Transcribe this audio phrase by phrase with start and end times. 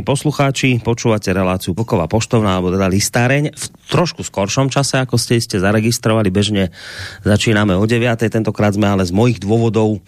[0.00, 0.68] vážení poslucháči.
[0.80, 3.52] Počúvate reláciu Poková poštovná, alebo teda listáreň.
[3.52, 6.72] V trošku skoršom čase, ako ste ste zaregistrovali, bežne
[7.20, 8.00] začíname o 9.
[8.32, 10.00] Tentokrát sme ale z mojich dôvodov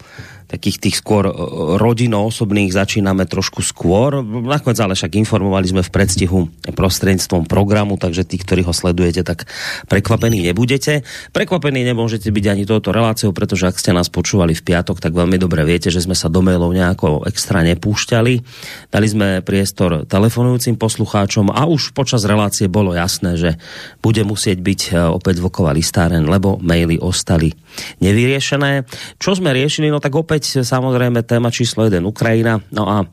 [0.52, 1.33] takých tých skôr e,
[1.80, 4.20] rodino-osobných začíname trošku skôr.
[4.20, 9.48] Nakoniec ale však informovali sme v predstihu prostredníctvom programu, takže tí, ktorí ho sledujete, tak
[9.88, 11.09] prekvapení nebudete.
[11.33, 15.41] Prekvapení nemôžete byť ani touto reláciou, pretože ak ste nás počúvali v piatok, tak veľmi
[15.41, 18.34] dobre viete, že sme sa do mailov nejako extra nepúšťali.
[18.92, 23.50] Dali sme priestor telefonujúcim poslucháčom a už počas relácie bolo jasné, že
[24.05, 27.56] bude musieť byť e, opäť zvuková listáren, lebo maily ostali
[28.03, 28.84] nevyriešené.
[29.23, 29.89] Čo sme riešili?
[29.89, 32.59] No tak opäť opäť samozrejme téma číslo 1 Ukrajina.
[32.75, 33.05] No a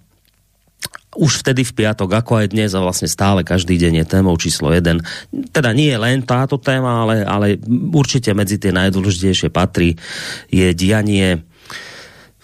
[1.20, 4.72] už vtedy v piatok, ako aj dnes a vlastne stále každý deň je témou číslo
[4.72, 5.52] 1.
[5.52, 7.60] Teda nie je len táto téma, ale, ale
[7.92, 10.00] určite medzi tie najdôležitejšie patrí
[10.48, 11.44] je dianie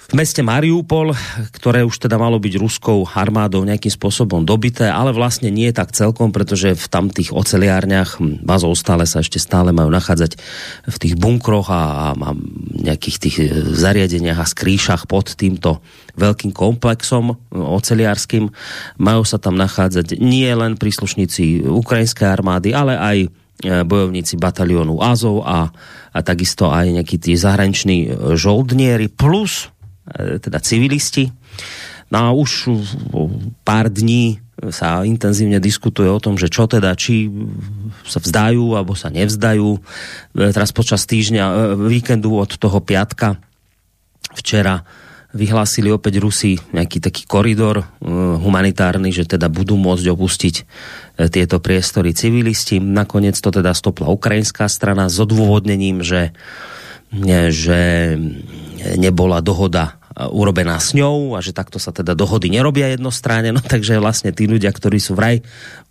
[0.05, 1.17] v meste Mariupol,
[1.49, 6.29] ktoré už teda malo byť ruskou armádou nejakým spôsobom dobité, ale vlastne nie tak celkom,
[6.29, 10.37] pretože v tamtých oceliárniach bazov stále sa ešte stále majú nachádzať
[10.85, 12.31] v tých bunkroch a, a
[12.77, 15.81] nejakých tých e, zariadeniach a skrýšach pod týmto
[16.13, 18.53] veľkým komplexom oceliárským.
[19.01, 23.27] Majú sa tam nachádzať nie len príslušníci ukrajinskej armády, ale aj e,
[23.81, 25.73] bojovníci batalionu Azov a,
[26.13, 29.74] a takisto aj nejakí tí zahraniční e, žoldnieri plus E,
[30.13, 31.33] teda civilisti.
[32.13, 32.69] No a už
[33.65, 37.27] pár dní sa intenzívne diskutuje o tom, že čo teda, či
[38.07, 39.67] sa vzdajú, alebo sa nevzdajú.
[39.75, 39.79] E,
[40.55, 41.53] teraz počas týždňa, e,
[41.91, 43.35] víkendu od toho piatka
[44.31, 44.87] včera
[45.35, 47.83] vyhlásili opäť Rusi nejaký taký koridor
[48.39, 50.55] humanitárny, že teda budú môcť opustiť
[51.27, 52.79] tieto priestory civilisti.
[52.79, 56.31] Nakoniec to teda stopla ukrajinská strana s odôvodnením, že
[57.51, 57.79] že
[58.93, 63.99] nebola dohoda urobená s ňou a že takto sa teda dohody nerobia jednostranne, no takže
[63.99, 65.43] vlastne tí ľudia, ktorí sú vraj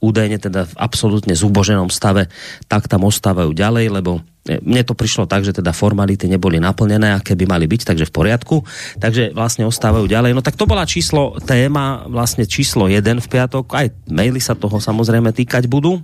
[0.05, 2.29] údajne teda v absolútne zúboženom stave,
[2.69, 7.33] tak tam ostávajú ďalej, lebo mne to prišlo tak, že teda formality neboli naplnené, aké
[7.33, 8.61] by mali byť, takže v poriadku.
[9.01, 10.37] Takže vlastne ostávajú ďalej.
[10.37, 13.73] No tak to bola číslo, téma, vlastne číslo 1 v piatok.
[13.73, 15.97] Aj maily sa toho samozrejme týkať budú.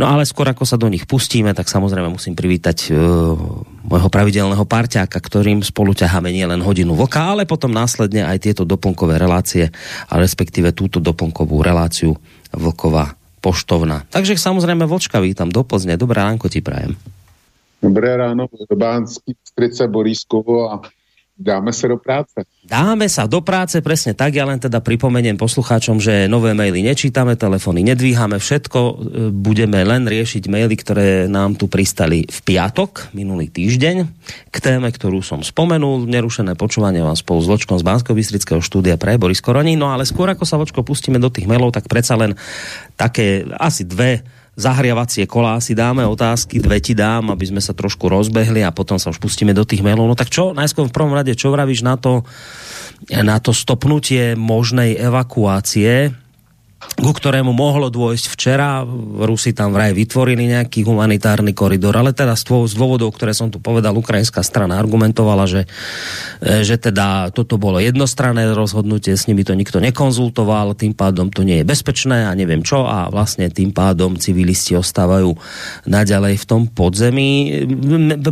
[0.00, 3.36] No ale skôr ako sa do nich pustíme, tak samozrejme musím privítať uh,
[3.84, 9.20] môjho pravidelného parťáka, ktorým spolu ťaháme nielen hodinu voka, ale potom následne aj tieto doplnkové
[9.20, 9.68] relácie,
[10.08, 12.16] a respektíve túto doplnkovú reláciu
[12.54, 14.04] Vlková poštovna.
[14.12, 15.96] Takže samozrejme Vočka vítam do Plzne.
[15.96, 16.94] Dobré ránko ti prajem.
[17.80, 18.44] Dobré ráno,
[18.76, 20.84] Bánský Bystrice, Borískovo a
[21.40, 22.44] dáme se do práce.
[22.60, 24.36] Dáme sa do práce, presne tak.
[24.36, 28.80] Ja len teda pripomeniem poslucháčom, že nové maily nečítame, telefony nedvíhame, všetko.
[28.80, 28.94] E,
[29.32, 33.96] budeme len riešiť maily, ktoré nám tu pristali v piatok, minulý týždeň,
[34.52, 36.04] k téme, ktorú som spomenul.
[36.04, 39.74] Nerušené počúvanie vám spolu s Vočkom z Bansko bystrického štúdia pre Boris Koroní.
[39.74, 42.36] No ale skôr ako sa Vočko pustíme do tých mailov, tak predsa len
[43.00, 44.20] také asi dve
[44.58, 48.98] zahriavacie kolá si dáme otázky, dve ti dám, aby sme sa trošku rozbehli a potom
[48.98, 50.10] sa už pustíme do tých mailov.
[50.10, 52.26] No tak čo, najskôr v prvom rade, čo vravíš na to,
[53.10, 56.14] na to stopnutie možnej evakuácie
[56.80, 58.80] ku ktorému mohlo dôjsť včera.
[59.20, 63.92] Rusi tam vraj vytvorili nejaký humanitárny koridor, ale teda z dôvodov, ktoré som tu povedal,
[63.92, 65.68] ukrajinská strana argumentovala, že,
[66.40, 71.44] e, že teda toto bolo jednostranné rozhodnutie, s nimi to nikto nekonzultoval, tým pádom to
[71.44, 75.36] nie je bezpečné a neviem čo a vlastne tým pádom civilisti ostávajú
[75.84, 77.60] naďalej v tom podzemí.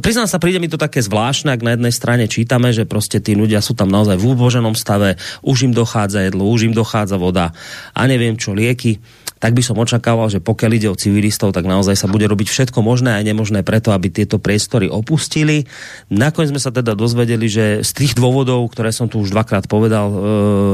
[0.00, 3.36] Priznám sa, príde mi to také zvláštne, ak na jednej strane čítame, že prostě tí
[3.36, 7.52] ľudia sú tam naozaj v úboženom stave, už im dochádza jedlo, už im dochádza voda
[7.92, 9.02] a neviem čo, lieky,
[9.38, 12.82] tak by som očakával, že pokiaľ ide o civilistov, tak naozaj sa bude robiť všetko
[12.82, 15.70] možné a nemožné preto, aby tieto priestory opustili.
[16.10, 20.10] Nakoniec sme sa teda dozvedeli, že z tých dôvodov, ktoré som tu už dvakrát povedal,
[20.10, 20.18] e,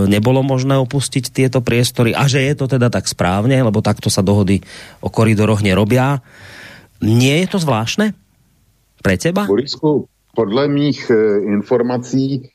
[0.08, 4.24] nebolo možné opustiť tieto priestory a že je to teda tak správne, lebo takto sa
[4.24, 4.64] dohody
[5.04, 6.24] o koridoroch nerobia.
[7.04, 8.16] Nie je to zvláštne
[9.04, 9.44] pre teba?
[9.44, 12.53] Borisku, podle mých e, informací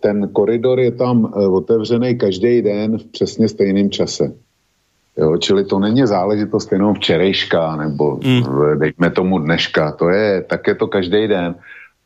[0.00, 4.32] ten koridor je tam eh, otevřený každý den v přesně stejném čase.
[5.18, 8.42] Jo, čili to není záležitost jenom včerejška, nebo mm.
[8.78, 11.54] dejme tomu dneška, to je, tak je to každý den.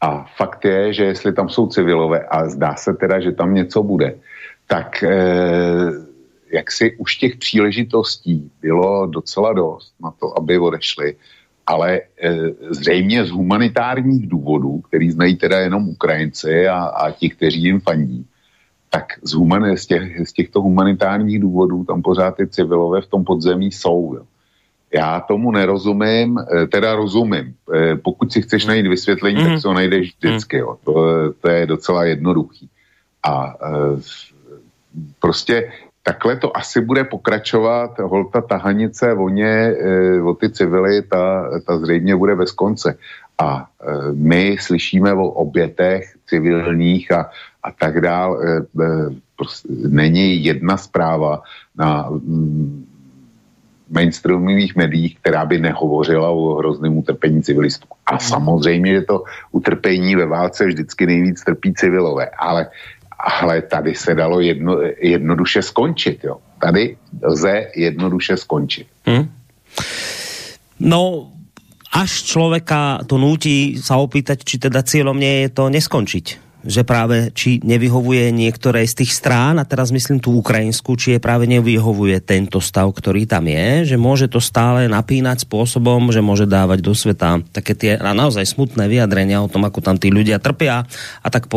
[0.01, 3.83] A fakt je, že jestli tam jsou civilové a zdá se teda, že tam něco
[3.83, 4.15] bude,
[4.67, 5.13] tak e,
[6.53, 11.17] jak si už těch příležitostí bylo docela dost na to, aby odešli,
[11.67, 12.01] ale e,
[12.71, 18.27] zřejmě z humanitárních důvodů, který znají teda jenom Ukrajinci a, a ti, kteří jim fandí,
[18.91, 23.25] tak z, human, z, těch, z těchto humanitárních důvodů tam pořád ty civilové v tom
[23.25, 24.15] podzemí jsou.
[24.17, 24.23] Jo.
[24.95, 27.55] Já tomu nerozumím, e, teda rozumím.
[27.75, 29.49] E, pokud si chceš najít vysvětlení, mm.
[29.49, 30.57] tak se ho najdeš vždycky.
[30.57, 30.77] Jo.
[30.85, 30.93] To,
[31.41, 32.69] to je docela jednoduchý.
[33.23, 34.01] A e,
[35.21, 37.99] prostě takhle to asi bude pokračovat.
[37.99, 42.99] Holta tahanice o ně, e, o ty civily, ta, ta zřejmě bude bez konce.
[43.39, 47.31] A e, my slyšíme o obětech civilních a,
[47.63, 48.43] a tak dál.
[48.43, 48.63] E,
[49.37, 51.43] prostě není jedna zpráva
[51.79, 52.87] na mm,
[53.91, 57.89] mainstreamových médiích, která by nehovořila o hrozném utrpení civilistů.
[58.07, 62.67] A samozřejmě, že to utrpení ve válce vždycky nejvíc trpí civilové, ale
[63.23, 66.25] ale tady se dalo jedno, jednoduše skončit.
[66.25, 66.37] Jo.
[66.61, 68.87] Tady lze jednoduše skončit.
[69.07, 69.31] Hmm.
[70.81, 71.31] No,
[71.93, 74.83] až člověka to nutí sa opýtať, či teda
[75.15, 80.23] nie je to neskončiť že práve či nevyhovuje niektoré z tých strán, a teraz myslím
[80.23, 84.87] tú ukrajinsku, či je práve nevyhovuje tento stav, ktorý tam je, že môže to stále
[84.87, 89.83] napínať spôsobom, že môže dávať do sveta také tie naozaj smutné vyjadrenia o tom, ako
[89.83, 90.87] tam tí ľudia trpia
[91.23, 91.51] a tak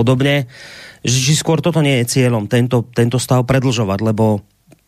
[1.05, 4.41] podobne či skôr toto nie je cieľom, tento, tento stav predlžovať, lebo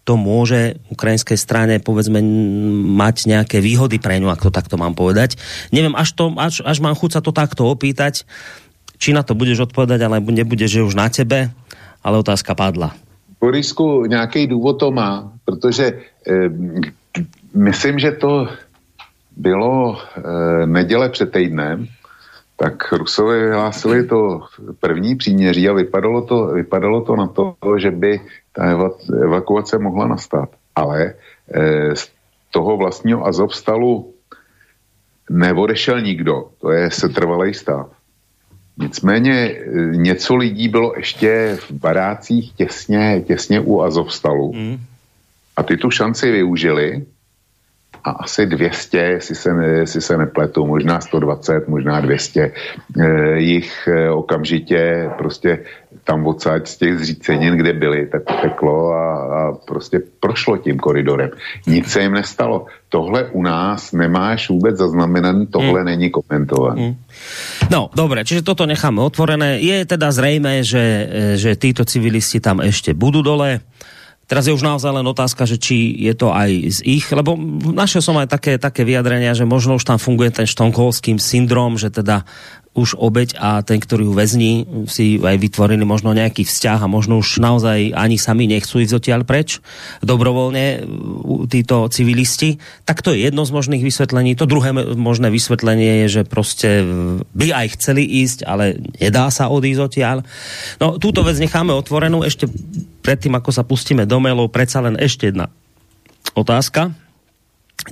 [0.08, 2.24] to môže ukrajinskej strane povedzme
[2.96, 5.36] mať nejaké výhody pre ňu, ak to takto mám povedať.
[5.76, 8.24] Neviem, až, to, až, až mám chuť sa to takto opýtať,
[8.98, 11.52] či na to budeš odpovedať, ale nebude, že už na tebe,
[12.00, 12.96] ale otázka padla.
[13.38, 16.50] Borisku, nějaký důvod to má, protože eh,
[17.54, 18.48] myslím, že to
[19.38, 20.22] bylo eh,
[20.66, 21.88] neděle před týdnem,
[22.58, 24.42] tak Rusové vyhlásili to
[24.80, 28.22] první příměří a vypadalo to, vypadalo to na to, že by
[28.54, 28.64] ta
[29.24, 30.50] evakuace mohla nastat.
[30.76, 31.14] Ale
[31.54, 32.10] e, z
[32.52, 34.14] toho vlastního Azovstalu
[35.30, 37.90] neodešel nikdo, to je setrvalý stav.
[38.78, 39.56] Nicméně e,
[39.98, 44.54] něco lidí bylo ještě v barácích těsně, těsně u Azovstalu.
[44.54, 44.78] Mm.
[45.58, 47.06] A ty tu šanci využili
[48.08, 49.50] a asi 200, jestli se,
[49.80, 52.54] jestli se nepletu, možná 120, možná 200 eh,
[53.38, 55.60] jich eh, okamžitě prostě
[56.04, 61.30] tam odsaď z těch zřícenin, kde byli, tak uteklo a, a prostě prošlo tím koridorem.
[61.68, 62.66] Nic se jim nestalo.
[62.90, 65.86] Tohle u nás nemáš vůbec zaznamenaný, tohle hmm.
[65.86, 66.82] není komentované.
[66.82, 66.96] Hmm.
[67.72, 69.60] No, dobré, čiže toto necháme otvorené.
[69.60, 73.60] Je teda zřejmé, že, eh, že títo civilisti tam ešte budú dole.
[74.28, 77.40] Teraz je už naozaj len otázka, že či je to aj z ich, lebo
[77.72, 81.88] našiel som aj také, také vyjadrenia, že možno už tam funguje ten štongholský syndrom, že
[81.88, 82.28] teda
[82.78, 84.52] už obeď a ten, ktorý ju väzní,
[84.86, 89.26] si aj vytvorili možno nejaký vzťah a možno už naozaj ani sami nechcú ísť odtiaľ
[89.26, 89.58] preč
[90.06, 90.86] dobrovoľne
[91.50, 92.62] títo civilisti.
[92.86, 94.38] Tak to je jedno z možných vysvetlení.
[94.38, 96.86] To druhé možné vysvetlenie je, že prostě
[97.34, 100.18] by aj chceli ísť, ale nedá sa odísť odtiaľ.
[100.78, 102.22] No, túto vec necháme otvorenú.
[102.22, 102.46] Ešte
[103.02, 105.50] predtým, ako sa pustíme do mailov, predsa len ešte jedna
[106.38, 107.07] otázka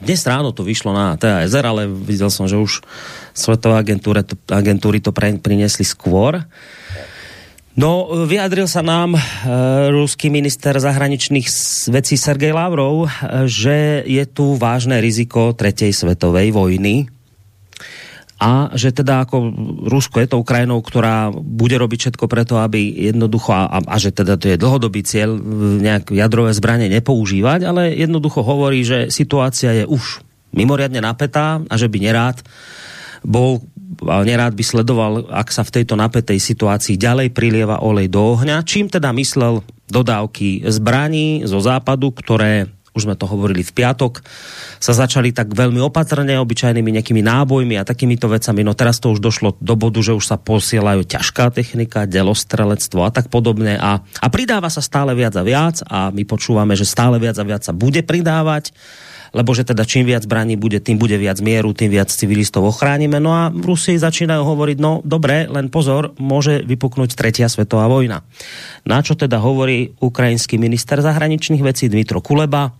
[0.02, 2.84] dnes ráno to vyšlo na TASR, ale videl som, že už
[3.32, 6.44] svetové agentúry to, agentúry to pre, prinesli skôr.
[7.76, 9.22] No, vyjadril sa nám e,
[9.92, 11.48] ruský minister zahraničných
[11.92, 13.08] vecí Sergej Lavrov, e,
[13.52, 17.12] že je tu vážné riziko tretej svetovej vojny
[18.36, 19.52] a že teda ako
[19.88, 24.36] Rusko je tou krajinou, ktorá bude robiť všetko preto, aby jednoducho, a, a že teda
[24.36, 25.40] to je dlhodobý cieľ
[25.80, 30.20] nejak jadrové zbranie nepoužívať, ale jednoducho hovorí, že situácia je už
[30.52, 32.44] mimoriadne napätá a že by nerád
[33.26, 33.64] bol
[34.04, 38.92] nerád by sledoval, ak sa v tejto napätej situácii ďalej prilieva olej do ohňa, čím
[38.92, 44.24] teda myslel dodávky zbraní zo západu, ktoré už jsme to hovorili v piatok,
[44.80, 48.64] sa začali tak veľmi opatrne, obyčajnými nejakými nábojmi a takýmito vecami.
[48.64, 53.12] No teraz to už došlo do bodu, že už sa posielajú ťažká technika, delostrelectvo a
[53.12, 53.76] tak podobne.
[53.76, 57.44] A, a pridáva sa stále viac a viac a my počúvame, že stále viac a
[57.44, 58.72] viac sa bude pridávať
[59.36, 63.20] lebo že teda čím viac zbraní bude, tým bude viac mieru, tým viac civilistov ochránime.
[63.20, 68.24] No a Rusi začínajú hovoriť, no dobre, len pozor, môže vypuknúť tretia svetová vojna.
[68.88, 72.72] Na čo teda hovorí ukrajinský minister zahraničných vecí Dmitro Kuleba,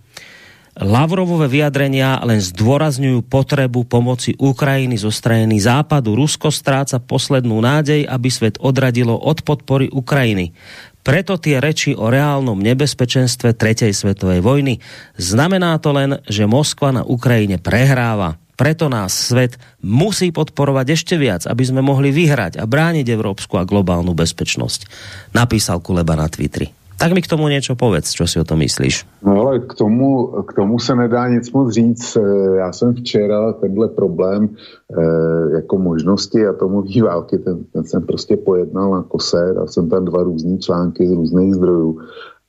[0.76, 6.20] Lavrovové vyjadrenia len zdôrazňujú potrebu pomoci Ukrajiny zo strany západu.
[6.20, 10.52] Rusko stráca poslednú nádej, aby svet odradilo od podpory Ukrajiny.
[11.00, 14.84] Preto tie reči o reálnom nebezpečenstve tretej svetovej vojny.
[15.16, 18.36] Znamená to len, že Moskva na Ukrajine prehráva.
[18.60, 23.68] Preto nás svet musí podporovať ešte viac, aby sme mohli vyhrať a brániť európsku a
[23.68, 24.92] globálnu bezpečnosť.
[25.32, 26.85] Napísal Kuleba na Twitteri.
[26.98, 29.06] Tak mi k tomu něco povedz, co si o tom myslíš.
[29.24, 32.18] No ale k tomu, k tomu se nedá nic moc říct.
[32.18, 38.38] Eh, já jsem včera tenhle problém eh, jako možnosti atomový války, ten, ten jsem prostě
[38.38, 42.00] pojednal na kose, dal jsem tam dva různé články z různých zdrojů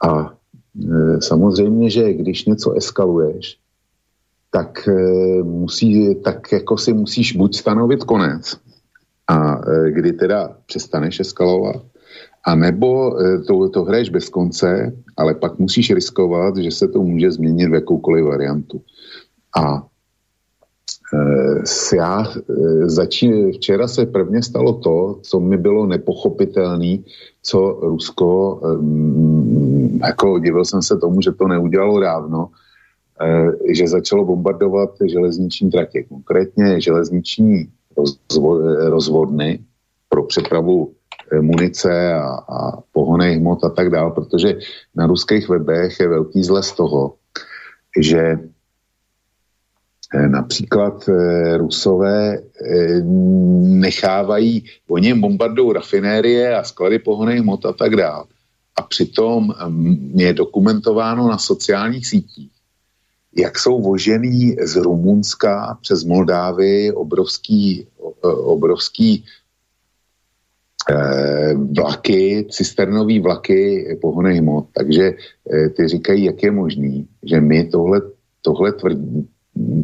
[0.05, 0.35] a
[0.85, 3.59] eh, samozřejmě, že když něco eskaluješ,
[4.51, 4.89] tak
[5.43, 8.57] musí, tak jako si musíš buď stanovit konec,
[9.29, 11.83] a kdy teda přestaneš eskalovat,
[12.47, 17.03] a nebo eh, to, to hraješ bez konce, ale pak musíš riskovat, že se to
[17.03, 18.83] může změnit v jakoukoliv variantu.
[19.57, 19.87] A
[21.15, 26.99] e, já e, začín, včera se prvně stalo to, co mi bylo nepochopitelné,
[27.43, 32.51] co Rusko, e, jako divil jsem se tomu, že to neudělalo dávno,
[33.21, 39.59] e, že začalo bombardovat železniční tratě, konkrétně železniční rozvo, rozvodny
[40.09, 41.06] pro přepravu Eh,
[41.41, 44.59] munice a, a pohonej hmot a tak dále, protože
[44.95, 47.15] na ruských webech je velký zle z toho,
[47.99, 48.39] že
[50.15, 52.39] eh, například eh, Rusové
[53.61, 58.25] nechávají, oni bombardou rafinérie a sklady pohonej hmot a tak dále.
[58.77, 62.51] A přitom mm, je dokumentováno na sociálních sítích,
[63.37, 67.87] jak jsou vožený z Rumunska přes Moldávy obrovský,
[68.23, 69.46] obrovský Eh,
[71.77, 74.67] vlaky, cisternový vlaky pohony hmot.
[74.73, 75.15] Takže
[75.53, 78.01] eh, ty říkají, jak je možný, že my tohle,
[78.43, 79.29] tohle tvrdí,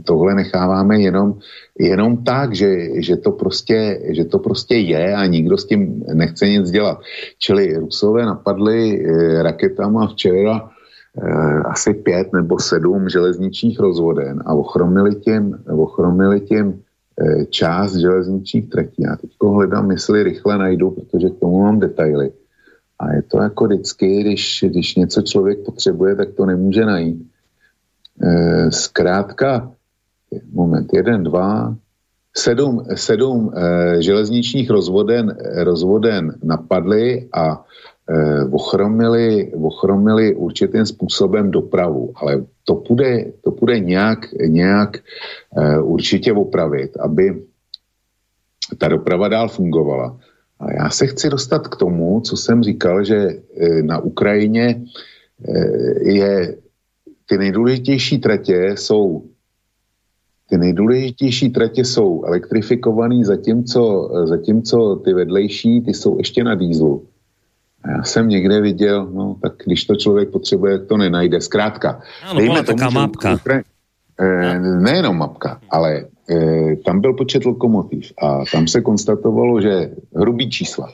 [0.04, 1.38] tohle necháváme jenom,
[1.78, 6.48] jenom tak, že, že, to prostě, že to prostě je a nikdo s tím nechce
[6.48, 6.98] nic dělat.
[7.38, 10.70] Čili Rusové napadli eh, raketama včera
[11.64, 16.91] asi pět nebo sedm železničních rozvoden a ochromili tím, ochromili tím Eh,
[17.50, 19.02] část železničních tratí.
[19.02, 22.32] Já teď hledám, jestli rychle najdu, protože k tomu mám detaily.
[22.98, 27.26] A je to jako vždycky, když, když něco člověk potřebuje, tak to nemůže najít.
[28.22, 29.72] E, zkrátka,
[30.52, 31.76] moment, jeden, dva,
[32.36, 37.64] sedm, sedm e, železničních rozvoden, rozvoden napadly a
[38.50, 44.96] ochromili, ochromili určitým způsobem dopravu, ale to půjde, to půjde nějak, nějak
[45.56, 47.42] eh, určitě opravit, aby
[48.78, 50.18] ta doprava dál fungovala.
[50.60, 54.82] A já se chci dostat k tomu, co jsem říkal, že eh, na Ukrajině
[55.48, 56.56] eh, je
[57.26, 59.24] ty nejdůležitější tratě jsou
[60.48, 67.08] ty nejdůležitější tratě jsou elektrifikované, zatímco, zatímco ty vedlejší, ty jsou ještě na dýzlu.
[67.88, 71.40] Já jsem někde viděl, no tak když to člověk potřebuje, to nenajde.
[71.40, 72.02] Zkrátka.
[72.30, 73.34] Ano, byla taká mapka.
[73.34, 73.62] Ukra...
[74.20, 80.50] Eh, nejenom mapka, ale eh, tam byl počet lokomotiv a tam se konstatovalo, že hrubý
[80.50, 80.88] čísla,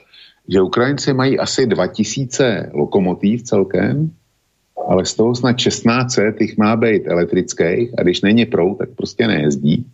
[0.49, 4.11] že Ukrajinci mají asi 2000 lokomotiv celkem,
[4.88, 9.26] ale z toho snad 16 těch má být elektrických a když není prout, tak prostě
[9.26, 9.87] nejezdí.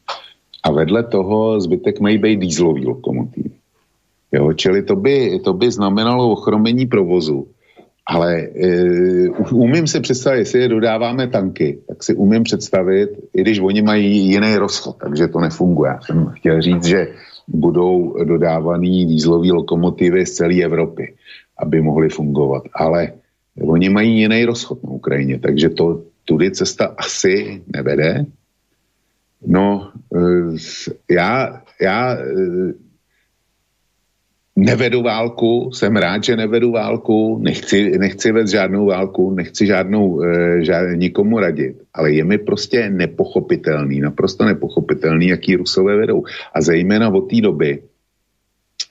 [0.63, 3.53] A vedle toho zbytek mají být dýzlový lokomotiv.
[4.35, 7.47] Jo, čili to by, to by znamenalo ochromení provozu.
[8.07, 13.59] Ale e, umím si představit, jestli je dodáváme tanky, tak si umím představit, i když
[13.61, 15.91] oni mají jiný rozchod, takže to nefunguje.
[15.91, 17.09] Já jsem chtěl říct, že
[17.49, 21.15] budou dodávaný dýzlové lokomotivy z celé Evropy,
[21.59, 22.63] aby mohly fungovat.
[22.75, 23.13] Ale
[23.63, 28.27] oni mají jiný rozchod na Ukrajině, takže to tudy cesta asi nevede.
[29.47, 30.21] No, e,
[31.15, 32.84] já, já e,
[34.57, 40.65] nevedu válku, jsem rád, že nevedu válku, nechci, nechci vést žádnou válku, nechci žádnou, e,
[40.65, 46.25] žád, nikomu radit, ale je mi prostě nepochopitelný, naprosto nepochopitelný, jaký Rusové vedou.
[46.55, 47.83] A zejména od té doby,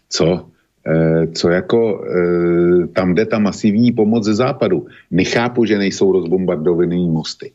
[0.10, 0.46] co,
[0.88, 4.88] e, co jako e, tam jde ta masivní pomoc ze západu.
[5.12, 7.52] Nechápu, že nejsou rozbombardované mosty.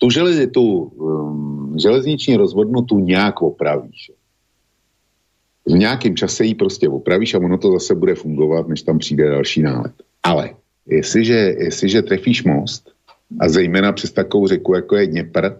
[0.00, 4.10] Tu, železi, tu um, železniční rozvodnu tu nějak opravíš
[5.66, 9.28] v nějakém čase ji prostě opravíš a ono to zase bude fungovat, než tam přijde
[9.30, 9.92] další nálet.
[10.22, 10.50] Ale
[10.86, 12.90] jestliže, jestliže trefíš most,
[13.40, 15.50] a zejména přes takovou řeku, jako je Dněpr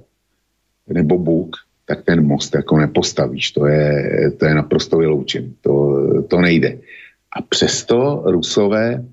[0.89, 3.51] nebo Bůk, tak ten most jako nepostavíš.
[3.51, 5.53] To je, to je naprosto vyloučen.
[5.61, 6.79] To, to nejde.
[7.33, 9.05] A přesto Rusové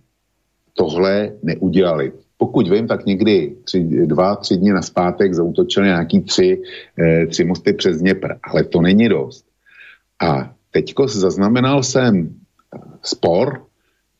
[0.73, 2.11] tohle neudělali.
[2.37, 6.61] Pokud vím, tak někdy tři, dva, tři dny naspátek zautočili nějaký tři,
[6.99, 9.45] eh, tři mosty přes Dněpr, ale to není dost.
[10.21, 12.29] A teďko zaznamenal jsem
[13.01, 13.61] spor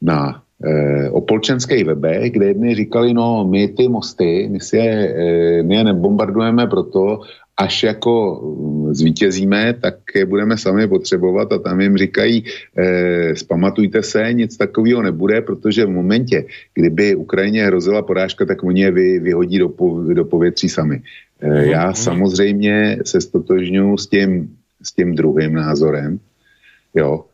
[0.01, 5.63] na e, opolčenské webe, kde jedni říkali, no my ty mosty, my, si je, e,
[5.63, 7.19] my je nebombardujeme proto,
[7.57, 12.43] až jako mm, zvítězíme, tak je budeme sami potřebovat a tam jim říkají,
[12.77, 18.81] eh, spamatujte se, nic takového nebude, protože v momentě, kdyby Ukrajině hrozila porážka, tak oni
[18.81, 19.69] je vy, vyhodí do,
[20.13, 21.01] do povětří sami.
[21.41, 21.95] Eh, já mhm.
[21.95, 24.49] samozřejmě se stotožňuji s tím,
[24.81, 26.19] s tím druhým názorem,
[26.93, 27.25] jo,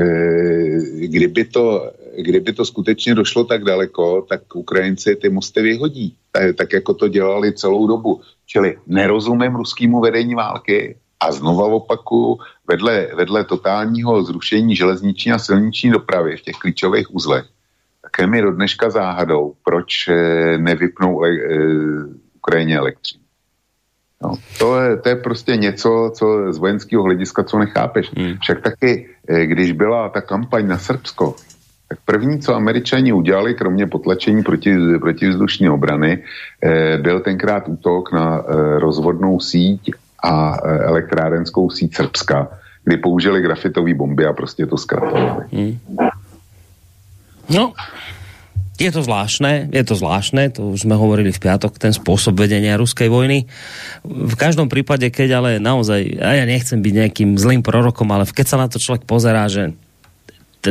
[0.00, 6.56] eh, kdyby to, kdyby to skutečně došlo tak daleko, tak Ukrajinci ty mosty vyhodí, tak,
[6.56, 8.20] tak jako to dělali celou dobu.
[8.46, 15.90] Čili nerozumím ruskému vedení války a znova opakuju, vedle, vedle totálního zrušení železniční a silniční
[15.90, 17.46] dopravy v těch klíčových uzlech,
[18.02, 21.28] také mi do dneška záhadou, proč eh, nevypnou e,
[22.36, 23.25] Ukrajině elektřinu.
[24.22, 28.12] No, to, je, to je prostě něco, co z vojenského hlediska, co nechápeš.
[28.16, 28.34] Hmm.
[28.40, 31.34] Však taky, eh, když byla ta kampaň na Srbsko,
[31.88, 36.18] tak první, co američani udělali, kromě potlačení proti, protivzdušní obrany,
[36.62, 39.90] eh, byl tenkrát útok na eh, rozvodnou síť
[40.22, 42.48] a eh, elektrárenskou síť Srbska,
[42.84, 45.44] kdy použili grafitové bomby a prostě to zkratovali.
[45.52, 45.78] Hmm.
[47.50, 47.72] No,
[48.76, 52.76] je to zvláštne, je to zvláštne, to už sme hovorili v piatok, ten spôsob vedenia
[52.76, 53.48] ruskej vojny.
[54.04, 58.46] V každom prípade, keď ale naozaj, a ja nechcem byť nejakým zlým prorokom, ale keď
[58.46, 59.72] sa na to človek pozerá, že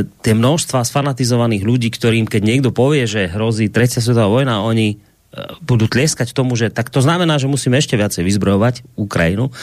[0.03, 4.95] tie množstva sfanatizovaných ľudí, ktorým keď niekto povie, že hrozí tretia svetová vojna, oni e,
[5.63, 9.55] budú tlieskať tomu, že tak to znamená, že musíme ešte viacej vyzbrojovať Ukrajinu,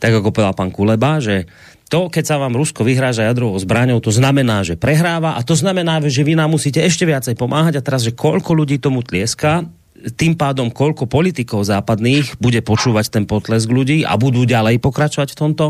[0.00, 1.44] tak ako povedal pán Kuleba, že
[1.86, 6.02] to, keď sa vám Rusko vyhráža jadrovou zbraňou, to znamená, že prehráva a to znamená,
[6.02, 9.70] že vy nám musíte ešte viacej pomáhať a teraz, že koľko ľudí tomu tlieska,
[10.18, 15.38] tým pádom koľko politikov západných bude počúvať ten potlesk ľudí a budú ďalej pokračovať v
[15.38, 15.66] tomto,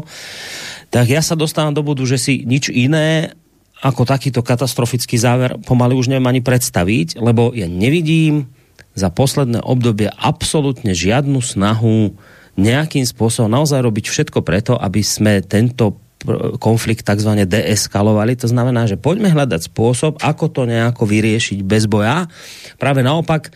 [0.88, 3.36] tak ja sa dostávam do bodu, že si nič iné
[3.84, 8.48] ako takýto katastrofický záver pomaly už neviem ani predstaviť, lebo ja nevidím
[8.96, 12.16] za posledné obdobie absolútne žiadnu snahu
[12.56, 16.05] nejakým spôsobom naozaj robiť všetko preto, aby sme tento
[16.58, 18.36] konflikt takzvaně deeskalovali.
[18.36, 22.26] To znamená, že poďme hľadať spôsob, ako to nejako vyriešiť bez boja.
[22.78, 23.50] Práve naopak,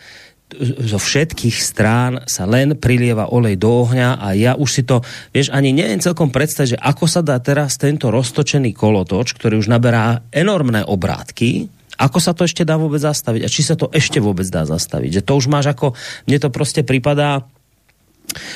[0.59, 4.99] zo všetkých strán sa len prilieva olej do ohňa a ja už si to,
[5.31, 9.71] vieš, ani neviem celkom predstaviť, že ako sa dá teraz tento roztočený kolotoč, ktorý už
[9.71, 14.17] naberá enormné obrátky, ako sa to ešte dá vôbec zastaviť a či sa to ešte
[14.17, 15.21] vôbec dá zastaviť.
[15.21, 15.93] Že to už máš ako,
[16.27, 17.45] mne to prostě pripadá,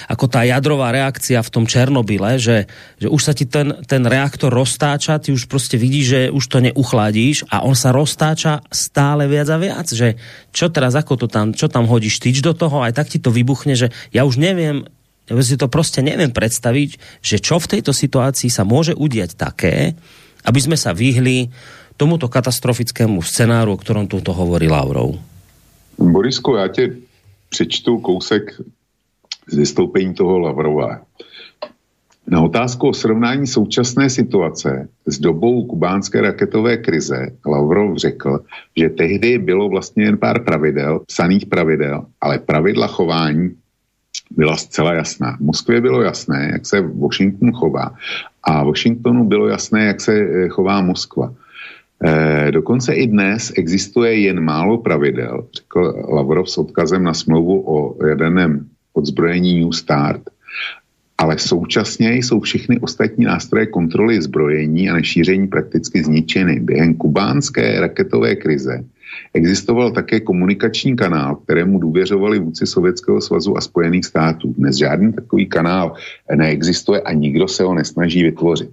[0.08, 2.68] ako tá jadrová reakcia v tom Černobyle, že,
[3.00, 6.58] že už sa ti ten, ten reaktor roztáča, ty už prostě vidíš, že už to
[6.60, 10.16] neuchladíš a on sa roztáča stále viac a viac, že
[10.56, 13.32] čo teraz, ako to tam, čo tam hodíš tyč do toho, aj tak ti to
[13.32, 14.88] vybuchne, že ja už neviem,
[15.26, 16.90] ja si to prostě neviem predstaviť,
[17.22, 19.98] že čo v tejto situácii sa môže udiať také,
[20.46, 21.50] aby sme sa vyhli
[21.98, 25.18] tomuto katastrofickému scenáru, o ktorom tu hovorí Lavrov.
[25.98, 26.92] Borisku, já tě
[27.50, 28.62] přečtu kousek
[29.48, 31.02] z vystoupení toho Lavrova.
[32.28, 38.40] Na otázku o srovnání současné situace s dobou kubánské raketové krize Lavrov řekl,
[38.78, 43.56] že tehdy bylo vlastně jen pár pravidel, psaných pravidel, ale pravidla chování
[44.32, 45.38] byla zcela jasná.
[45.38, 47.94] V Moskvě bylo jasné, jak se Washington chová
[48.44, 51.34] a Washingtonu bylo jasné, jak se eh, chová Moskva.
[52.04, 58.06] E, dokonce i dnes existuje jen málo pravidel, řekl Lavrov s odkazem na smlouvu o
[58.08, 60.22] jaderném odzbrojení New Start,
[61.18, 66.60] ale současně jsou všechny ostatní nástroje kontroly zbrojení a nešíření prakticky zničeny.
[66.60, 68.84] Během kubánské raketové krize
[69.34, 74.54] existoval také komunikační kanál, kterému důvěřovali vůdci Sovětského svazu a Spojených států.
[74.58, 75.94] Dnes žádný takový kanál
[76.36, 78.70] neexistuje a nikdo se ho nesnaží vytvořit.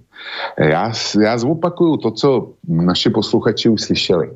[0.59, 4.29] Já, já zopakuju to, co naši posluchači už slyšeli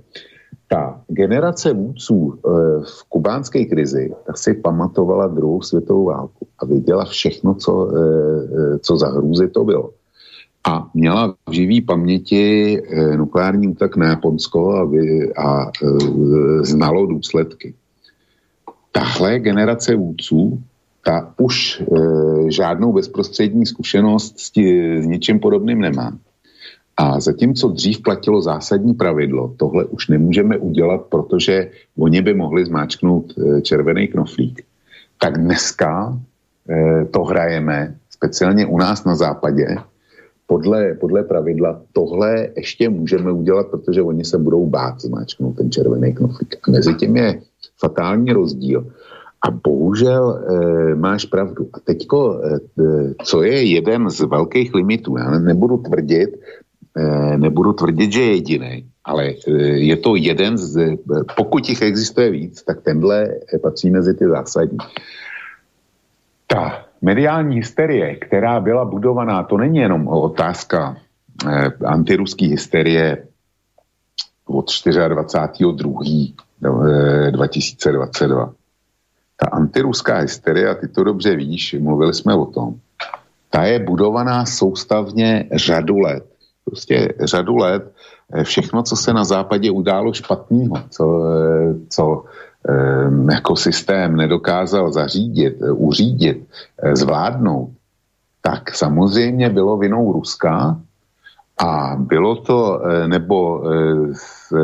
[0.67, 2.39] ta generace vůdců e,
[2.84, 8.97] v kubánské krizi tak si pamatovala druhou světovou válku a věděla všechno, co, e, co
[8.97, 9.89] za hrůzy to bylo.
[10.67, 12.82] A měla v živý paměti
[13.17, 15.71] nukleární útok na Japonsko a, vy, a
[16.62, 17.73] znalo důsledky.
[18.91, 20.62] Tahle generace vůdců
[21.08, 21.86] ta už e,
[22.51, 26.17] žádnou bezprostřední zkušenost s, tí, s ničím podobným nemá.
[26.97, 33.33] A zatímco dřív platilo zásadní pravidlo, tohle už nemůžeme udělat, protože oni by mohli zmáčknout
[33.38, 34.62] eh, červený knoflík.
[35.21, 36.19] Tak dneska
[36.69, 39.77] eh, to hrajeme, speciálně u nás na západě,
[40.47, 46.13] podle, podle pravidla tohle ještě můžeme udělat, protože oni se budou bát zmáčknout ten červený
[46.13, 46.55] knoflík.
[46.67, 47.41] A mezi tím je
[47.79, 48.88] fatální rozdíl.
[49.47, 51.69] A bohužel e, máš pravdu.
[51.73, 52.60] A teďko, e,
[53.23, 56.29] co je jeden z velkých limitů, já nebudu tvrdit,
[57.38, 59.51] nebudu tvrdit, že je jediný, ale eh,
[59.91, 60.97] je to jeden z,
[61.38, 63.27] pokud jich existuje víc, tak tenhle
[63.62, 64.77] patří mezi ty zásadní.
[66.47, 70.97] Ta mediální hysterie, která byla budovaná, to není jenom otázka
[71.47, 73.27] eh, antiruské hysterie
[74.45, 76.33] od 24.2.
[77.31, 78.53] 2022.
[79.38, 82.75] Ta antiruská hysterie, a ty to dobře víš, mluvili jsme o tom,
[83.49, 86.37] ta je budovaná soustavně řadu let.
[86.67, 87.91] Prostě řadu let
[88.34, 92.23] eh, všechno, co se na západě událo špatného, co, eh, co
[92.69, 96.47] eh, jako systém nedokázal zařídit, uřídit,
[96.93, 97.69] zvládnout,
[98.41, 100.80] tak samozřejmě bylo vinou Ruska
[101.58, 103.63] a bylo to, nebo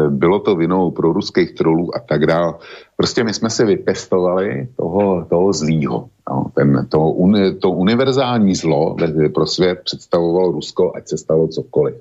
[0.10, 2.54] bylo to vinou pro ruských trolů a tak dále.
[2.98, 6.13] Prostě my jsme se vypestovali toho, toho zlýho.
[6.30, 8.96] No, ten, to, un, to univerzální zlo
[9.34, 11.96] pro svět představovalo Rusko, ať se stalo cokoliv.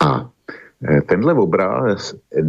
[0.00, 0.30] A
[0.88, 2.42] e, tenhle obraz, e,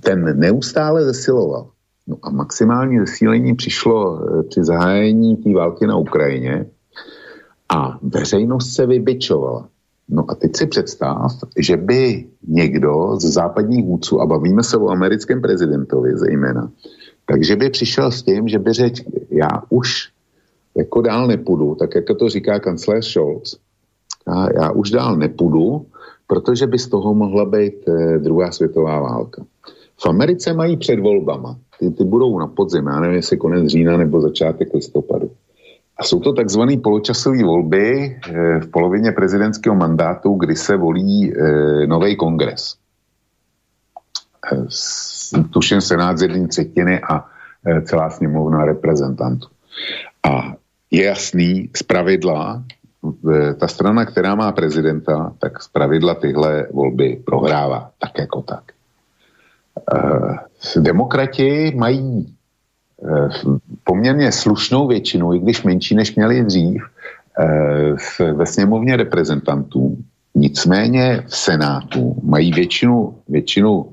[0.00, 1.66] ten neustále zesiloval.
[2.06, 6.66] No a maximální zesílení přišlo e, při zahájení té války na Ukrajině
[7.68, 9.68] a veřejnost se vybičovala.
[10.08, 14.88] No a teď si představ, že by někdo z západních vůdců, a bavíme se o
[14.88, 16.70] americkém prezidentovi zejména,
[17.30, 20.08] takže by přišel s tím, že by řekl, já už
[20.76, 23.58] jako dál nepůjdu, tak jako to říká kancléř Scholz,
[24.26, 25.86] já, já už dál nepůjdu,
[26.26, 29.44] protože by z toho mohla být eh, druhá světová válka.
[30.00, 33.96] V Americe mají před volbama, ty, ty budou na podzim, já nevím, jestli konec října
[33.96, 35.30] nebo začátek listopadu.
[35.96, 41.86] A jsou to takzvané poločasové volby eh, v polovině prezidentského mandátu, kdy se volí eh,
[41.86, 42.74] nový kongres.
[45.38, 47.24] Eh, tuším senát z jedné třetiny a
[47.84, 49.48] celá sněmovna reprezentantů.
[50.22, 50.54] A
[50.90, 52.64] je jasný, z pravidla,
[53.58, 58.64] ta strana, která má prezidenta, tak z pravidla tyhle volby prohrává, tak jako tak.
[60.76, 62.26] Demokrati mají
[63.04, 63.28] Eh,
[63.84, 66.82] poměrně slušnou většinu, i když menší než měli dřív,
[67.40, 69.96] eh, ve sněmovně reprezentantů,
[70.34, 73.86] nicméně v Senátu mají většinu, většinu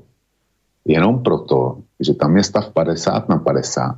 [0.88, 3.96] jenom proto, že tam je stav 50 na 50,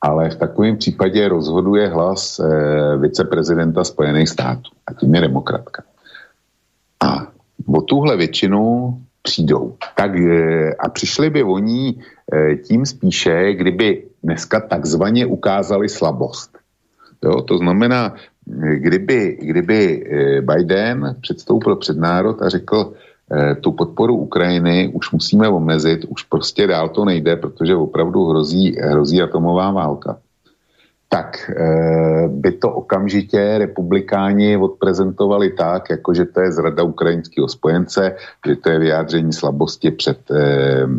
[0.00, 5.82] ale v takovém případě rozhoduje hlas eh, viceprezidenta Spojených států a tím je demokratka.
[7.02, 7.26] A
[7.66, 9.76] o tuhle většinu přijdou.
[9.96, 10.10] Tak
[10.78, 11.94] a přišli by oni
[12.64, 16.58] tím spíše, kdyby dneska takzvaně ukázali slabost.
[17.24, 18.14] Jo, to znamená,
[18.74, 20.04] kdyby, kdyby
[20.40, 22.92] Biden předstoupil před národ a řekl,
[23.60, 29.22] tu podporu Ukrajiny už musíme omezit, už prostě dál to nejde, protože opravdu hrozí, hrozí
[29.22, 30.18] atomová válka
[31.08, 38.16] tak e, by to okamžitě republikáni odprezentovali tak, jako že to je zrada ukrajinského spojence,
[38.46, 40.36] že to je vyjádření slabosti před e,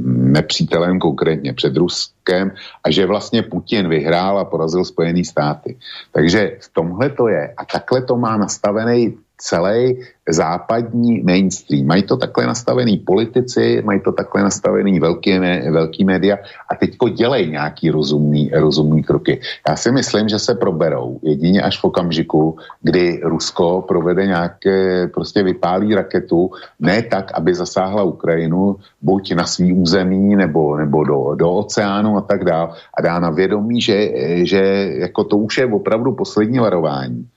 [0.07, 2.51] nepřítelem, konkrétně před Ruskem
[2.83, 5.77] a že vlastně Putin vyhrál a porazil Spojené státy.
[6.11, 7.53] Takže v tomhle to je.
[7.57, 9.97] A takhle to má nastavený celý
[10.29, 11.85] západní mainstream.
[11.85, 15.39] Mají to takhle nastavený politici, mají to takhle nastavený velký,
[15.71, 16.37] velký média
[16.69, 19.41] a teďko dělej nějaký rozumný, rozumný kroky.
[19.69, 25.43] Já si myslím, že se proberou jedině až v okamžiku, kdy Rusko provede nějaké, prostě
[25.43, 31.51] vypálí raketu, ne tak, aby zasáhla Ukrajinu, buď na svý území nebo, nebo do, do
[31.51, 34.11] oceánu a tak dále a dá na vědomí, že,
[34.45, 34.61] že
[34.93, 37.27] jako to už je opravdu poslední varování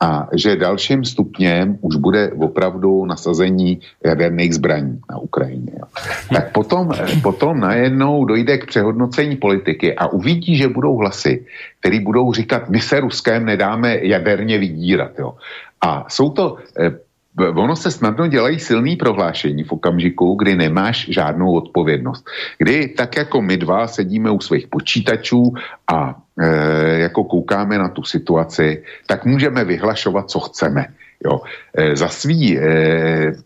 [0.00, 5.72] a že dalším stupněm už bude opravdu nasazení jaderných zbraní na Ukrajině.
[5.78, 5.86] Jo.
[6.34, 6.90] Tak potom,
[7.22, 11.46] potom najednou dojde k přehodnocení politiky a uvidí, že budou hlasy,
[11.80, 15.18] které budou říkat, my se Ruskem nedáme jaderně vydírat.
[15.18, 15.34] Jo.
[15.80, 16.90] A jsou to eh,
[17.36, 22.24] ono se snadno dělají silný prohlášení v okamžiku, kdy nemáš žádnou odpovědnost.
[22.58, 25.54] Kdy tak jako my dva sedíme u svých počítačů
[25.92, 30.86] a e, jako koukáme na tu situaci, tak můžeme vyhlašovat, co chceme.
[31.24, 31.40] Jo.
[31.74, 32.62] E, za svý e,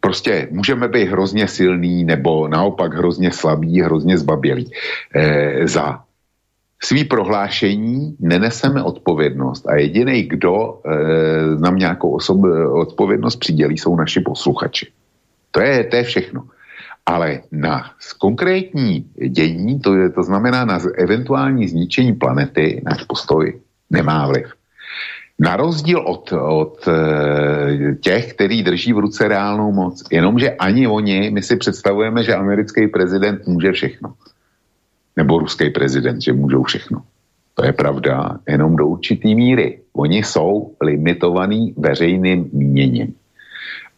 [0.00, 4.70] prostě můžeme být hrozně silný nebo naopak hrozně slabý, hrozně zbabělý.
[5.14, 6.02] E, za
[6.82, 10.90] svý prohlášení neneseme odpovědnost a jediný, kdo e,
[11.60, 12.40] nám nějakou osob,
[12.72, 14.86] odpovědnost přidělí, jsou naši posluchači.
[15.50, 16.44] To je, to je všechno.
[17.06, 24.26] Ale na konkrétní dění, to, je, to znamená na eventuální zničení planety, náš postoj nemá
[24.26, 24.46] vliv.
[25.38, 31.30] Na rozdíl od, od e, těch, který drží v ruce reálnou moc, jenomže ani oni,
[31.30, 34.12] my si představujeme, že americký prezident může všechno
[35.20, 37.04] nebo ruský prezident, že můžou všechno.
[37.54, 39.84] To je pravda, jenom do určitý míry.
[39.92, 43.12] Oni jsou limitovaný veřejným míněním.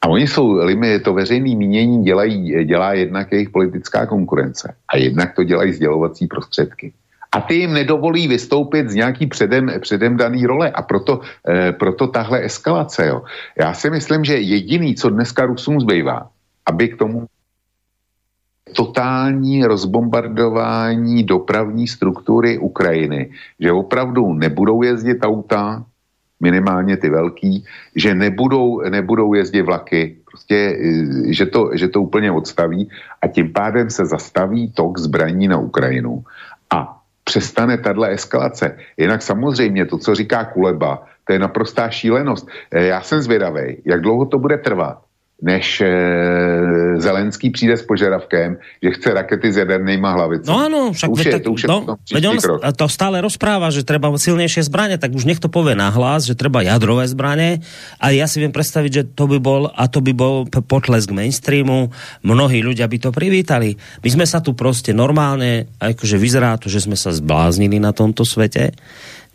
[0.02, 0.58] A oni jsou,
[1.04, 6.92] to veřejné mínění dělají, dělá jednak jejich politická konkurence a jednak to dělají sdělovací prostředky.
[7.32, 10.70] A ty jim nedovolí vystoupit z nějaký předem, předem daný role.
[10.74, 13.06] A proto, eh, proto tahle eskalace.
[13.06, 13.22] Jo.
[13.56, 16.28] Já si myslím, že jediný, co dneska Rusům zbývá,
[16.66, 17.30] aby k tomu
[18.72, 23.30] totální rozbombardování dopravní struktury Ukrajiny,
[23.60, 25.84] že opravdu nebudou jezdit auta,
[26.42, 27.64] minimálně ty velký,
[27.96, 32.90] že nebudou, nebudou jezdit vlaky, prostě, eh, že to, že to úplně odstaví
[33.22, 36.26] a tím pádem se zastaví tok zbraní na Ukrajinu
[36.70, 38.76] a přestane tahle eskalace.
[38.98, 42.48] Jinak samozřejmě to, co říká Kuleba, to je naprostá šílenost.
[42.74, 44.98] Eh, já jsem zvědavý, jak dlouho to bude trvat,
[45.42, 45.90] než e,
[47.02, 50.46] Zelenský přijde s požadavkem, že chce rakety s jadernýma hlavicami.
[50.46, 51.78] No ano, však to už je, to, už je no,
[52.30, 56.62] on to stále rozpráva, že treba silnější zbraně, tak už někdo povie nahlas, že treba
[56.62, 57.58] jadrové zbraně.
[58.00, 61.90] A já si vím představit, že to by bol, a to by bol potlesk mainstreamu,
[62.22, 63.74] mnohí ľudia by to privítali.
[64.04, 68.22] My jsme sa tu prostě normálně, akože vyzerá to, že jsme sa zbláznili na tomto
[68.22, 68.70] svete,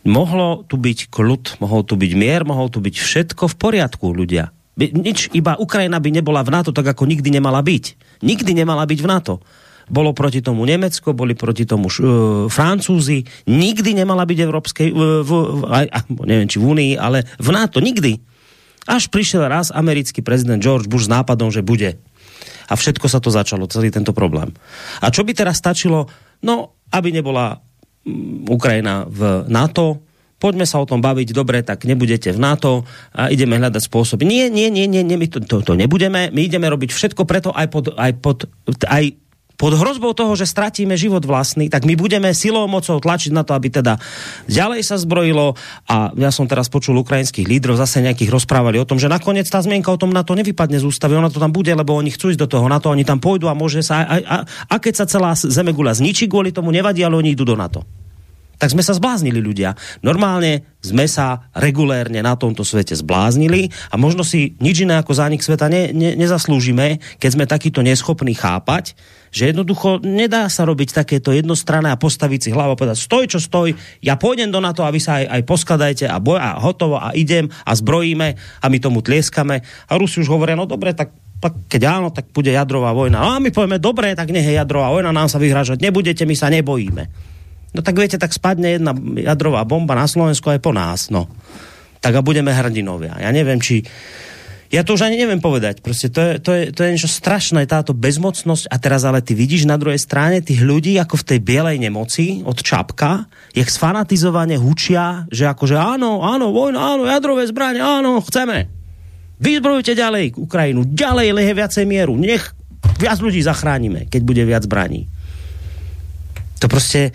[0.08, 4.56] mohlo tu byť kľud, mohol tu byť mier, mohol tu byť všetko v poriadku, ľudia
[4.78, 7.86] by, nič, iba Ukrajina by nebola v NATO tak, ako nikdy nemala byť.
[8.22, 9.42] Nikdy nemala byť v NATO.
[9.88, 13.26] Bolo proti tomu Nemecko, boli proti tomu uh, Francúzi.
[13.50, 15.86] Nikdy nemala byť Európskej, uh, v, v, aj,
[16.28, 17.82] neviem, či v Unii, ale v NATO.
[17.82, 18.22] Nikdy.
[18.88, 21.98] Až prišiel raz americký prezident George Bush s nápadom, že bude.
[22.68, 24.52] A všetko sa to začalo, celý tento problém.
[25.00, 26.08] A čo by teraz stačilo?
[26.44, 27.60] No, aby nebola
[28.48, 30.07] Ukrajina v NATO,
[30.38, 34.23] poďme sa o tom baviť, dobre, tak nebudete v NATO a ideme hľadať spôsoby.
[34.23, 37.50] Nie, nie, nie, nie, nie my to, to, to nebudeme, my ideme robiť všetko preto
[37.54, 38.38] aj pod, aj pod,
[38.86, 39.04] aj
[39.58, 43.58] pod hrozbou toho, že stratíme život vlastný, tak my budeme silou mocou tlačiť na to,
[43.58, 43.97] aby teda
[44.45, 45.58] ďalej sa zbrojilo.
[45.89, 49.58] A ja som teraz počul ukrajinských lídrov, zase nejakých rozprávali o tom, že nakoniec tá
[49.58, 52.30] zmienka o tom na to nevypadne z ústavy, ona to tam bude, lebo oni chcú
[52.30, 54.93] ísť do toho na to, oni tam pôjdu a môže sa, a, a, a keď
[54.93, 58.07] sa celá zemegula zničí kvôli tomu, nevadí, ale oni idú do NATO
[58.58, 59.78] tak sme sa zbláznili ľudia.
[60.02, 65.46] Normálne sme sa regulérne na tomto svete zbláznili a možno si nič iné ako zánik
[65.46, 68.98] sveta ne, ne, nezaslúžime, keď sme takýto neschopní chápať,
[69.30, 73.39] že jednoducho nedá sa robiť takéto jednostranné a postaviť si hlavu a povedať stoj čo
[73.41, 76.98] stoj, ja pôjdem do NATO a vy sa aj, aj poskladajte a boj a hotovo
[76.98, 79.62] a idem a zbrojíme a my tomu tlieskame.
[79.89, 83.22] A Rusi už hovoria, no dobre, tak tak keď áno, tak bude jadrová vojna.
[83.22, 86.34] No a my povieme, dobre, tak nech je jadrová vojna, nám sa vyhrážať nebudete, my
[86.34, 87.37] sa nebojíme.
[87.78, 91.30] No tak viete, tak spadne jedna jadrová bomba na Slovensku aj po nás, no.
[92.02, 93.22] Tak a budeme hrdinovia.
[93.22, 93.86] Ja neviem, či...
[94.68, 95.80] Ja to už ani neviem povedať.
[95.80, 98.68] Prostě to je, to je, to je niečo strašné, táto bezmocnosť.
[98.68, 102.44] A teraz ale ty vidíš na druhej strane tých ľudí, ako v tej bielej nemoci
[102.44, 108.68] od Čapka, jak sfanatizovane hučia, že akože áno, áno, vojna, áno, jadrové zbranie, áno, chceme.
[109.40, 112.52] Vyzbrojujte ďalej Ukrajinu, ďalej lehe viacej mieru, nech
[113.00, 115.08] viac ľudí zachránime, keď bude viac zbraní.
[116.60, 117.12] To prostě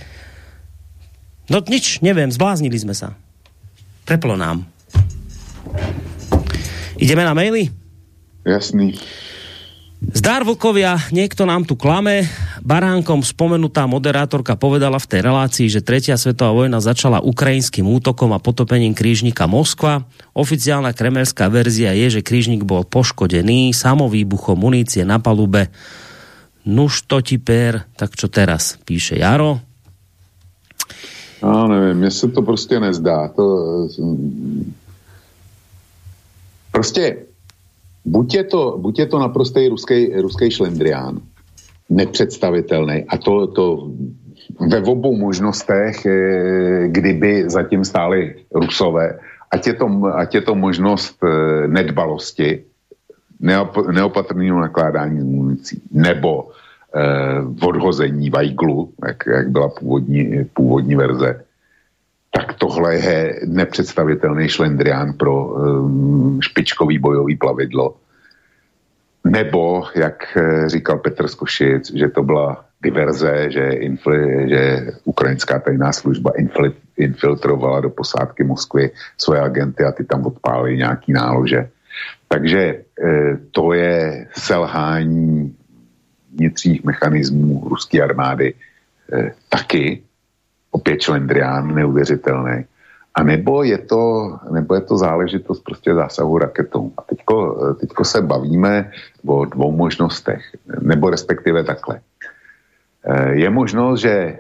[1.53, 3.13] No nič, nevím, zbláznili jsme se.
[4.09, 4.65] Preplo nám.
[6.97, 7.69] Ideme na maily?
[8.49, 8.97] Jasný.
[10.03, 12.27] Zdár Vlkovia, niekto nám tu klame.
[12.65, 18.43] Baránkom spomenutá moderátorka povedala v tej relácii, že tretia svetová vojna začala ukrajinským útokom a
[18.43, 20.09] potopením krížnika Moskva.
[20.35, 25.71] Oficiálna kremelská verzia je, že krížnik bol poškodený samovýbuchom munície na palube.
[26.67, 29.72] Nuž to ti per, tak čo teraz, píše Jaro.
[31.43, 33.29] No, nevím, mně se to prostě nezdá.
[33.29, 33.89] To,
[36.73, 37.17] prostě
[38.05, 41.21] buď je to, buď je to naprostý ruský, ruský šlendrián,
[41.91, 43.91] nepředstavitelný, a to, to
[44.61, 49.19] ve obou možnostech, eh, kdyby zatím stáli Rusové,
[49.51, 52.65] ať je to, ať je to možnost eh, nedbalosti,
[53.93, 56.51] neopatrného nakládání s municí, nebo
[56.95, 61.45] eh, odhození vajglu, jak, jak byla původní, původní verze,
[62.31, 67.97] tak tohle je nepředstavitelný šlendrián pro um, špičkový bojový plavidlo.
[69.25, 74.63] Nebo, jak eh, říkal Petr Skošic, že to byla diverze, že, infli, že
[75.05, 81.13] ukrajinská tajná služba infil, infiltrovala do posádky Moskvy svoje agenty a ty tam odpálili nějaký
[81.13, 81.71] nálože.
[82.29, 82.83] Takže e,
[83.51, 85.55] to je selhání
[86.33, 88.55] vnitřních mechanismů ruské armády
[89.13, 90.03] e, taky,
[90.71, 92.65] opět šlendrián neuvěřitelný.
[93.15, 96.93] A nebo je to, nebo je to záležitost prostě zásahu raketou.
[96.97, 97.37] A teďko,
[97.81, 98.91] teďko se bavíme
[99.27, 100.43] o dvou možnostech,
[100.81, 102.01] nebo respektive takhle.
[103.05, 104.39] E, je možnost, že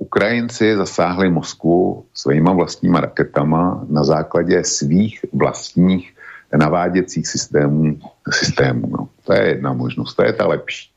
[0.00, 6.14] Ukrajinci zasáhli Moskvu svýma vlastníma raketama na základě svých vlastních
[6.56, 7.98] naváděcích systémů.
[8.30, 9.08] systémů no.
[9.24, 10.90] To je jedna možnost, to je ta lepší.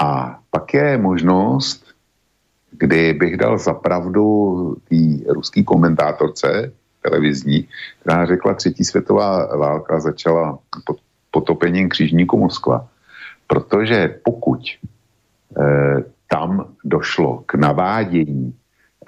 [0.00, 1.84] A pak je možnost,
[2.70, 7.68] kdy bych dal zapravdu té ruský komentátorce televizní,
[8.00, 10.96] která řekla, třetí světová válka začala pod
[11.30, 12.88] potopením křižníku Moskva.
[13.46, 14.60] Protože pokud
[15.60, 18.54] eh, tam došlo k navádění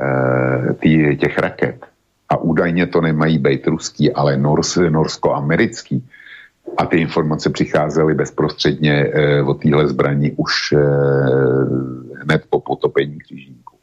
[0.01, 1.87] eh, tý, těch raket,
[2.29, 6.09] a údajně to nemají být ruský, ale nors, norsko-americký,
[6.77, 10.79] a ty informace přicházely bezprostředně eh, od téhle zbraní už eh,
[12.23, 13.77] hned po potopení křižníku.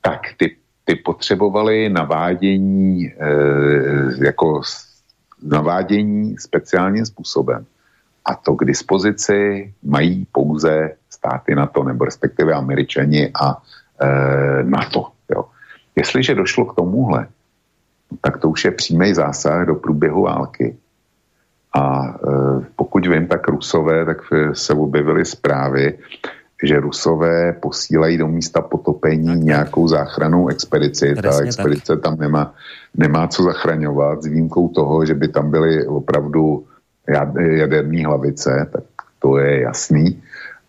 [0.00, 4.62] Tak ty, ty potřebovali navádění eh, jako
[5.42, 7.66] navádění speciálním způsobem.
[8.24, 13.62] A to k dispozici mají pouze státy NATO, nebo respektive američani a
[14.00, 15.06] e, NATO.
[15.30, 15.44] Jo.
[15.96, 17.28] Jestliže došlo k tomuhle,
[18.20, 20.76] tak to už je přímý zásah do průběhu války.
[21.74, 24.18] A e, pokud vím, tak Rusové, tak
[24.52, 25.98] se objevily zprávy,
[26.62, 31.14] že Rusové posílají do místa potopení tak, nějakou záchranou expedici.
[31.14, 32.02] Presně Ta expedice tak.
[32.02, 32.54] tam nemá,
[32.96, 36.64] nemá co zachraňovat s výjimkou toho, že by tam byly opravdu
[37.38, 38.84] jaderní hlavice, tak
[39.18, 40.22] to je jasný.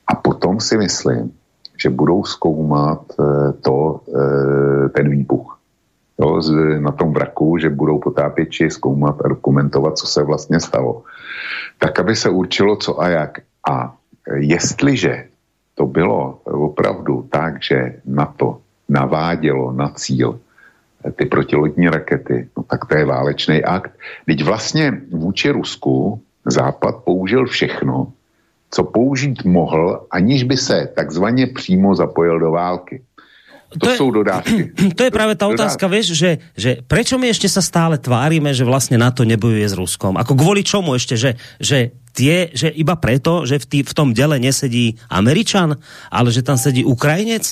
[0.08, 1.32] A potom si myslím,
[1.78, 5.57] že budou zkoumat e, to, e, ten výbuch
[6.20, 6.42] jo,
[6.80, 11.04] na tom vraku, že budou potápěči zkoumat a dokumentovat, co se vlastně stalo.
[11.78, 13.40] Tak, aby se určilo, co a jak.
[13.70, 13.96] A
[14.36, 15.26] jestliže
[15.76, 18.58] to bylo opravdu tak, že na to
[18.90, 20.40] navádělo na cíl
[21.16, 23.92] ty protilodní rakety, no tak to je válečný akt.
[24.26, 28.12] Teď vlastně vůči Rusku Západ použil všechno,
[28.72, 33.04] co použít mohl, aniž by se takzvaně přímo zapojil do války.
[33.68, 34.72] To, to je, jsou dodávky.
[34.98, 38.64] To je práve tá otázka, vieš, že, že prečo my ešte sa stále tvárime, že
[38.64, 40.16] vlastne NATO nebojuje s Ruskom?
[40.16, 44.16] Ako kvôli čomu ešte, že, že tie, že iba preto, že v, tý, v tom
[44.16, 45.76] dele nesedí Američan,
[46.08, 47.52] ale že tam sedí Ukrajinec?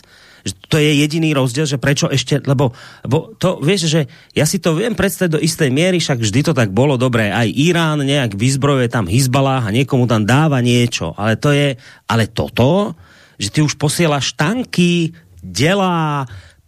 [0.70, 2.70] to je jediný rozdiel, že prečo ešte, lebo,
[3.02, 4.02] lebo to, vieš, že
[4.38, 7.50] ja si to viem predstaviť do istej miery, však vždy to tak bolo dobré, aj
[7.50, 11.74] Irán nejak vyzbrojuje tam Hizbalah a niekomu tam dáva niečo, ale to je,
[12.06, 12.94] ale toto,
[13.42, 15.12] že ty už posielaš tanky,
[15.52, 16.26] dělá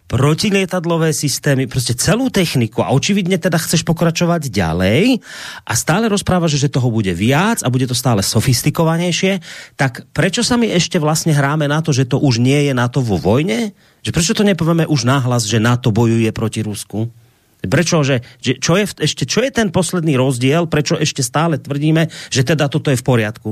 [0.08, 5.20] protilietadlové systémy, prostě celou techniku a očividně teda chceš pokračovať ďalej
[5.68, 9.44] a stále rozprávaš, že toho bude viac a bude to stále sofistikovanejšie,
[9.76, 13.04] tak prečo sa my ešte vlastne hráme na to, že to už nie je NATO
[13.04, 13.76] vo vojne?
[14.00, 17.12] Že prečo to nepovieme už nahlas, že NATO bojuje proti Rusku?
[17.60, 22.08] Prečo, že, že čo, je, ešte, čo je ten posledný rozdiel, prečo ešte stále tvrdíme,
[22.32, 23.50] že teda toto je v poriadku?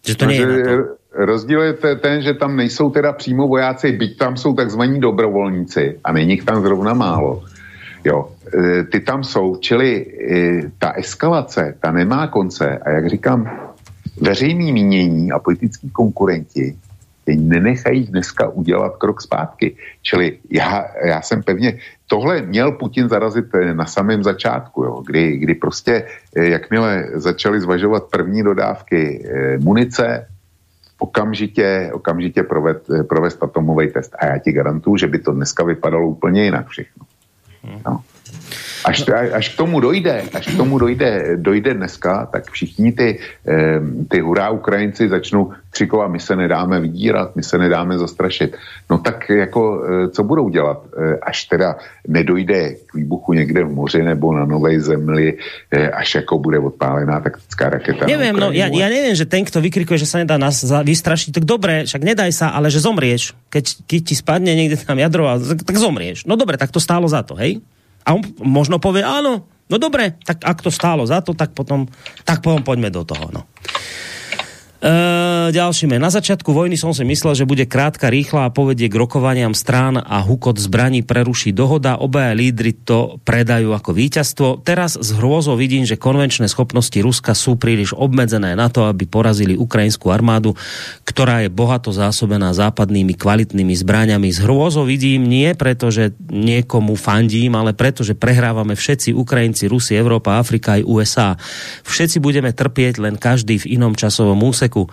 [0.00, 0.72] Že to no, nie je NATO?
[1.18, 6.12] Rozdíl je ten, že tam nejsou teda přímo vojáci, byť tam jsou takzvaní dobrovolníci a
[6.12, 7.42] není jich tam zrovna málo.
[8.04, 13.50] Jo, e, ty tam jsou, čili e, ta eskalace, ta nemá konce a jak říkám,
[14.20, 16.76] veřejný mínění a politický konkurenti
[17.28, 19.76] nenechají dneska udělat krok zpátky.
[20.02, 25.36] Čili já, já jsem pevně, tohle měl Putin zarazit e, na samém začátku, jo, kdy,
[25.36, 29.28] kdy prostě, jakmile začali zvažovat první dodávky
[29.60, 30.26] munice,
[30.98, 34.14] okamžitě, okamžitě proved, provést atomový test.
[34.18, 37.06] A já ti garantuju, že by to dneska vypadalo úplně jinak všechno.
[37.86, 38.02] No.
[38.84, 43.18] Až, až k tomu dojde, až k tomu dojde, dojde dneska, tak všichni ty,
[44.08, 48.56] ty hurá Ukrajinci začnou křikovat, my se nedáme vydírat, my se nedáme zastrašit.
[48.90, 51.76] No tak jako, e, co budou dělat, e, až teda
[52.08, 55.38] nedojde k výbuchu někde v moři nebo na nové zemli,
[55.70, 58.06] e, až jako bude odpálená taktická raketa.
[58.06, 61.44] Nevím, no ja, ja nevím, že ten, kto vykrikuje, že se nedá nás vystrašiť, tak
[61.44, 63.36] dobré, však nedaj sa, ale že zomrieš.
[63.52, 66.26] Keď, keď ti spadne niekde tam jadro, tak, tak zomrieš.
[66.26, 67.62] No dobre, tak to stálo za to, hej?
[68.08, 71.84] A on možno povie, áno, no dobre, tak ak to stálo za to, tak potom,
[72.24, 73.44] tak potom poďme do toho, no.
[74.78, 75.98] Uh, ďalšíme.
[75.98, 79.98] Na začiatku vojny som si myslel, že bude krátka, rýchla a povedie k rokovaniam strán
[79.98, 81.98] a hukot zbraní preruší dohoda.
[81.98, 84.62] Obaja lídry to predajú ako víťazstvo.
[84.62, 89.58] Teraz z hrôzou vidím, že konvenčné schopnosti Ruska sú príliš obmedzené na to, aby porazili
[89.58, 90.54] ukrajinskú armádu,
[91.02, 94.30] ktorá je bohato zásobená západnými kvalitnými zbraňami.
[94.30, 99.98] Z hrôzou vidím nie preto, že niekomu fandím, ale preto, že prehrávame všetci Ukrajinci, Rusi,
[99.98, 101.30] Európa, Afrika aj USA.
[101.82, 104.88] Všetci budeme trpieť len každý v inom časovom úseku úseku.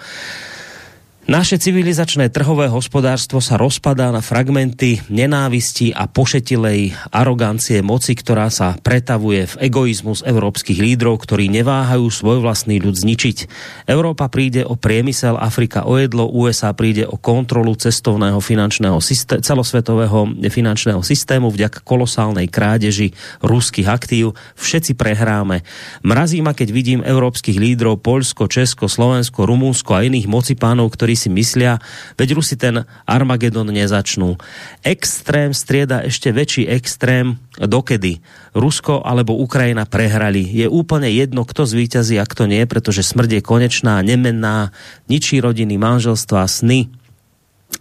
[1.26, 8.78] Naše civilizačné trhové hospodárstvo sa rozpadá na fragmenty nenávisti a pošetilej arogancie moci, ktorá sa
[8.78, 13.50] pretavuje v egoizmus európskych lídrov, ktorí neváhajú svoj vlastný ľud zničiť.
[13.90, 20.30] Európa príde o priemysel, Afrika o jedlo, USA príde o kontrolu cestovného finančného systému, celosvetového
[20.46, 24.38] finančného systému vďaka kolosálnej krádeži ruských aktív.
[24.62, 25.66] Všetci prehráme.
[26.06, 31.32] Mrazí ma, keď vidím európskych lídrov Polsko, Česko, Slovensko, Rumunsko a iných mocipánov, ktorí niektorí
[31.32, 31.80] si myslia,
[32.20, 34.36] veď Rusi ten Armagedon nezačnú.
[34.84, 38.20] Extrém strieda ešte väčší extrém, dokedy
[38.52, 40.44] Rusko alebo Ukrajina prehrali.
[40.44, 44.76] Je úplne jedno, kto zvíťazí a kto nie, pretože smrť je konečná, nemenná,
[45.08, 46.92] ničí rodiny, manželstva, sny,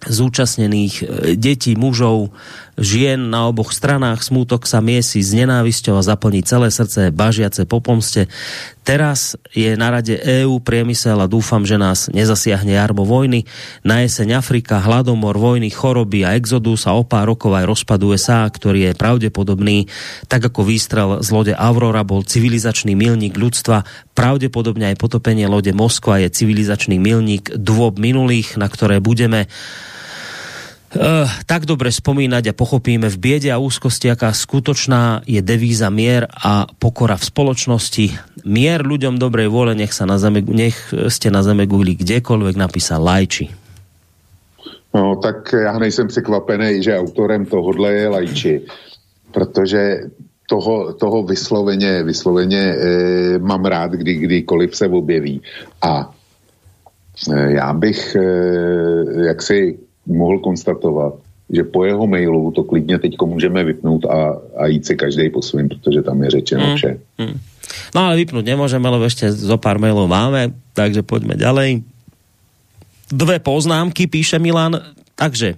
[0.05, 1.05] zúčastnených e,
[1.35, 2.35] detí, mužov,
[2.79, 4.23] žien na oboch stranách.
[4.23, 8.27] Smútok sa miesi s nenávisťou a zaplní celé srdce bažiace po pomste.
[8.85, 10.13] Teraz je na rade
[10.45, 13.49] EU priemysel a dúfam, že nás nezasiahne jarmo vojny.
[13.81, 18.45] Na jeseň Afrika, hladomor, vojny, choroby a exodus a o pár rokov aj rozpad USA,
[18.45, 19.89] ktorý je pravdepodobný,
[20.29, 26.21] tak ako výstrel z lode Aurora bol civilizačný milník ľudstva, pravdepodobne aj potopenie lode Moskva
[26.21, 29.49] je civilizačný milník dôb minulých, na ktoré budeme
[30.97, 36.31] uh, tak dobre spomínať a pochopíme v biede a úzkosti, aká skutočná je devíza mier
[36.31, 38.07] a pokora v spoločnosti.
[38.47, 40.77] Mier ľuďom dobrej vôle, nech, sa na zeme, nech
[41.13, 43.65] ste na zeme guli kdekoľvek napísal Lajči.
[44.95, 48.63] No, tak já nejsem překvapený, že autorem tohohle je Lajči,
[49.33, 49.99] protože
[50.47, 55.43] toho, toho vysloveně, vysloveně e, mám rád, kdy, kdykoliv se objeví.
[55.83, 56.15] A
[57.33, 58.25] e, já bych e,
[59.27, 61.15] jaksi mohl konstatovat,
[61.51, 65.43] že po jeho mailu to klidně teď můžeme vypnout a, a jít si každý po
[65.43, 66.99] svým, protože tam je řečeno mm, vše.
[67.19, 67.37] Mm.
[67.95, 71.83] No ale vypnout nemůžeme, lebo ještě zo pár mailů máme, takže pojďme ďalej.
[73.13, 74.81] Dve poznámky, píše Milan.
[75.15, 75.55] Takže,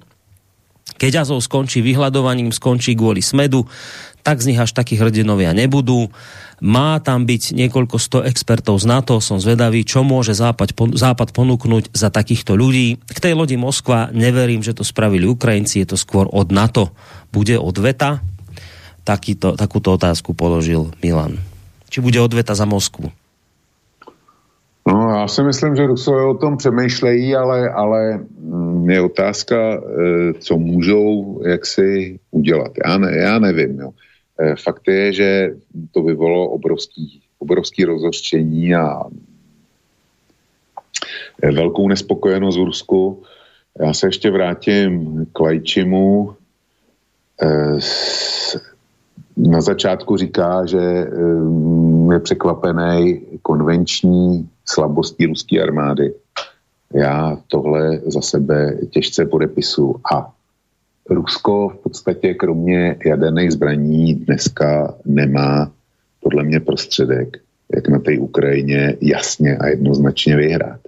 [1.01, 3.65] keď Azov skončí vyhľadovaním, skončí kvôli smedu,
[4.27, 6.11] tak z nich až takí hrdinovia nebudú.
[6.59, 11.95] Má tam byť niekoľko sto expertov z NATO, som zvedavý, čo môže Západ, Západ ponúknuť
[11.95, 12.99] za takýchto ľudí.
[13.07, 16.91] K tej lodi Moskva neverím, že to spravili Ukrajinci, je to skôr od NATO.
[17.31, 18.19] Bude odveta?
[19.07, 21.39] Takýto, takúto otázku položil Milan.
[21.87, 23.15] Či bude odveta za Moskvu?
[24.87, 29.79] No, já si myslím, že Rusové o tom přemýšlejí, ale, ale mm, je otázka, e,
[30.33, 32.73] co můžou jaksi udělat.
[32.87, 33.81] Já, ne, já nevím.
[33.81, 33.91] Jo.
[34.41, 35.57] Eh, fakt je, že
[35.91, 39.03] to vyvolalo obrovský, obrovský rozhořčení a
[41.43, 43.23] eh, velkou nespokojenost v Rusku.
[43.81, 46.35] Já se ještě vrátím k Lajčimu.
[47.43, 47.79] Eh,
[49.37, 51.07] na začátku říká, že
[52.13, 56.15] je překvapený konvenční slabostí ruské armády.
[56.95, 60.33] Já tohle za sebe těžce podepisu a
[61.11, 65.71] Rusko v podstatě kromě jaderných zbraní dneska nemá
[66.21, 67.37] podle mě prostředek,
[67.75, 70.81] jak na té Ukrajině jasně a jednoznačně vyhrát.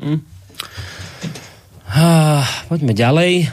[0.00, 0.20] Hmm.
[1.88, 3.48] Ah, poďme ďalej.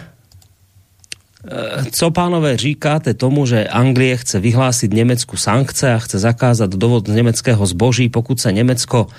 [1.51, 7.07] Eh, co pánové říkáte tomu, že Anglie chce vyhlásit Německu sankce a chce zakázat dovod
[7.07, 9.13] z německého zboží, pokud se Německo E,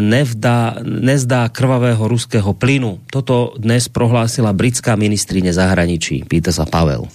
[0.00, 2.98] nevdá, nezdá krvavého ruského plynu.
[3.10, 7.06] Toto dnes prohlásila britská ministrině zahraničí, pýta sa Pavel.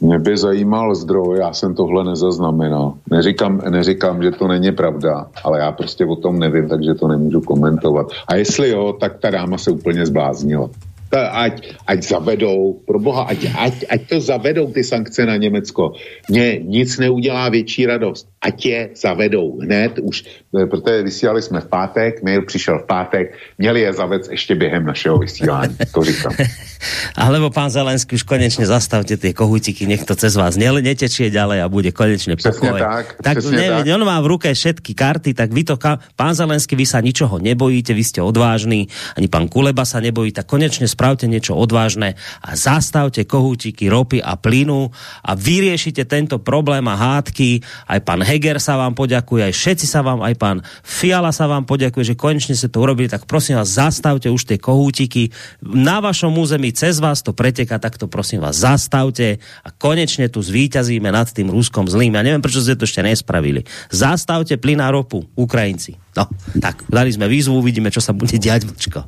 [0.00, 2.94] Mě by zajímal zdroj, já jsem tohle nezaznamenal.
[3.10, 7.40] Neříkám, neříkám, že to není pravda, ale já prostě o tom nevím, takže to nemůžu
[7.40, 8.06] komentovat.
[8.26, 10.70] A jestli jo, tak ta dáma se úplně zbláznila
[11.14, 15.92] ať, ať zavedou, pro boha, ať, ať, ať to zavedou ty sankce na Německo.
[16.28, 18.26] Mně nic neudělá větší radost.
[18.44, 23.80] Ať je zavedou hned už, protože vysílali jsme v pátek, mail přišel v pátek, měli
[23.80, 26.32] je zavec ještě během našeho vysílání, to říkám.
[27.16, 31.68] Alebo pán Zelenský, už konečně zastavte ty kohutiky, nech to cez vás netečie ďalej a
[31.68, 32.76] bude konečně pokoj.
[32.78, 33.94] tak, tak, neviem, tak.
[33.96, 35.80] on má v ruke všetky karty, tak vy to,
[36.12, 40.44] pán Zelenský, vy sa ničoho nebojíte, vy ste odvážní, ani pán Kuleba sa nebojí, tak
[40.44, 44.92] konečne spravte niečo odvážne a zastavte kohútiky ropy a plynu
[45.24, 47.64] a vyriešite tento problém a hádky.
[47.88, 51.62] Aj pán Heger sa vám poďakuje, aj všetci sa vám, aj pán Fiala sa vám
[51.62, 55.30] poďakuje, že konečne ste to urobili, tak prosím vás, zastavte už tie kohútiky.
[55.62, 60.42] Na vašom území cez vás to preteká, tak to prosím vás zastavte a konečne tu
[60.42, 62.18] zvíťazíme nad tým Ruskom zlým.
[62.18, 63.62] Ja neviem, prečo ste to ešte nespravili.
[63.94, 66.03] Zastavte plyn a ropu, Ukrajinci.
[66.14, 66.30] No,
[66.62, 69.02] tak, dali sme výzvu, uvidíme, čo sa bude diať, vlčko.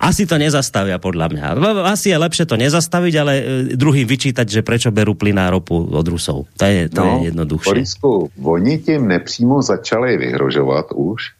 [0.00, 1.44] Asi to nezastavia, podľa mňa.
[1.84, 3.42] Asi je lepšie to nezastaviť, ale e,
[3.76, 6.48] druhým vyčítať, že prečo berú plyn a ropu od Rusov.
[6.56, 7.68] To je, to no, je jednoduchšie.
[7.76, 8.10] Borisku,
[8.40, 11.36] oni tím nepřímo začali vyhrožovat už,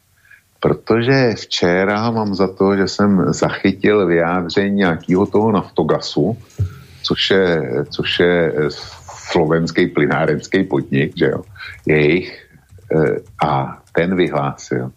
[0.61, 6.37] protože včera mám za to, že jsem zachytil vyjádření nějakého toho naftogasu,
[7.03, 7.45] což je,
[7.89, 8.53] což je
[9.09, 11.41] slovenský plynárenský podnik, že jo,
[11.85, 12.47] jejich,
[12.93, 14.91] e, a ten vyhlásil,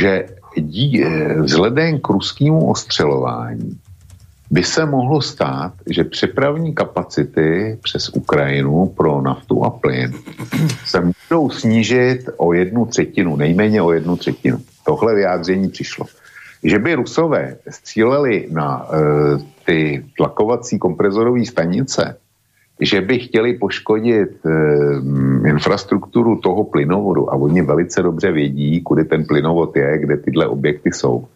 [0.00, 0.26] že
[0.56, 3.78] dí, e, vzhledem k ruskému ostřelování
[4.50, 10.12] by se mohlo stát, že přepravní kapacity přes Ukrajinu pro naftu a plyn
[10.84, 14.58] se můžou snížit o jednu třetinu, nejméně o jednu třetinu.
[14.86, 16.06] Tohle vyjádření přišlo.
[16.62, 18.98] Že by Rusové stříleli na e,
[19.64, 22.16] ty tlakovací komprezorové stanice,
[22.80, 24.50] že by chtěli poškodit e,
[25.48, 30.92] infrastrukturu toho plynovodu a oni velice dobře vědí, kudy ten plynovod je, kde tyhle objekty
[30.92, 31.26] jsou,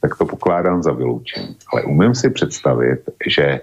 [0.00, 1.56] tak to pokládám za vyloučení.
[1.72, 3.60] Ale umím si představit, že e,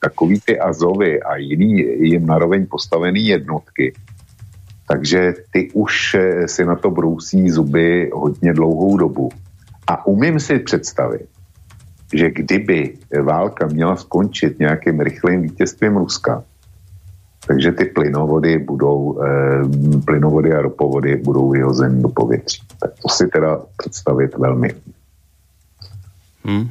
[0.00, 1.78] takový ty Azovy a jiný
[2.08, 3.92] jim naroveň postavený jednotky,
[4.90, 9.30] takže ty už eh, si na to brousí zuby hodně dlouhou dobu.
[9.86, 11.28] A umím si představit,
[12.14, 16.44] že kdyby válka měla skončit nějakým rychlým vítězstvím Ruska,
[17.46, 22.62] takže ty plynovody budou, eh, plynovody a ropovody budou vyhozeny do povětří.
[22.80, 24.74] Tak to si teda představit velmi.
[26.44, 26.70] Hmm.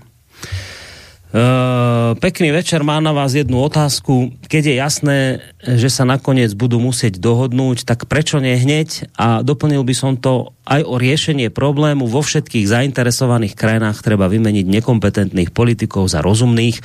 [1.30, 4.34] Uh, pekný večer, mám na vás jednu otázku.
[4.50, 5.18] Keď je jasné,
[5.62, 9.14] že sa nakoniec budú musieť dohodnúť, tak prečo nie hneď?
[9.14, 12.10] A doplnil by som to aj o riešenie problému.
[12.10, 16.82] Vo všetkých zainteresovaných krajinách treba vymeniť nekompetentných politikov za rozumných,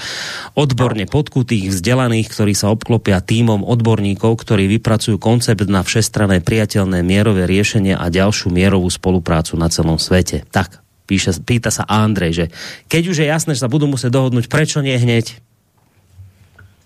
[0.52, 7.48] odborne podkutých, vzdelaných, ktorí sa obklopia týmom odborníkov, ktorí vypracujú koncept na všestrané priateľné mierové
[7.48, 10.44] riešenie a ďalšiu mierovú spoluprácu na celom svete.
[10.52, 12.44] Tak, píše, pýta sa Andrej, že
[12.88, 15.40] keď už je jasné, že sa budú muset dohodnout, prečo nie hneď?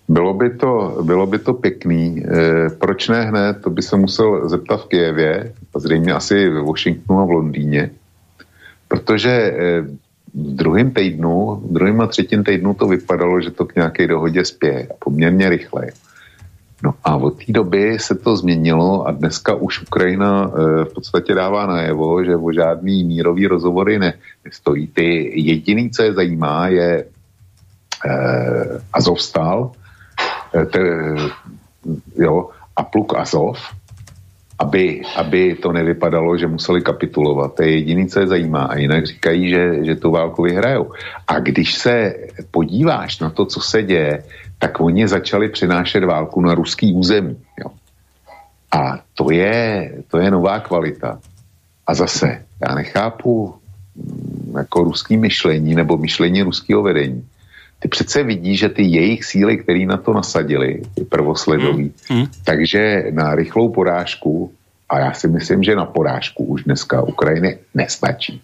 [0.09, 2.25] Bylo by to, bylo by to pěkný.
[2.25, 3.61] E, proč ne hned?
[3.61, 7.89] To by se musel zeptat v Kijevě, a zřejmě asi ve Washingtonu a v Londýně.
[8.87, 9.81] Protože e,
[10.33, 14.45] v druhém týdnu, v druhém a třetím týdnu to vypadalo, že to k nějaké dohodě
[14.45, 15.87] spěje poměrně rychle.
[16.83, 21.35] No a od té doby se to změnilo a dneska už Ukrajina e, v podstatě
[21.35, 24.13] dává najevo, že o žádný mírový rozhovory ne,
[24.45, 24.87] nestojí.
[24.87, 27.05] Ty jediný, co je zajímá, je e,
[28.93, 29.71] Azovstal,
[30.55, 30.79] e, te,
[32.15, 33.59] jo, a pluk Azov,
[34.59, 37.55] aby, aby to nevypadalo, že museli kapitulovat.
[37.55, 38.63] To je jediný, co je zajímá.
[38.63, 40.91] A jinak říkají, že, že tu válku vyhrajou.
[41.27, 42.15] A když se
[42.51, 44.23] podíváš na to, co se děje,
[44.59, 47.37] tak oni začali přinášet válku na ruský území.
[47.59, 47.71] Jo.
[48.71, 51.19] A to je, to je nová kvalita.
[51.87, 53.55] A zase, já nechápu
[53.95, 57.25] mm, jako ruský myšlení nebo myšlení ruského vedení.
[57.79, 62.17] Ty přece vidí, že ty jejich síly, které na to nasadili, ty prvosledový, mm.
[62.17, 62.25] mm.
[62.43, 64.51] takže na rychlou porážku,
[64.89, 68.41] a já si myslím, že na porážku už dneska Ukrajiny nestačí.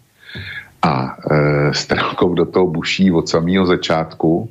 [0.82, 4.48] A e, Strelkov do toho buší od samého začátku,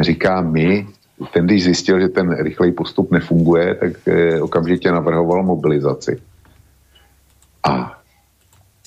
[0.00, 0.86] říká, my
[1.32, 6.20] ten, když zjistil, že ten rychlej postup nefunguje, tak eh, okamžitě navrhoval mobilizaci.
[7.64, 7.98] A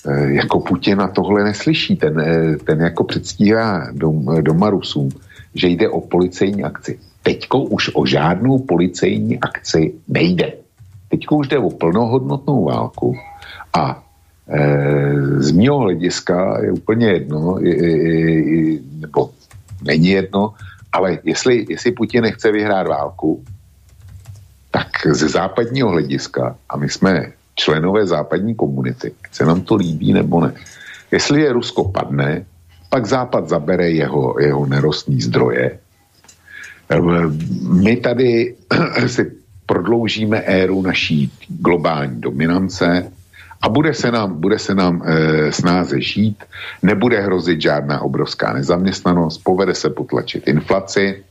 [0.06, 1.96] eh, jako Putin na tohle neslyší.
[1.96, 5.08] Ten, eh, ten jako předstírá dom, doma Rusům,
[5.54, 6.98] že jde o policejní akci.
[7.22, 10.52] Teďko už o žádnou policejní akci nejde.
[11.08, 13.16] Teďko už jde o plnohodnotnou válku
[13.74, 14.02] a
[14.48, 14.60] e,
[15.38, 19.30] z mého hlediska je úplně jedno, je, je, nebo
[19.84, 20.54] není jedno,
[20.92, 23.44] ale jestli, jestli Putin nechce vyhrát válku,
[24.70, 30.40] tak ze západního hlediska, a my jsme členové západní komunity, se nám to líbí nebo
[30.40, 30.52] ne,
[31.10, 32.44] jestli je Rusko padne,
[32.88, 35.78] pak Západ zabere jeho, jeho nerostní zdroje.
[37.72, 38.54] My tady
[39.06, 39.32] si
[39.66, 43.12] prodloužíme éru naší globální dominance,
[43.62, 46.44] a bude se nám, bude se nám e, snáze žít,
[46.82, 51.22] nebude hrozit žádná obrovská nezaměstnanost, povede se potlačit inflaci,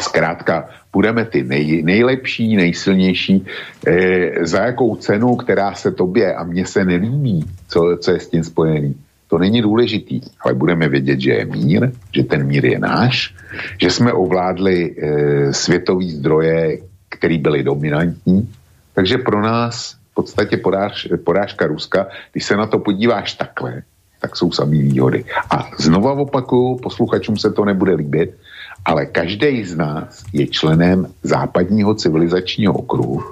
[0.00, 3.46] zkrátka budeme ty nej, nejlepší, nejsilnější,
[3.86, 8.28] e, za jakou cenu, která se tobě a mně se nelíbí, co, co je s
[8.28, 8.94] tím spojený.
[9.28, 13.34] To není důležitý, ale budeme vědět, že je mír, že ten mír je náš,
[13.80, 16.78] že jsme ovládli e, světový zdroje,
[17.08, 18.52] které byly dominantní,
[18.94, 23.82] takže pro nás v podstatě poráž, porážka Ruska, když se na to podíváš takhle,
[24.20, 25.24] tak jsou samý výhody.
[25.50, 28.36] A znova opakuju, posluchačům se to nebude líbit,
[28.84, 33.22] ale každý z nás je členem západního civilizačního okruhu,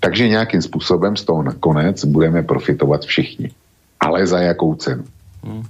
[0.00, 3.50] takže nějakým způsobem z toho nakonec budeme profitovat všichni.
[4.00, 5.04] Ale za jakou cenu?
[5.44, 5.62] Hmm.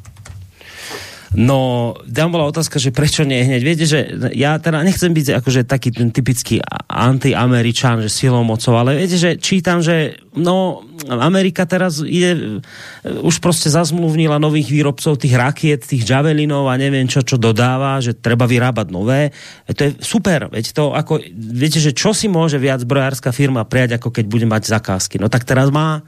[1.32, 3.62] No, tam bola otázka, že prečo nie hneď.
[3.64, 4.04] Viete, že
[4.36, 6.60] ja teda nechcem byť akože taký ten typický
[6.92, 12.60] anti-američan, že silou mocou, ale viete, že čítam, že no, Amerika teraz ide,
[13.24, 18.12] už prostě zazmluvnila nových výrobcov tých rakiet, tých javelinov a neviem čo, čo dodáva, že
[18.12, 19.32] treba vyrábať nové.
[19.64, 23.64] E, to je super, viete, to ako, viete, že čo si môže viac brojárska firma
[23.64, 25.16] prijať, ako keď bude mať zakázky.
[25.16, 26.04] No tak teraz má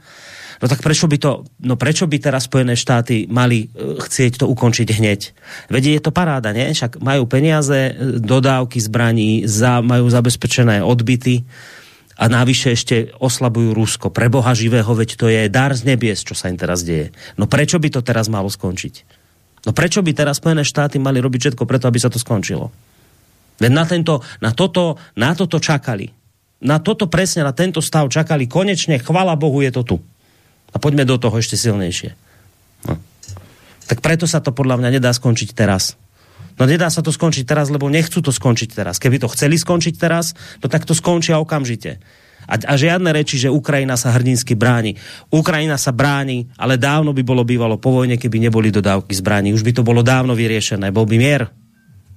[0.63, 4.45] No tak prečo by to, no prečo by teraz Spojené štáty mali e, chcieť to
[4.47, 5.21] ukončiť hneď?
[5.67, 6.71] Vedie je to paráda, nie?
[6.71, 11.43] Však majú peniaze, e, dodávky zbraní, za, majú zabezpečené odbyty
[12.15, 14.07] a navyše ešte oslabujú Rusko.
[14.07, 17.11] Pre Boha živého, veď to je dar z nebies, čo sa im teraz deje.
[17.35, 19.25] No prečo by to teraz malo skončiť?
[19.67, 22.71] No prečo by teraz Spojené štáty mali robiť všetko preto, aby sa to skončilo?
[23.59, 26.11] Veď na, tento, na, toto, na toto čakali.
[26.63, 28.47] Na toto presne, na tento stav čakali.
[28.47, 29.97] Konečne, chvala Bohu, je to tu.
[30.75, 32.11] A poďme do toho ešte silnejšie.
[32.91, 32.99] No.
[33.87, 35.95] Tak preto sa to podľa mňa nedá skončiť teraz.
[36.55, 38.99] No nedá sa to skončiť teraz, lebo nechcú to skončiť teraz.
[38.99, 41.99] Keby to chceli skončiť teraz, no tak to skončia okamžite.
[42.45, 44.95] A, a žiadne reči, že Ukrajina sa hrdinsky bráni.
[45.33, 49.51] Ukrajina sa bráni, ale dávno by bolo bývalo po vojne, keby neboli dodávky zbraní.
[49.51, 50.93] Už by to bolo dávno vyriešené.
[50.93, 51.49] Bol by mier.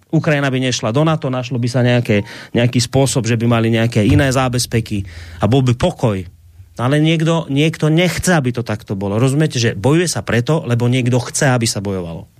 [0.09, 2.25] Ukrajina by nešla do NATO, našlo by sa nejaké,
[2.57, 5.05] nejaký spôsob, že by mali nejaké iné zábezpeky
[5.41, 6.38] a bol by pokoj.
[6.79, 9.19] Ale niekto, niekto nechce, aby to takto bolo.
[9.19, 12.31] Rozumiete, že bojuje sa preto, lebo niekto chce, aby sa bojovalo.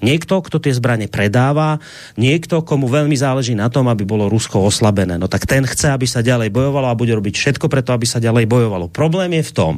[0.00, 1.76] Niekto, kto tie zbranie predáva,
[2.16, 5.20] niekto, komu veľmi záleží na tom, aby bolo Rusko oslabené.
[5.20, 8.16] No tak ten chce, aby sa ďalej bojovalo a bude robiť všetko preto, aby sa
[8.16, 8.88] ďalej bojovalo.
[8.88, 9.74] Problém je v tom,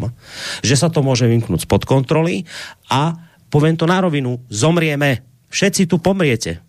[0.63, 2.47] že sa to môže vymknúť spod kontroly
[2.87, 3.19] a
[3.51, 5.27] poviem to na rovinu, zomrieme.
[5.51, 6.63] Všetci tu pomriete.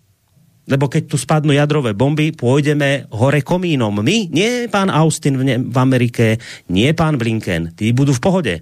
[0.64, 4.00] Lebo keď tu spadnú jadrové bomby, pôjdeme hore komínom.
[4.00, 6.40] My, nie pán Austin v, ne- v Amerike,
[6.72, 7.76] nie pán Blinken.
[7.76, 8.54] Tí budú v pohode.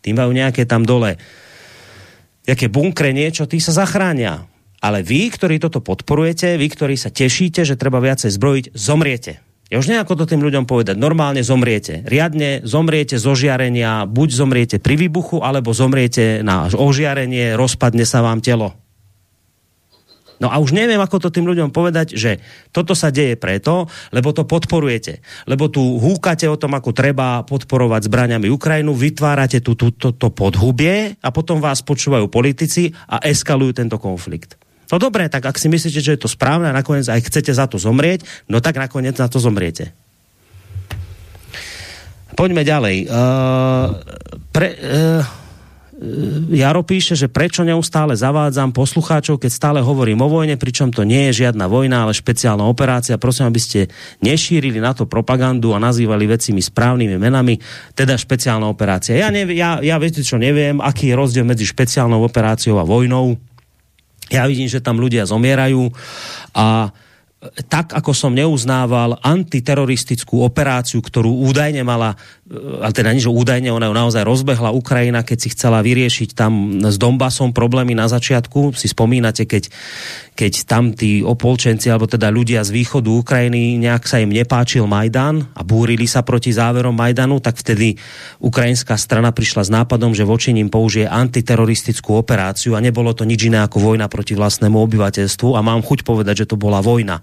[0.00, 1.20] Tí majú nejaké tam dole
[2.50, 4.50] jaké bunkre, niečo, tí sa zachránia.
[4.80, 9.44] Ale vy, ktorí toto podporujete, vy, ktorí sa tešíte, že treba viacej zbrojiť, zomriete.
[9.70, 10.98] Ja už nejako to tým ľuďom povedať.
[10.98, 12.02] Normálne zomriete.
[12.02, 18.42] Riadne zomriete zo žiarenia, buď zomriete pri výbuchu, alebo zomriete na ožiarenie, rozpadne sa vám
[18.42, 18.74] telo.
[20.40, 22.40] No a už neviem, ako to tým ľuďom povedať, že
[22.72, 25.20] toto sa deje preto, lebo to podporujete.
[25.44, 31.20] Lebo tu húkate o tom, ako treba podporovať zbraniami Ukrajinu, vytvárate tu toto to podhubie
[31.20, 34.56] a potom vás počúvajú politici a eskalujú tento konflikt.
[34.90, 37.68] No dobré, tak ak si myslíte, že je to správne a nakoniec aj chcete za
[37.70, 39.94] to zomrieť, no tak nakoniec na to zomriete.
[42.34, 43.06] Poďme ďalej.
[43.06, 43.86] Uh,
[44.50, 45.39] pre, uh,
[46.48, 51.28] Jaro píše, že prečo neustále zavádzam poslucháčov, keď stále hovorím o vojne, pričom to nie
[51.28, 53.20] je žiadna vojna, ale špeciálna operácia.
[53.20, 53.80] Prosím, aby ste
[54.24, 57.60] nešírili na to propagandu a nazývali vecimi správnymi menami,
[57.92, 59.12] teda špeciálna operácia.
[59.12, 63.36] Ja, neviem, ja, ja viete čo, neviem, aký je rozdiel medzi špeciálnou operáciou a vojnou.
[64.32, 65.92] Ja vidím, že tam ľudia zomierajú
[66.56, 66.96] a
[67.72, 72.12] tak ako som neuznával antiteroristickú operáciu, ktorú údajne mala,
[72.50, 76.98] ale teda že údajne, ona ju naozaj rozbehla Ukrajina, keď si chcela vyriešiť tam s
[76.98, 78.74] Donbasom problémy na začiatku.
[78.74, 79.70] Si spomínate, keď,
[80.34, 85.46] keď tam tí opolčenci, alebo teda ľudia z východu Ukrajiny, nejak sa im nepáčil Majdan
[85.54, 87.94] a búrili sa proti záverom Majdanu, tak vtedy
[88.42, 92.74] ukrajinská strana prišla s nápadom, že voči ním použije antiteroristickú operáciu.
[92.74, 95.54] A nebolo to nič iné ako vojna proti vlastnému obyvateľstvu.
[95.54, 97.22] A mám chuť povedať, že to bola vojna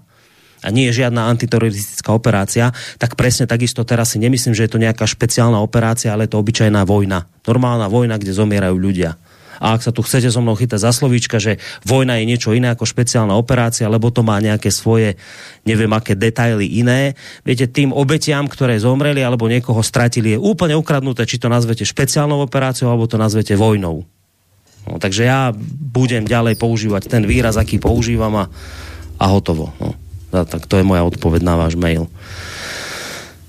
[0.62, 4.82] a nie je žiadna antiteroristická operácia, tak presne takisto teraz si nemyslím, že je to
[4.82, 7.30] nejaká špeciálna operácia, ale je to obyčajná vojna.
[7.46, 9.14] Normálna vojna, kde zomierajú ľudia.
[9.58, 12.70] A ak sa tu chcete so mnou chytať za slovíčka, že vojna je niečo iné
[12.70, 15.18] ako špeciálna operácia, lebo to má nejaké svoje,
[15.66, 21.26] neviem aké detaily iné, viete, tým obetiam, ktoré zomreli alebo niekoho stratili, je úplne ukradnuté,
[21.26, 24.06] či to nazvete špeciálnou operáciou alebo to nazvete vojnou.
[24.88, 25.52] No, takže ja
[25.92, 28.44] budem ďalej používať ten výraz, aký používam a,
[29.20, 29.74] a hotovo.
[29.82, 30.07] No.
[30.28, 32.06] No, tak to je moja odpoveď na váš mail.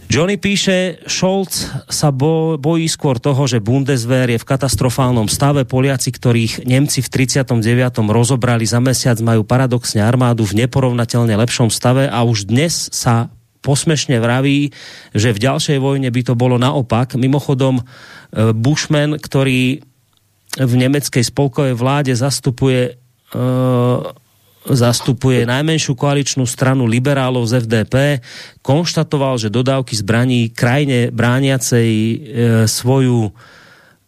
[0.10, 5.70] Johnny píše, Scholz sa bo, bojí skôr toho, že Bundeswehr je v katastrofálnom stave.
[5.70, 7.62] Poliaci, ktorých Nemci v 39.
[8.10, 13.30] rozobrali za mesiac, majú paradoxne armádu v neporovnateľne lepšom stave a už dnes sa
[13.62, 14.74] posmešne vraví,
[15.14, 17.14] že v ďalšej vojne by to bolo naopak.
[17.14, 17.84] Mimochodom, e,
[18.58, 19.86] Bushman, ktorý
[20.58, 24.02] v nemeckej spolkovej vláde zastupuje uh,
[24.74, 27.95] zastupuje najmenšiu koaličnú stranu liberálov z FDP,
[28.61, 32.15] konštatoval, že dodávky zbraní krajine brániacej e,
[32.70, 33.34] svoju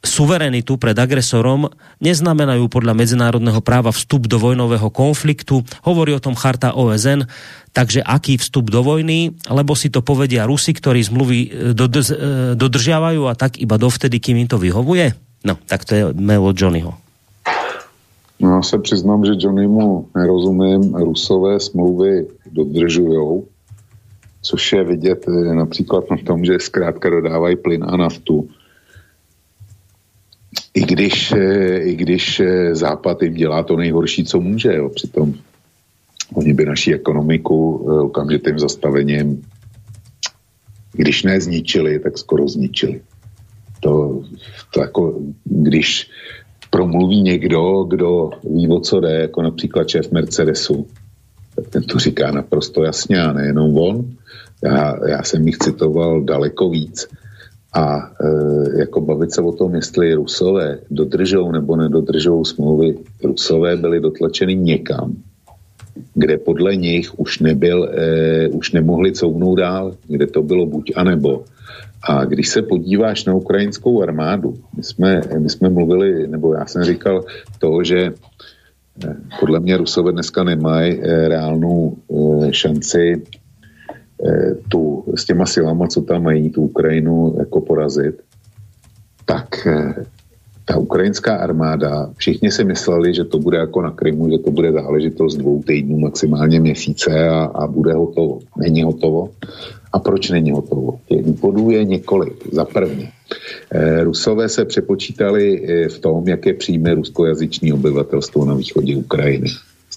[0.01, 1.69] suverenitu pred agresorom
[2.01, 5.61] neznamenajú podľa medzinárodného práva vstup do vojnového konfliktu.
[5.85, 7.29] Hovorí o tom charta OSN,
[7.69, 12.15] takže aký vstup do vojny, lebo si to povedia Rusi, ktorí zmluvy e, e,
[12.57, 15.13] dodržiavajú a tak iba dovtedy, kým im to vyhovuje?
[15.45, 17.10] No, tak to je mail od Johnnyho.
[18.41, 20.95] No já se přiznám, že Johnnymu nerozumím.
[20.95, 23.47] Rusové smlouvy dodržujou,
[24.41, 28.49] což je vidět eh, například na tom, že zkrátka dodávají plyn a naftu.
[30.73, 34.89] I když, eh, i když eh, Západ jim dělá to nejhorší, co může, jo.
[34.89, 35.33] přitom
[36.33, 39.43] oni by naší ekonomiku okamžitým zastavením,
[40.93, 43.01] když ne zničili, tak skoro zničili.
[43.79, 44.23] To,
[44.73, 46.09] to jako, když
[46.71, 50.87] promluví někdo, kdo ví, o co jde, jako například šéf Mercedesu,
[51.55, 54.05] tak ten to říká naprosto jasně a nejenom on.
[54.63, 57.07] Já, já jsem jich citoval daleko víc.
[57.73, 63.99] A e, jako bavit se o tom, jestli Rusové dodržou nebo nedodržou smlouvy, Rusové byli
[63.99, 65.15] dotlačeni někam,
[66.13, 71.03] kde podle nich už nebyl, e, už nemohli couvnout dál, kde to bylo buď a
[71.03, 71.43] nebo.
[72.03, 76.83] A když se podíváš na ukrajinskou armádu, my jsme, my jsme mluvili, nebo já jsem
[76.83, 77.23] říkal
[77.59, 78.13] to, že e,
[79.39, 83.21] podle mě Rusové dneska nemají e, reálnou e, šanci
[84.25, 88.21] Eh, tu, s těma silama, co tam mají, tu Ukrajinu jako porazit,
[89.25, 90.05] tak eh,
[90.65, 94.71] ta ukrajinská armáda, všichni si mysleli, že to bude jako na Krymu, že to bude
[94.71, 98.39] záležitost dvou týdnů, maximálně měsíce a, a bude hotovo.
[98.57, 99.29] Není hotovo.
[99.93, 100.99] A proč není hotovo?
[101.07, 102.53] Těch důvodů je několik.
[102.53, 103.11] Za prvně,
[103.71, 109.47] eh, Rusové se přepočítali v tom, jaké přijme ruskojazyční obyvatelstvo na východě Ukrajiny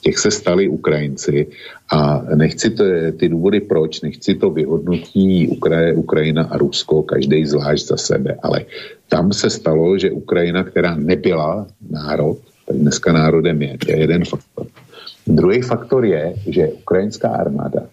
[0.04, 1.46] těch se stali Ukrajinci
[1.88, 2.84] a nechci to,
[3.16, 8.68] ty důvody proč, nechci to vyhodnotí Ukraj, Ukrajina a Rusko, každý zvlášť za sebe, ale
[9.08, 12.38] tam se stalo, že Ukrajina, která nebyla národ,
[12.68, 14.66] tak dneska národem je, to je jeden faktor.
[15.26, 17.88] Druhý faktor je, že ukrajinská armáda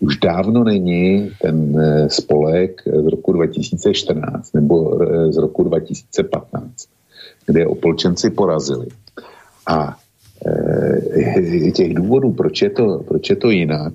[0.00, 6.88] už dávno není ten eh, spolek z roku 2014 nebo eh, z roku 2015,
[7.46, 8.86] kde opolčenci porazili.
[9.66, 9.96] A
[10.46, 13.92] e, těch důvodů, proč je to, proč je to jinak,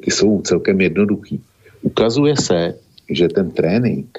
[0.00, 1.40] ty jsou celkem jednoduchý.
[1.82, 2.74] Ukazuje se,
[3.10, 4.18] že ten trénink,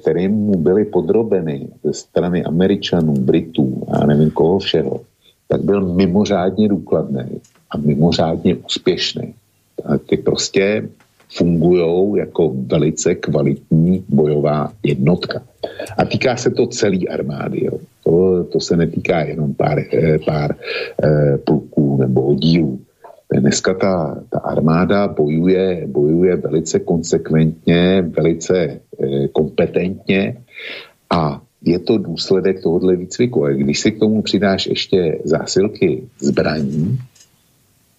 [0.00, 5.00] kterým mu byly podrobeny ze strany Američanů, Britů a nevím koho všeho,
[5.48, 7.40] tak byl mimořádně důkladný
[7.70, 9.34] a mimořádně úspěšný.
[9.84, 10.88] A ty prostě
[11.36, 15.42] fungují jako velice kvalitní bojová jednotka.
[15.98, 17.64] A týká se to celé armády.
[17.64, 17.78] Jo.
[18.04, 20.54] To, to se netýká jenom pár, eh, pár
[21.04, 22.80] eh, pluků nebo oddílů.
[23.32, 30.36] Dneska ta, ta armáda bojuje, bojuje velice konsekventně, velice eh, kompetentně
[31.10, 33.44] a je to důsledek tohohle výcviku.
[33.44, 36.98] A když si k tomu přidáš ještě zásilky zbraní,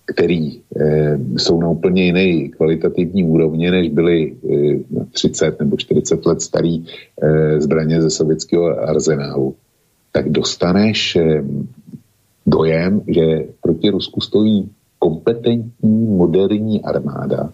[0.10, 4.36] který eh, jsou na úplně jiné kvalitativní úrovně, než byly
[5.00, 6.86] eh, 30 nebo 40 let starý
[7.22, 9.56] eh, zbraně ze sovětského arzenálu,
[10.12, 11.44] tak dostaneš eh,
[12.48, 17.54] dojem, že proti Rusku stojí kompetentní moderní armáda,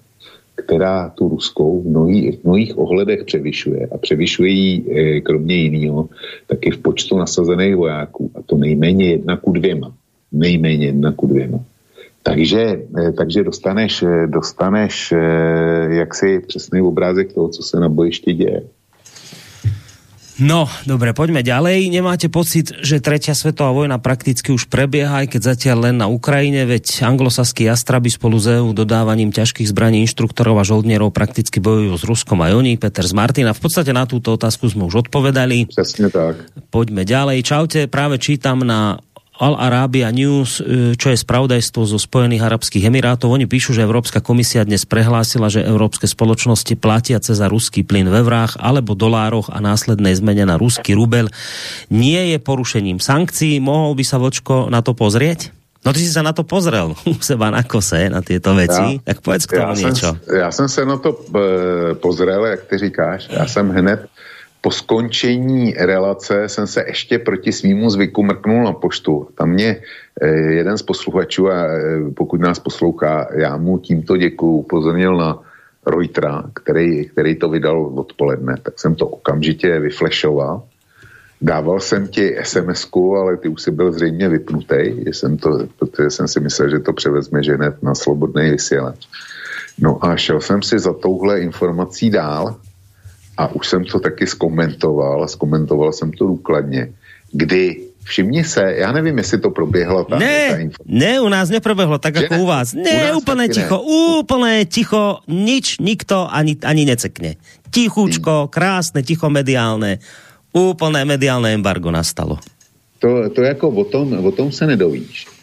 [0.56, 6.10] která tu ruskou v mnohých, v mnohých ohledech převyšuje a převyšuje ji kromě jiného
[6.47, 9.93] taky v počtu nasazených vojáků a to nejméně jedna ku dvěma.
[10.32, 11.60] Nejméně jedna ku dvěma.
[12.26, 15.19] Takže, eh, takže dostaneš, eh, dostaneš eh,
[16.01, 18.61] jaksi přesný obrázek toho, co se na bojišti děje.
[20.36, 21.88] No, dobre, poďme ďalej.
[21.88, 26.67] Nemáte pocit, že tretia svetová vojna prakticky už prebieha, aj keď zatiaľ len na Ukrajine,
[26.67, 32.03] veď anglosaskí jastraby spolu s EU dodávaním ťažkých zbraní inštruktorov a žoldnierov prakticky bojujú s
[32.03, 33.55] Ruskom aj oni, Peter z Martina.
[33.55, 35.71] V podstate na túto otázku sme už odpovedali.
[35.71, 36.36] Přesně tak.
[36.67, 37.39] Poďme ďalej.
[37.39, 38.99] Čaute, práve čítam na
[39.36, 43.36] Al Arabia News, e, čo je spravodajstvo zo Spojených Arabských Emirátov.
[43.36, 48.24] Oni píšu, že Európska komisia dnes prehlásila, že európske spoločnosti platiace za ruský plyn ve
[48.24, 51.28] vrách alebo dolároch a následnej zmene na ruský rubel
[51.92, 53.60] nie je porušením sankcií.
[53.60, 55.52] Mohol by sa Vočko na to pozrieť?
[55.84, 59.04] No ty si sa na to pozrel u seba na kose, na tieto veci, ja,
[59.04, 59.76] tak povedz k tomu.
[59.76, 63.28] Jsem, já jsem se na to e, pozrel, jak ty říkáš.
[63.30, 64.08] Já jsem hned
[64.66, 69.30] po skončení relace jsem se ještě proti svýmu zvyku mrknul na poštu.
[69.38, 69.78] Tam mě
[70.22, 75.38] eh, jeden z posluchačů, a eh, pokud nás poslouchá, já mu tímto děkuju, upozornil na
[75.86, 80.63] Reutera, který, který to vydal odpoledne, tak jsem to okamžitě vyflešoval.
[81.41, 82.89] Dával jsem ti sms
[83.22, 86.93] ale ty už si byl zřejmě vypnutý, jsem to, protože jsem si myslel, že to
[86.93, 89.05] převezme ženet na slobodný vysílač.
[89.78, 92.57] No a šel jsem si za touhle informací dál
[93.38, 96.94] a už jsem to taky zkomentoval, zkomentoval jsem to důkladně,
[97.32, 100.06] kdy Všimni se, já nevím, jestli to proběhlo.
[100.06, 102.74] Ta, ne, ta ne, u nás neproběhlo tak, jako u vás.
[102.74, 103.86] Ne, u úplne ticho, ne.
[104.22, 107.34] úplne ticho, nič, nikto ani, ani necekne.
[107.74, 110.06] Tichučko, krásne, ticho mediálne,
[110.54, 112.38] úplné mediálne embargo nastalo.
[113.02, 115.35] To, to jako o tom, o tom se nedovíš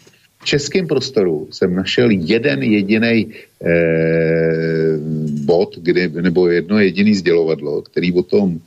[0.43, 3.27] českém prostoru jsem našel jeden jediný
[3.65, 4.97] eh,
[5.45, 8.59] bod, kdy, nebo jedno jediný sdělovadlo, který o tom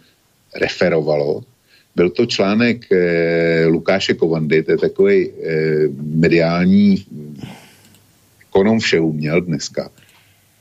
[0.55, 1.43] referovalo.
[1.97, 5.33] Byl to článek eh, Lukáše Kovandy, to je takový eh,
[5.99, 7.05] mediální
[8.49, 9.91] ekonom všeuměl dneska.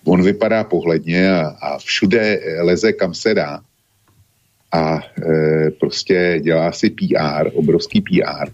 [0.06, 3.62] On vypadá pohledně a, a všude leze, kam se dá.
[4.72, 8.52] a e, prostě dělá si PR, obrovský PR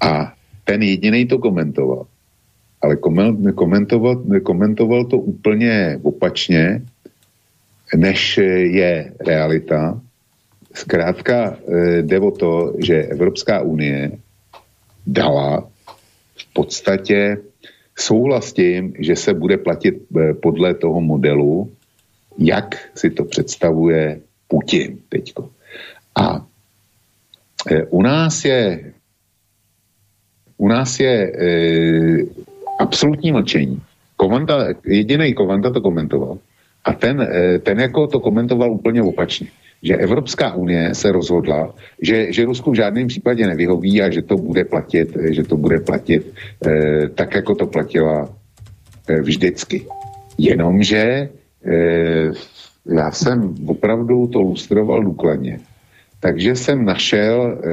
[0.00, 0.32] a
[0.68, 2.04] ten jediný to komentoval.
[2.84, 2.96] Ale
[3.54, 6.84] komentoval, komentoval to úplně opačně,
[7.96, 8.36] než
[8.68, 10.00] je realita.
[10.74, 14.12] Zkrátka e, jde o to, že Evropská unie
[15.06, 15.64] dala
[16.36, 17.36] v podstatě
[17.96, 21.72] souhlas tím, že se bude platit e, podle toho modelu,
[22.38, 25.50] jak si to představuje Putin teďko.
[26.14, 26.46] A
[27.70, 28.92] e, u nás je
[30.58, 31.48] u nás je e,
[32.80, 33.82] absolutní mlčení.
[34.16, 36.38] Komanda, jediný Kovanda to komentoval.
[36.84, 39.46] A ten, e, ten jako to komentoval úplně opačně.
[39.82, 44.36] Že Evropská unie se rozhodla, že, že Rusku v žádném případě nevyhoví a že to
[44.36, 46.34] bude platit, že to bude platit
[46.66, 48.28] e, tak, jako to platila
[49.08, 49.86] e, vždycky.
[50.38, 51.28] Jenomže e,
[52.94, 55.60] já jsem opravdu to lustroval důkladně.
[56.20, 57.70] Takže jsem našel e,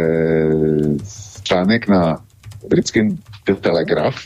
[1.44, 2.22] článek na
[2.70, 4.18] britským The Telegraph.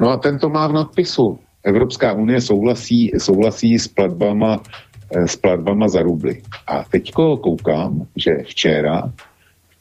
[0.00, 1.38] No a tento má v nadpisu.
[1.64, 4.62] Evropská unie souhlasí, souhlasí s platbama,
[5.10, 6.42] e, s platbama za rubly.
[6.66, 9.12] A teďko koukám, že včera,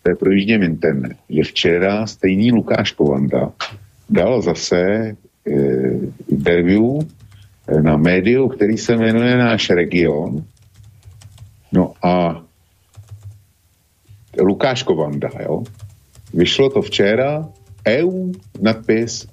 [0.04, 3.52] to je projížděm internet, že včera stejný Lukáš Kovanda
[4.10, 5.56] dal zase e,
[6.28, 10.44] interview e, na médiu, který se jmenuje Náš region.
[11.72, 12.42] No a
[14.40, 15.64] Lukáš Kovanda, jo.
[16.34, 17.48] Vyšlo to včera,
[17.88, 18.32] EU,
[18.62, 19.28] nadpis,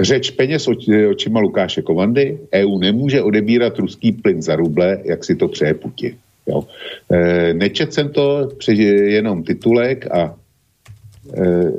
[0.00, 0.68] řeč peněz
[1.10, 6.16] očima Lukáše Kovandy, EU nemůže odebírat ruský plyn za ruble, jak si to přeje Putin.
[6.46, 6.64] Jo.
[7.12, 10.34] E, nečet jsem to, jenom titulek a
[11.34, 11.70] e,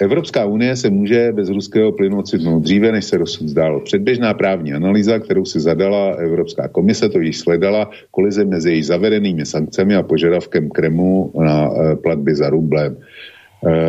[0.00, 3.80] Evropská unie se může bez ruského plynu ocitnout dříve, než se rozsud zdálo.
[3.80, 9.46] Předběžná právní analýza, kterou si zadala Evropská komise, to již sledala kolize mezi její zavedenými
[9.46, 12.96] sankcemi a požadavkem Kremu na e, platby za rublem.
[12.96, 13.35] E,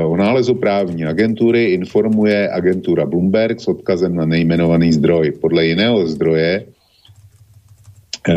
[0.05, 5.31] o nálezu právní agentury informuje agentura Bloomberg s odkazem na nejmenovaný zdroj.
[5.41, 6.65] Podle jiného zdroje
[8.29, 8.35] e,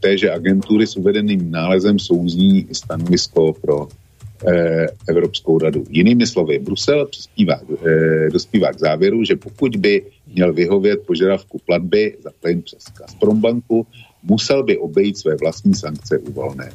[0.00, 3.88] téže agentury s uvedeným nálezem souzní stanovisko pro
[4.46, 5.84] Eh, Evropskou radu.
[5.90, 10.02] Jinými slovy, Brusel přispívá, eh, dospívá k závěru, že pokud by
[10.34, 13.86] měl vyhovět požadavku platby za plyn přes Gazprombanku,
[14.22, 16.70] musel by obejít své vlastní sankce uvolné.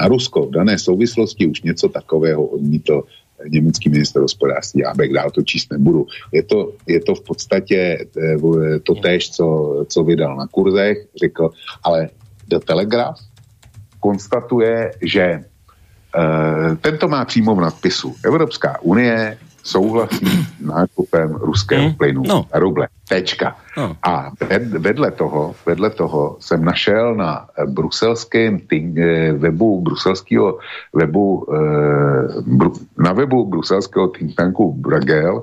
[0.00, 3.02] Na Rusko v dané souvislosti už něco takového odmítl
[3.48, 4.82] německý minister hospodářství.
[4.82, 6.06] Já bych dál to číst nebudu.
[6.32, 9.46] Je to, je to v podstatě eh, to též, co,
[9.88, 11.50] co vydal na kurzech, řekl,
[11.82, 12.08] ale
[12.48, 13.20] The Telegraph
[14.00, 15.44] konstatuje, že
[16.16, 18.14] Eh, tento má přímo v nadpisu.
[18.24, 19.38] Evropská unie
[19.68, 21.94] souhlasí s nákupem ruského hmm.
[21.94, 22.48] plynu no.
[22.52, 22.88] a ruble.
[23.08, 23.56] Tečka.
[23.76, 23.96] No.
[24.02, 24.32] A
[24.78, 30.58] vedle toho, vedle toho jsem našel na bruselském eh, webu, bruselského
[30.92, 35.42] webu, eh, na webu bruselského think tanku Bragel,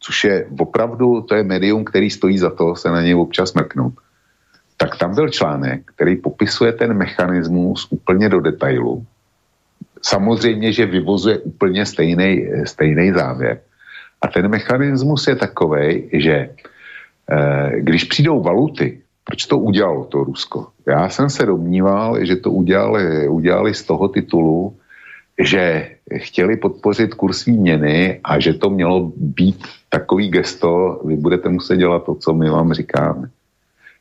[0.00, 3.94] což je opravdu, to je médium, který stojí za to se na něj občas mrknout.
[4.76, 9.06] Tak tam byl článek, který popisuje ten mechanismus úplně do detailu
[10.02, 13.60] samozřejmě, že vyvozuje úplně stejný, stejný závěr.
[14.22, 16.50] A ten mechanismus je takový, že
[17.30, 20.66] eh, když přijdou valuty, proč to udělalo to Rusko?
[20.86, 24.76] Já jsem se domníval, že to udělali, udělali z toho titulu,
[25.38, 31.76] že chtěli podpořit kurz měny a že to mělo být takový gesto, vy budete muset
[31.76, 33.30] dělat to, co my vám říkáme.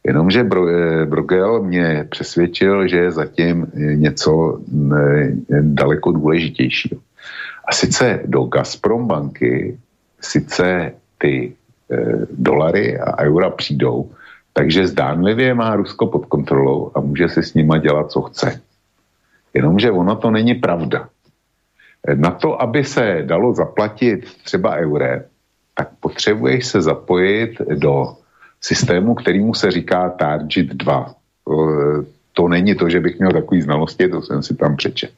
[0.04, 7.02] Jenomže Bro, eh, Brogel mě přesvědčil, že je zatím něco ne, daleko důležitějšího.
[7.66, 9.78] A sice do Gazprom banky
[10.22, 11.54] sice ty
[11.92, 11.96] e,
[12.32, 14.12] dolary a eura přijdou,
[14.54, 18.62] takže zdánlivě má Rusko pod kontrolou a může si s nima dělat, co chce.
[19.54, 21.10] Jenomže ono to není pravda.
[22.16, 25.26] Na to, aby se dalo zaplatit třeba eure,
[25.76, 28.18] tak potřebuješ se zapojit do
[28.62, 31.16] systému, kterýmu se říká Target 2.
[32.34, 35.12] To, není to, že bych měl takový znalosti, to jsem si tam přečet.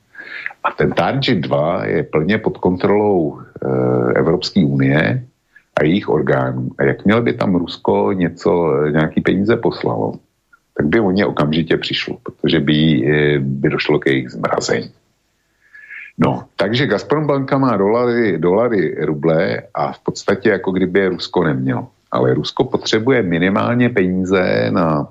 [0.64, 3.44] A ten Target 2 je plně pod kontrolou e,
[4.20, 5.24] Evropské unie
[5.76, 6.70] a jejich orgánů.
[6.78, 10.14] A jakmile by tam Rusko něco, nějaký peníze poslalo,
[10.78, 12.76] tak by o ně okamžitě přišlo, protože by,
[13.08, 14.91] e, by došlo k jejich zmrazení.
[16.18, 21.44] No, takže Gazprom banka má dolary, dolary, ruble a v podstatě jako kdyby je Rusko
[21.44, 25.07] nemělo ale Rusko potřebuje minimálně peníze na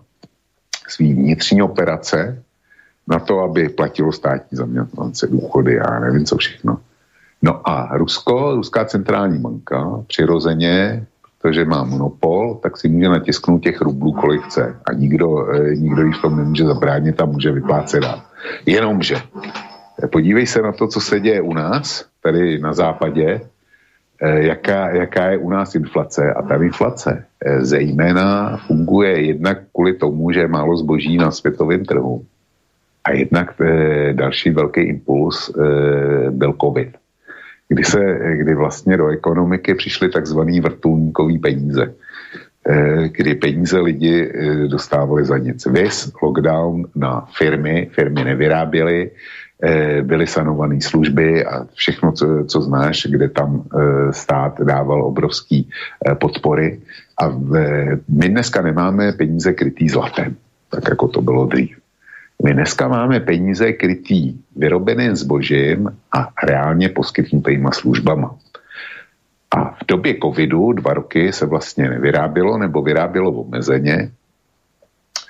[0.89, 2.43] svý vnitřní operace,
[3.09, 6.79] na to, aby platilo státní zaměstnance, důchody a nevím co všechno.
[7.43, 11.07] No a Rusko, Ruská centrální banka, přirozeně,
[11.41, 14.77] protože má monopol, tak si může natisknout těch rublů, kolik chce.
[14.87, 18.23] A nikdo, eh, nikdo jí v tom nemůže zabránit a může vyplácet dál.
[18.67, 19.17] Jenomže
[20.07, 23.52] podívej se na to, co se děje u nás, tady na západě, eh,
[24.29, 26.33] jaká, jaká je u nás inflace.
[26.33, 31.85] A ta inflace eh, zejména funguje jednak kvůli tomu, že je málo zboží na světovém
[31.85, 32.25] trhu.
[33.05, 33.55] A jednak
[34.13, 35.51] další velký impuls
[36.31, 36.89] byl COVID,
[37.69, 41.95] kdy, se, kdy vlastně do ekonomiky přišly takzvaný vrtulníkový peníze
[43.07, 44.33] kdy peníze lidi
[44.67, 45.67] dostávali za nic.
[45.67, 49.11] Vys, lockdown na firmy, firmy nevyráběly, Eh,
[50.03, 56.15] byly sanované služby a všechno, co, co znáš, kde tam eh, stát dával obrovský eh,
[56.15, 56.81] podpory.
[57.23, 57.29] A
[58.09, 60.37] my dneska nemáme peníze krytý zlatem,
[60.71, 61.77] tak jako to bylo dřív.
[62.45, 68.35] My dneska máme peníze krytý vyrobeným zbožím a reálně poskytnutýma službama.
[69.57, 74.11] A v době covidu dva roky se vlastně nevyrábělo nebo vyrábělo omezeně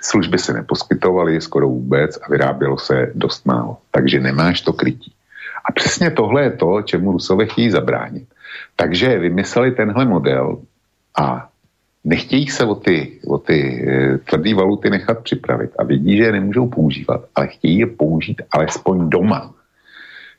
[0.02, 3.76] Služby se neposkytovaly skoro vůbec a vyrábělo se dost málo.
[3.90, 5.12] Takže nemáš to krytí.
[5.64, 8.28] A přesně tohle je to, čemu Rusové chtějí zabránit.
[8.76, 10.58] Takže vymysleli tenhle model
[11.18, 11.48] a
[12.04, 16.32] nechtějí se o ty, o ty e, tvrdé valuty nechat připravit a vědí, že je
[16.32, 19.54] nemůžou používat, ale chtějí je použít alespoň doma.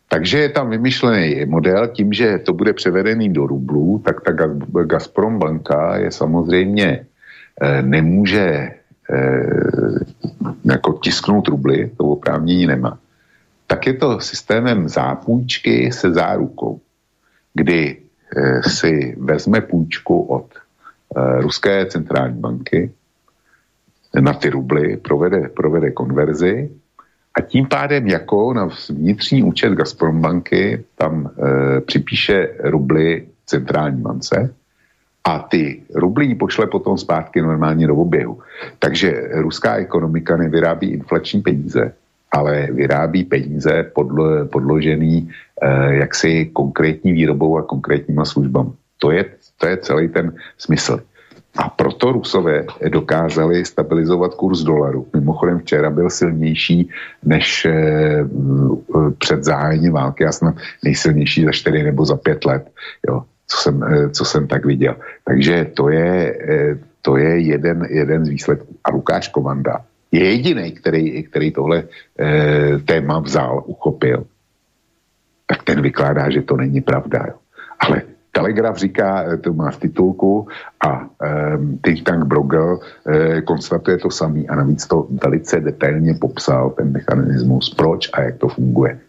[0.10, 4.32] Takže je tam vymyšlený model tím, že to bude převedený do rublů, tak ta
[4.84, 7.06] Gazprom banka je samozřejmě
[7.62, 8.72] e, nemůže
[10.66, 13.00] jako tisknout rubly, to oprávnění nemá,
[13.68, 16.80] tak je to systémem zápůjčky se zárukou,
[17.54, 17.98] kdy
[18.38, 22.92] eh, si vezme půjčku od eh, Ruské centrální banky
[24.20, 26.70] na ty rubly, provede, provede konverzi
[27.34, 34.54] a tím pádem jako na vnitřní účet Gazprom banky tam eh, připíše rubly centrální bance
[35.24, 38.40] a ty rublí pošle potom zpátky normálně do oběhu.
[38.80, 41.94] Takže ruská ekonomika nevyrábí inflační peníze,
[42.32, 45.30] ale vyrábí peníze podlo, podložený
[45.62, 48.70] eh, jaksi konkrétní výrobou a konkrétníma službami.
[49.00, 49.26] To je,
[49.58, 51.00] to je celý ten smysl.
[51.58, 55.08] A proto Rusové dokázali stabilizovat kurz dolaru.
[55.14, 56.90] Mimochodem včera byl silnější
[57.24, 58.26] než eh,
[59.18, 62.72] před zahájením války, já snad nejsilnější za 4 nebo za 5 let.
[63.10, 63.24] Jo
[63.54, 64.96] co jsem, eh, co jsem tak viděl.
[65.26, 68.76] Takže to je, eh, to je jeden, jeden z výsledků.
[68.84, 71.84] A Lukáš Komanda je jediný, který, který tohle
[72.20, 74.26] eh, téma vzal, uchopil.
[75.46, 77.20] Tak ten vykládá, že to není pravda.
[77.28, 77.36] Jo.
[77.80, 78.02] Ale
[78.34, 80.48] Telegraf říká, to má v titulku
[80.82, 86.70] a um, Think Tank Brogel eh, konstatuje to samý a navíc to velice detailně popsal
[86.70, 89.00] ten mechanismus, proč a jak to funguje.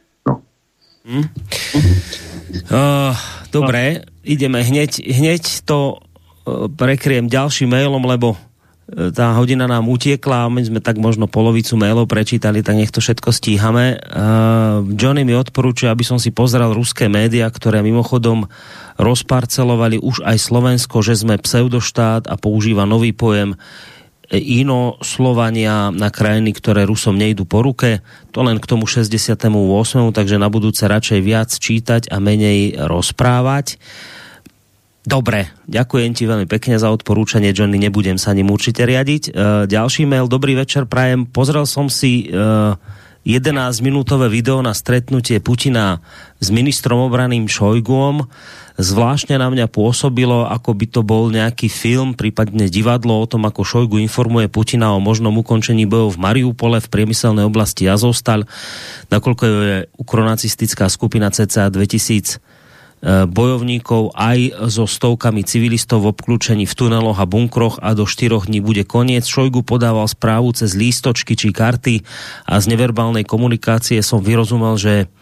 [1.04, 1.28] Hmm.
[2.72, 3.12] Uh,
[3.52, 10.48] dobre, ideme hneď, hneď to uh, prekriem ďalším mailom, lebo uh, tá hodina nám utiekla
[10.48, 14.00] my sme tak možno polovicu mailov prečítali, tak nech to všetko stíhame.
[14.00, 18.48] Uh, Johnny mi odporúčuje, aby som si pozrel ruské média, ktoré mimochodom
[18.96, 23.60] rozparcelovali už aj Slovensko, že sme pseudoštát a používa nový pojem
[24.32, 28.00] ino Slovania na krajiny, ktoré Rusom nejdu po ruke.
[28.32, 29.50] To len k tomu 68.
[30.16, 33.76] takže na budúce radšej viac čítať a menej rozprávať.
[35.04, 39.22] Dobre, ďakujem ti veľmi pekne za odporúčanie, Johnny, nebudem sa ním určite riadiť.
[39.28, 39.30] E,
[39.68, 41.28] ďalší mail, dobrý večer, prajem.
[41.28, 42.72] Pozrel som si e,
[43.24, 46.04] 11-minútové video na stretnutie Putina
[46.44, 48.28] s ministrom obraným Šojguom
[48.76, 53.64] zvláštne na mňa pôsobilo, ako by to bol nejaký film, prípadne divadlo o tom, ako
[53.64, 58.44] Šojgu informuje Putina o možnom ukončení bojov v Mariupole v priemyselnej oblasti Azovstal,
[59.08, 62.53] nakoľko je ukronacistická skupina CCA 2000 e,
[63.04, 68.64] bojovníkov aj so stovkami civilistov v obklúčení v tuneloch a bunkroch a do štyroch dní
[68.64, 69.28] bude koniec.
[69.28, 72.00] Šojgu podával správu cez lístočky či karty
[72.48, 75.12] a z neverbálnej komunikácie som vyrozumel, že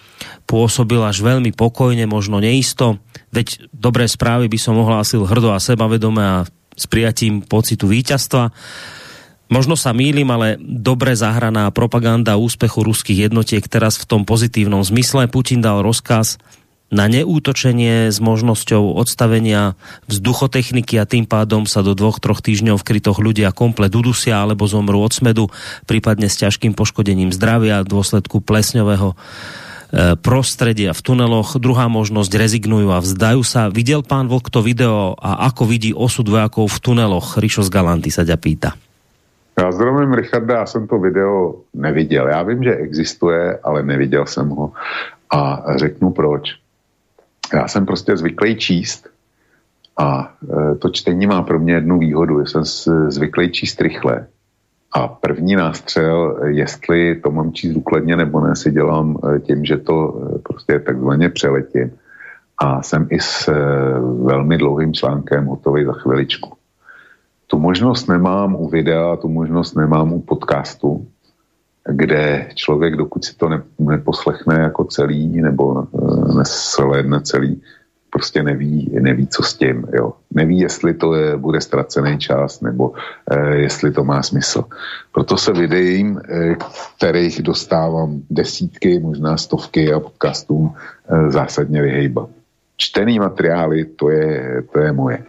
[0.46, 3.02] pôsobil až veľmi pokojne, možno neisto.
[3.34, 6.36] Veď dobré správy by som ohlásil hrdo a sebavedome a
[6.72, 8.54] s prijatím pocitu víťazstva.
[9.50, 15.28] Možno sa mýlim, ale dobre zahraná propaganda úspechu ruských jednotiek teraz v tom pozitívnom zmysle.
[15.28, 16.38] Putin dal rozkaz
[16.92, 19.74] na neútočenie s možnosťou odstavenia
[20.12, 24.68] vzduchotechniky a tým pádom sa do dvoch, troch týždňov v krytoch ľudia komplet udusia alebo
[24.68, 25.48] zomrú od smedu,
[25.88, 29.16] prípadne s ťažkým poškodením zdravia v dôsledku plesňového
[29.92, 31.60] Eh, prostredia v tuneloch.
[31.60, 33.68] Druhá možnosť, rezignujú a vzdajú sa.
[33.68, 37.36] Videl pán Vlk to video a ako vidí osud vojakov v tuneloch?
[37.36, 38.72] Rišo z Galanty sa ťa pýta.
[39.52, 42.28] Já zdravím Richarda, já jsem to video neviděl.
[42.28, 44.72] Já vím, že existuje, ale neviděl jsem ho.
[45.28, 46.61] A řeknu proč.
[47.52, 49.08] Já jsem prostě zvyklý číst
[49.98, 52.40] a e, to čtení má pro mě jednu výhodu.
[52.40, 52.64] Já jsem
[53.08, 54.26] zvyklý číst rychle
[54.92, 60.20] A první nástřel, jestli to mám číst důkladně nebo ne, si dělám tím, že to
[60.42, 61.90] prostě takzvaně přeletím.
[62.58, 63.48] A jsem i s
[64.24, 66.52] velmi dlouhým článkem hotový za chviličku.
[67.46, 71.06] Tu možnost nemám u videa, tu možnost nemám u podcastu,
[71.88, 77.62] kde člověk, dokud si to ne, neposlechne jako celý nebo eh, nesledne celý,
[78.12, 79.88] prostě neví, neví, co s tím.
[79.92, 80.12] Jo.
[80.30, 82.92] Neví, jestli to je, bude ztracený čas nebo
[83.30, 84.64] eh, jestli to má smysl.
[85.12, 86.56] Proto se videím, eh,
[86.96, 92.28] kterých dostávám desítky, možná stovky a podcastům eh, zásadně vyhejbat.
[92.76, 95.24] Čtený materiály, to je, to je moje.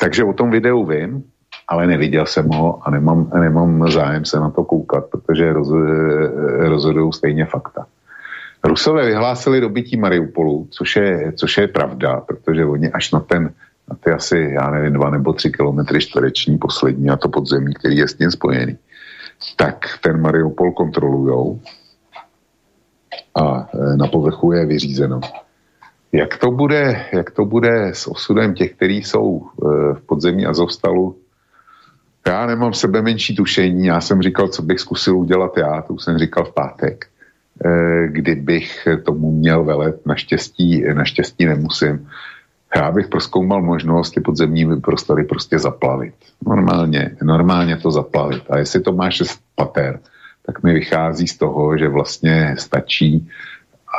[0.00, 1.24] Takže o tom videu vím,
[1.68, 5.68] ale neviděl jsem ho a nemám, nemám zájem se na to koukat, protože roz,
[6.58, 7.86] rozhodují stejně fakta.
[8.64, 13.50] Rusové vyhlásili dobytí Mariupolu, což je, což je pravda, protože oni až na ten,
[13.90, 17.96] na ty asi, já nevím, dva nebo tři kilometry čtvereční poslední a to podzemí, který
[17.96, 18.78] je s tím spojený,
[19.56, 21.60] tak ten Mariupol kontrolujou
[23.34, 25.20] a e, na povrchu je vyřízeno.
[26.12, 31.16] Jak to bude, jak to bude s osudem těch, kteří jsou e, v podzemí Azovstalu,
[32.26, 36.04] já nemám sebe menší tušení, já jsem říkal, co bych zkusil udělat já, to už
[36.04, 37.06] jsem říkal v pátek,
[37.64, 42.08] eh, kdybych tomu měl velet, naštěstí, naštěstí nemusím.
[42.76, 46.14] Já bych proskoumal možnost ty podzemní prostory prostě zaplavit.
[46.46, 48.42] Normálně, normálně to zaplavit.
[48.50, 50.00] A jestli to má šest pater,
[50.46, 53.28] tak mi vychází z toho, že vlastně stačí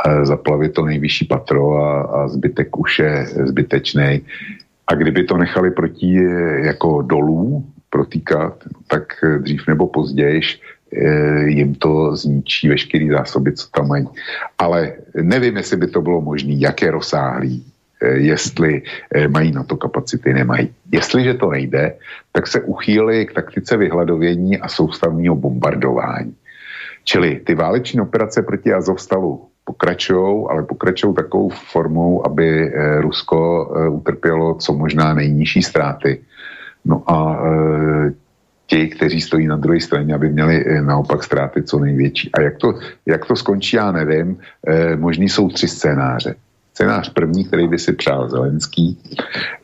[0.05, 4.21] eh, zaplavit to nejvyšší patro a, a zbytek už je zbytečný.
[4.87, 7.65] A kdyby to nechali proti eh, jako dolů,
[8.13, 8.53] protýkat,
[8.87, 10.41] tak eh, dřív nebo později
[10.93, 14.07] eh, jim to zničí veškerý zásoby, co tam mají.
[14.57, 17.65] Ale nevím, jestli by to bylo možné, jak je rozsáhlý,
[18.01, 18.81] eh, jestli
[19.27, 20.69] mají na to kapacity, nemají.
[20.91, 21.97] Jestliže to nejde,
[22.31, 26.35] tak se uchýlí k taktice vyhladovění a soustavního bombardování.
[27.03, 34.73] Čili ty váleční operace proti Azovstalu pokračují, ale pokračují takovou formou, aby Rusko utrpělo co
[34.73, 36.23] možná nejnižší ztráty
[36.85, 38.11] No a e,
[38.67, 42.31] ti, kteří stojí na druhé straně, aby měli e, naopak ztráty co největší.
[42.33, 42.73] A jak to,
[43.05, 44.37] jak to skončí, já nevím.
[44.67, 46.35] E, možný jsou tři scénáře.
[46.73, 48.97] Scénář první, který by si přál Zelenský,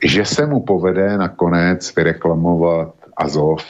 [0.04, 3.64] že se mu povede nakonec vyreklamovat Azov,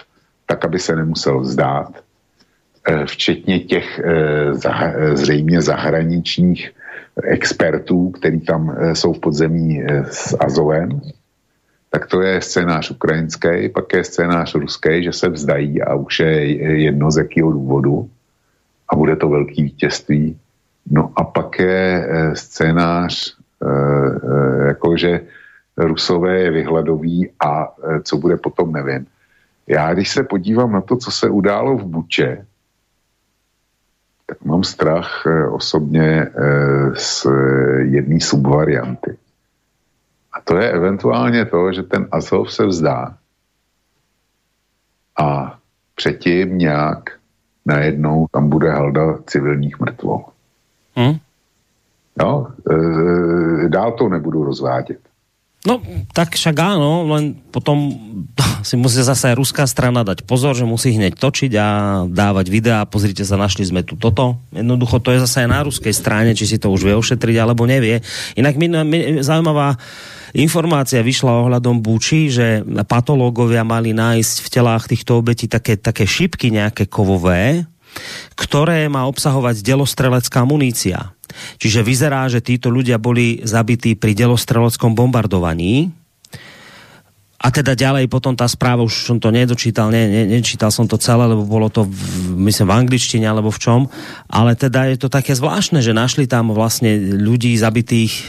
[0.47, 2.03] tak, aby se nemusel vzdát,
[2.89, 4.13] e, včetně těch e,
[4.51, 6.71] e, zřejmě zahraničních
[7.25, 11.01] expertů, kteří tam jsou v podzemí s Azovem,
[11.91, 16.47] tak to je scénář ukrajinský, pak je scénář ruský, že se vzdají a už je
[16.83, 18.11] jedno z jakého důvodu
[18.89, 20.39] a bude to velký vítězství.
[20.91, 25.21] No a pak je eh, scénář, eh, eh, jakože
[25.77, 27.69] Rusové je vyhledoví a
[28.03, 29.07] co bude potom, nevím.
[29.67, 32.47] Já když se podívám na to, co se událo v Buče,
[34.27, 36.27] tak mám strach osobně
[36.95, 37.27] z
[37.81, 39.17] jedné subvarianty.
[40.41, 43.17] A to je eventuálně to, že ten Azov se vzdá
[45.21, 45.59] a
[45.95, 47.11] předtím nějak
[47.67, 50.25] najednou tam bude halda civilních mrtvol.
[50.95, 51.17] Hmm?
[52.19, 55.01] No, e, dál to nebudu rozvádět.
[55.61, 55.77] No,
[56.17, 57.93] tak však áno, len potom
[58.69, 61.69] si musí zase ruská strana dať pozor, že musí hneď točiť a
[62.09, 64.41] dávať videá, pozrite sa, našli sme tu toto.
[64.57, 67.69] Jednoducho to je zase aj na ruskej strane, či si to už vie ošetriť, alebo
[67.69, 68.01] nevie.
[68.41, 69.77] Inak mi, mi zaujímavá
[70.33, 76.49] informácia vyšla ohľadom Buči, že patológovia mali nájsť v telách týchto obetí také, také šipky
[76.49, 77.69] nejaké kovové,
[78.33, 81.13] ktoré má obsahovať delostrelecká munícia.
[81.61, 86.00] Čiže vyzerá, že títo ľudia boli zabití pri delostreleckom bombardovaní
[87.41, 91.01] a teda ďalej potom tá správa, už som to nedočítal, ne, ne, nečítal som to
[91.01, 93.81] celé, lebo bolo to, v, myslím, v angličtine alebo v čom,
[94.29, 98.23] ale teda je to také zvláštne, že našli tam vlastne ľudí zabitých e,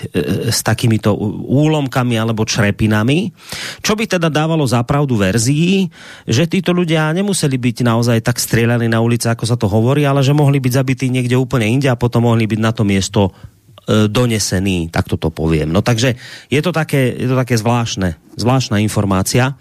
[0.47, 1.11] s takýmito
[1.43, 3.35] úlomkami alebo črepinami,
[3.83, 5.91] čo by teda dávalo zapravdu verzii,
[6.23, 10.23] že títo ľudia nemuseli byť naozaj tak strieľaní na ulici, ako sa to hovorí, ale
[10.23, 13.60] že mohli byť zabití niekde úplne inde a potom mohli byť na to miesto E,
[13.89, 15.73] donesený, tak to poviem.
[15.73, 16.15] No takže
[16.47, 19.57] je to také, je to také zvláštne, zvláštna informácia.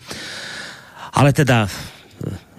[1.11, 1.69] Ale teda e,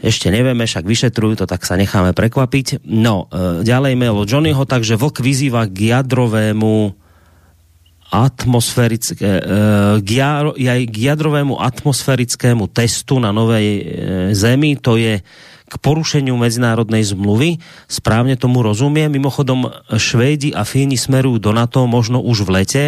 [0.03, 2.83] ešte nevieme, však vyšetrujú to, tak sa necháme prekvapiť.
[2.89, 6.97] No, e, ďalej mail od Johnnyho, takže Vlk vyzýva k jadrovému
[8.11, 9.39] atmosférické,
[10.03, 13.87] k jadrovému atmosférickému testu na novej
[14.35, 15.23] zemi, to je
[15.71, 17.63] k porušeniu medzinárodnej zmluvy.
[17.87, 19.07] Správne tomu rozumie.
[19.07, 22.83] Mimochodom, Švédi a Fíni smerujú do NATO možno už v lete.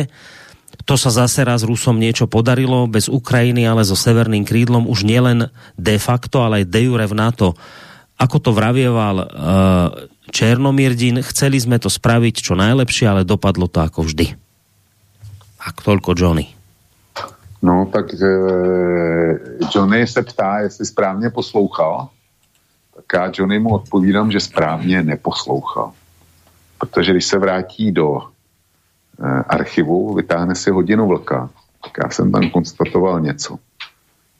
[0.84, 5.48] to sa zase raz Rusom niečo podarilo bez Ukrajiny, ale so severným krídlom už nielen
[5.80, 7.56] de facto, ale aj de jure v NATO.
[8.20, 9.28] Ako to vravieval uh,
[10.34, 14.36] Černomírdin, chceli sme to spraviť čo najlepšie, ale dopadlo to ako vždy.
[15.64, 16.52] A toľko Johnny.
[17.64, 18.28] No, tak e,
[19.72, 22.10] Johnny se ptá, jestli správně poslouchal.
[23.08, 25.92] Tak já Johnny mu odpovídám, že správně neposlouchal.
[26.78, 28.24] Protože když se vrátí do e,
[29.44, 31.50] archivu, vytáhne si hodinu vlka,
[31.84, 33.60] tak já jsem tam konstatoval něco.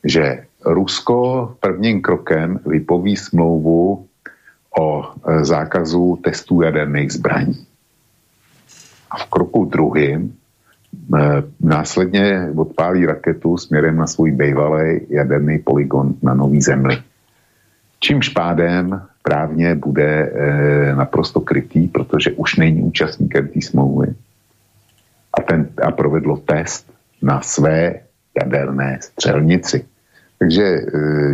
[0.04, 4.08] Že Rusko prvním krokem vypoví smlouvu
[4.80, 7.66] o e, zákazu testů jaderných zbraní.
[9.12, 10.36] A v kroku druhým
[11.16, 11.20] e,
[11.60, 17.04] následně odpálí raketu směrem na svůj bývalý jaderný poligon na Nový Zemli.
[18.04, 24.08] Čímž pádem právně bude e, naprosto krytý, protože už není účastníkem té smlouvy
[25.38, 27.96] a, ten, a provedlo test na své
[28.40, 29.86] jaderné střelnici.
[30.40, 30.82] Takže e,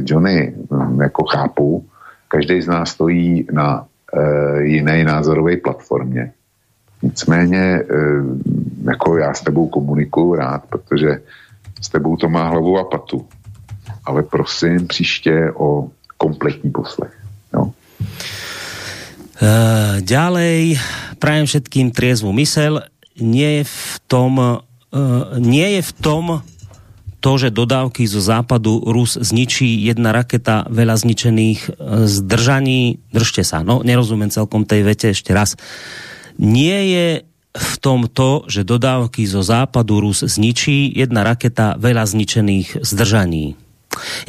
[0.05, 1.85] Johnny, hm, jako chápu,
[2.27, 6.31] každý z nás stojí na e, jiné názorové platformě.
[7.01, 7.83] Nicméně, e,
[8.83, 11.21] jako já s tebou komunikuju rád, protože
[11.81, 13.27] s tebou to má hlavu a patu.
[14.05, 15.89] Ale prosím příště o
[16.19, 17.15] kompletní poslech.
[17.55, 17.71] No.
[19.39, 20.75] Uh, ďalej,
[21.17, 22.83] prajem všetkým triezvu mysel.
[23.15, 24.59] Nie je v tom, uh,
[25.39, 26.25] nie je v tom
[27.19, 31.71] to, že dodávky zo západu Rus zničí jedna raketa, veľa zničených e,
[32.07, 33.03] zdržaní.
[33.11, 35.59] Držte sa, no nerozumiem celkom tej vete ešte raz.
[36.39, 37.07] Nie je
[37.49, 43.59] v tom to, že dodávky zo západu Rus zničí jedna raketa, veľa zničených zdržaní.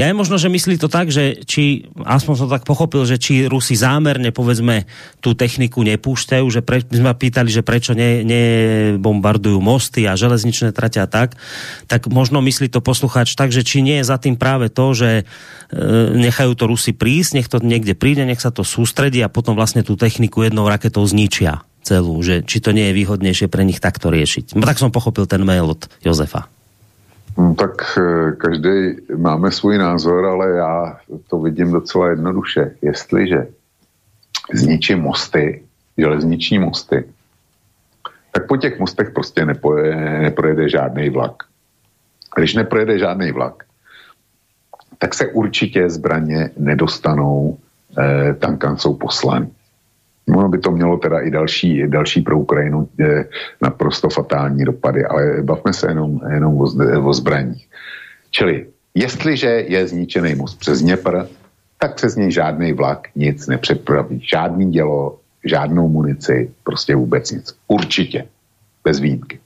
[0.00, 3.44] Ja je možno, že myslí to tak, že či, aspoň som tak pochopil, že či
[3.44, 4.88] Rusi zámerne, povedzme,
[5.20, 10.72] tú techniku nepúšťajú, že pre, my sme pýtali, že prečo ne, nebombardujú mosty a železničné
[10.72, 11.36] trate a tak,
[11.84, 15.10] tak možno myslí to poslucháč tak, že či nie je za tým práve to, že
[15.20, 15.24] e,
[16.16, 19.84] nechajú to Rusi prísť, nech to niekde príde, nech sa to sústredí a potom vlastne
[19.84, 24.12] tú techniku jednou raketou zničia celú, že či to nie je výhodnejšie pre nich takto
[24.12, 24.56] riešiť.
[24.56, 26.59] No, tak som pochopil ten mail od Jozefa.
[27.38, 30.98] No, tak eh, každý máme svůj názor, ale já
[31.28, 32.74] to vidím docela jednoduše.
[32.82, 33.46] Jestliže
[34.52, 35.62] zničí mosty,
[35.98, 37.04] železniční mosty,
[38.32, 41.42] tak po těch mostech prostě nepoje, neprojede žádný vlak.
[42.36, 43.64] Když neprojede žádný vlak,
[44.98, 47.58] tak se určitě zbraně nedostanou
[47.98, 49.50] eh, tam, kam jsou poslany.
[50.36, 52.88] Ono by to mělo teda i další, další pro Ukrajinu
[53.62, 56.66] naprosto fatální dopady, ale bavme se jenom, jenom o,
[57.08, 57.68] o zbraních.
[58.30, 61.26] Čili jestliže je zničený most přes Dněpr,
[61.78, 64.20] tak přes něj žádný vlak nic nepřepraví.
[64.30, 67.54] Žádný dělo, žádnou munici, prostě vůbec nic.
[67.68, 68.26] Určitě.
[68.84, 69.38] Bez výjimky.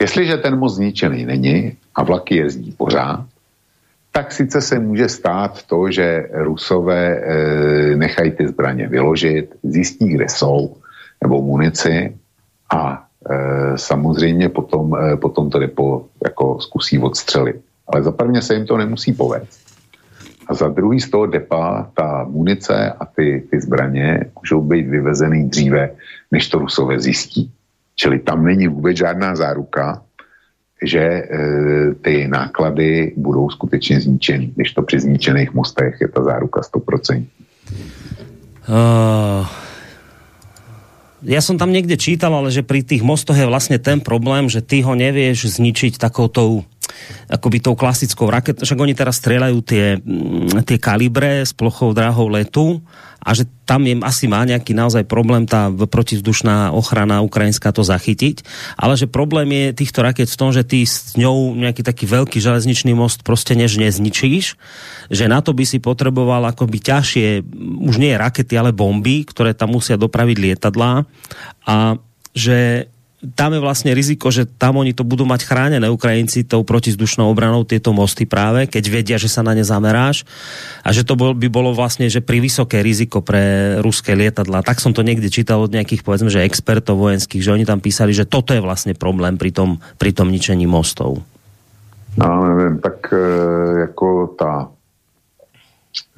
[0.00, 3.26] Jestliže ten most zničený není a vlaky jezdí pořád,
[4.16, 10.24] tak sice se může stát to, že Rusové e, nechají ty zbraně vyložit, zjistí, kde
[10.28, 10.76] jsou,
[11.22, 12.16] nebo munici
[12.72, 17.60] a e, samozřejmě potom, e, potom to depo jako zkusí odstřelit.
[17.88, 19.60] Ale za prvně se jim to nemusí povést.
[20.48, 25.48] A za druhý z toho depa ta munice a ty, ty zbraně můžou být vyvezený
[25.48, 25.90] dříve,
[26.32, 27.52] než to Rusové zjistí.
[27.96, 30.02] Čili tam není vůbec žádná záruka,
[30.82, 31.22] že e,
[32.04, 37.24] ty náklady budou skutečně zničený, když to při zničených mostech je ta záruka 100%.
[38.66, 39.46] Uh,
[41.22, 44.58] ja som tam niekde čítal, ale že pri tých mostoch je vlastne ten problém, že
[44.58, 46.66] ty ho nevieš zničiť takoutou
[47.30, 52.30] akoby tou klasickou raketou, však oni teraz strieľajú tie, mm, tie kalibre s plochou dráhou
[52.30, 52.82] letu
[53.26, 58.46] a že tam je, asi má nejaký naozaj problém tá protivzdušná ochrana ukrajinská to zachytiť,
[58.78, 62.38] ale že problém je týchto raket v tom, že ty s ňou nejaký taký veľký
[62.38, 64.54] železničný most prostě než nezničíš,
[65.10, 67.42] že na to by si potreboval akoby ťažšie,
[67.82, 71.02] už nie rakety, ale bomby, ktoré tam musia dopraviť lietadlá
[71.66, 71.98] a
[72.30, 72.86] že
[73.34, 77.64] tam je vlastně riziko, že tam oni to budou mať chránené Ukrajinci tou protizdušnou obranou
[77.64, 80.22] tieto mosty práve, keď vedia, že sa na ne zameráš
[80.84, 84.62] a že to bol, by bolo vlastně, že pri vysoké riziko pre ruské lietadla.
[84.62, 88.14] Tak som to někde čítal od nejakých, povedzme, že expertov vojenských, že oni tam písali,
[88.14, 91.22] že toto je vlastně problém pri tom, pri tom ničení mostov.
[92.16, 93.18] No, nevím, tak e,
[93.78, 94.68] jako ta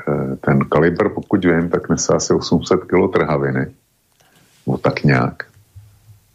[0.09, 3.67] e, ten kalibr, pokud vím, tak nese asi 800 kg trhaviny.
[4.67, 5.48] No tak nějak.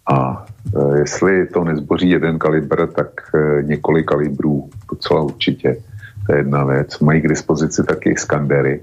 [0.08, 5.78] A e, jestli to nezboří jeden kalibr, tak e, několik kalibrů, docela určitě.
[6.26, 7.00] To je jedna věc.
[7.00, 8.82] Mají k dispozici taky skandery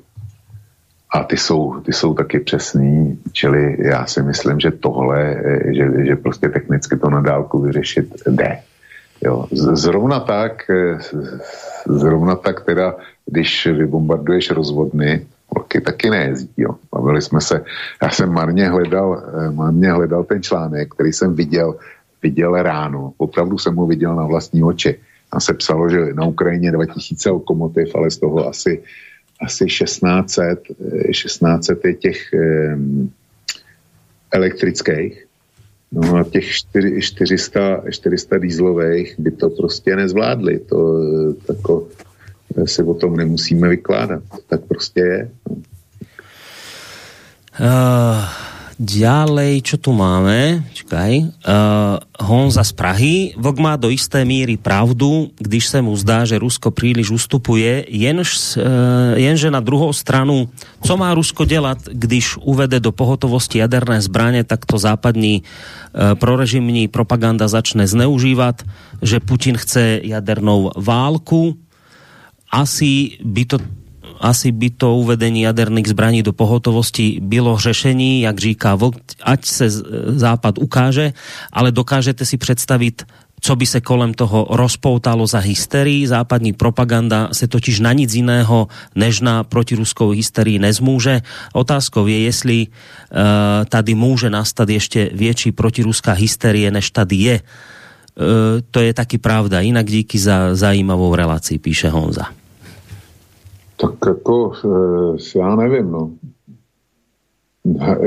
[1.12, 6.06] a ty jsou, ty jsou taky přesný, čili já si myslím, že tohle, e, že,
[6.06, 8.58] že prostě technicky to na dálku vyřešit jde.
[9.24, 10.70] Jo, zrovna tak,
[11.86, 12.94] zrovna tak teda,
[13.26, 16.74] když vybombarduješ rozvodny, vlaky taky nejezdí, jo.
[16.94, 17.64] Bavili jsme se,
[18.02, 21.76] já jsem marně hledal, eh, marně hledal ten článek, který jsem viděl,
[22.22, 24.98] viděl ráno, opravdu jsem ho viděl na vlastní oči.
[25.32, 28.82] A se psalo, že na Ukrajině 2000 lokomotiv, ale z toho asi,
[29.40, 30.62] asi 1600,
[31.10, 33.12] 1600 je těch um,
[34.32, 35.30] elektrických
[35.92, 36.44] No a těch
[37.00, 40.58] 400, 400 dýzlových by to prostě nezvládli.
[40.58, 40.98] To
[41.46, 41.88] tako,
[42.64, 44.22] si o tom nemusíme vykládat.
[44.48, 45.30] Tak prostě je.
[47.60, 48.24] Uh,
[48.80, 50.64] Ďalej, čo tu máme?
[50.72, 51.12] Čakaj.
[51.20, 53.16] Uh, Honza z Prahy.
[53.36, 58.56] Vlk má do isté míry pravdu, když se mu zdá, že Rusko příliš ustupuje, jenž,
[58.56, 58.64] uh,
[59.20, 60.48] jenže na druhou stranu,
[60.80, 66.88] co má Rusko dělat, když uvede do pohotovosti jaderné zbraně, tak to západní uh, prorežimní
[66.88, 68.64] propaganda začne zneužívat,
[69.04, 71.52] že Putin chce jadernou válku.
[72.50, 73.58] Asi by to
[74.20, 79.70] asi by to uvedení jaderných zbraní do pohotovosti bylo řešení, jak říká Vlk, ať se
[80.06, 81.12] Západ ukáže,
[81.52, 83.02] ale dokážete si představit,
[83.40, 86.06] co by se kolem toho rozpoutalo za hysterii.
[86.06, 91.22] Západní propaganda se totiž na nic jiného než na protiruskou hysterii nezmůže.
[91.52, 93.16] Otázkou je, jestli uh,
[93.68, 97.40] tady může nastat ještě větší protiruská hysterie, než tady je.
[97.40, 98.26] Uh,
[98.70, 99.60] to je taky pravda.
[99.60, 102.39] Jinak díky za zajímavou relaci, píše Honza.
[103.80, 106.12] Tak jako, eh, já nevím, no.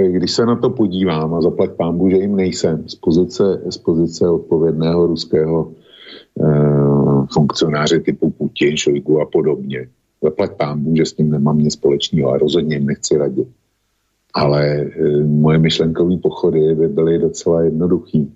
[0.09, 4.29] Když se na to podívám a zaplať pámbu, že jim nejsem z pozice, z pozice
[4.29, 5.71] odpovědného ruského
[6.41, 9.87] eh, funkcionáře typu Putin, Šojgu a podobně.
[10.23, 13.47] Zaplať pámbu, že s tím nemám nic společného a rozhodně jim nechci radit.
[14.33, 18.33] Ale eh, moje myšlenkové pochody by byly docela jednoduchý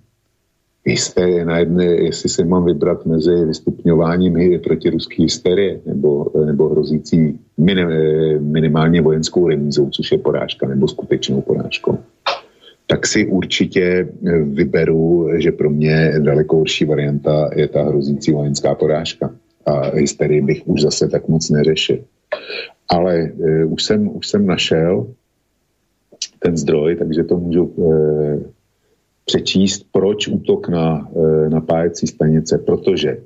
[0.84, 7.38] jisté na jedné, jestli se mám vybrat mezi vystupňováním proti ruské hysterie nebo, nebo hrozící
[7.58, 7.88] minim,
[8.40, 11.98] minimálně vojenskou remízou, což je porážka, nebo skutečnou porážkou,
[12.86, 14.08] tak si určitě
[14.42, 19.34] vyberu, že pro mě daleko horší varianta je ta hrozící vojenská porážka.
[19.66, 21.98] A hysterii bych už zase tak moc neřešil.
[22.88, 25.06] Ale uh, už, jsem, už jsem našel
[26.38, 27.64] ten zdroj, takže to můžu
[29.28, 31.02] přečíst, proč útok na e,
[31.50, 32.58] napájecí stanice.
[32.58, 33.18] Protože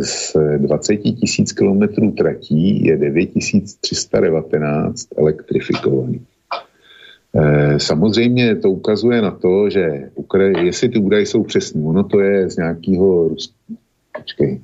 [0.00, 6.31] Z 20 tisíc kilometrů tratí je 9319 elektrifikovaných.
[7.36, 12.20] Eh, samozřejmě to ukazuje na to, že Ukra- jestli ty údaje jsou přesné, ono to
[12.20, 14.58] je z nějakého ruského,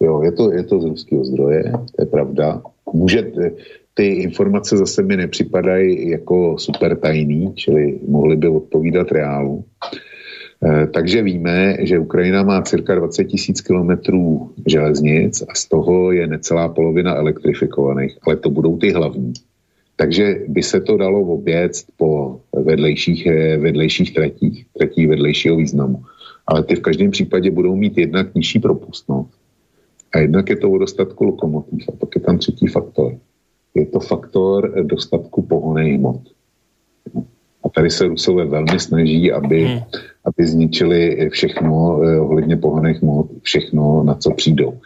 [0.00, 1.62] jo, je to, je to z ruského zdroje,
[1.96, 2.62] to je pravda.
[2.92, 3.32] Může,
[3.94, 9.64] ty informace zase mi nepřipadají jako super tajný, čili mohly by odpovídat reálu.
[10.64, 16.26] E, takže víme, že Ukrajina má cirka 20 tisíc kilometrů železnic a z toho je
[16.26, 19.32] necelá polovina elektrifikovaných, ale to budou ty hlavní.
[19.96, 26.02] Takže by se to dalo obět po vedlejších, eh, vedlejších tratích, tratích vedlejšího významu.
[26.46, 29.38] Ale ty v každém případě budou mít jednak nižší propustnost
[30.12, 31.88] a jednak je to o dostatku lokomotiv.
[31.88, 33.18] A pak je tam třetí faktor.
[33.74, 36.20] Je to faktor dostatku pohonej hmot.
[37.64, 39.80] A tady se Rusové velmi snaží, aby, hmm.
[40.24, 44.78] aby zničili všechno eh, ohledně pohoných mod, všechno, na co přijdou.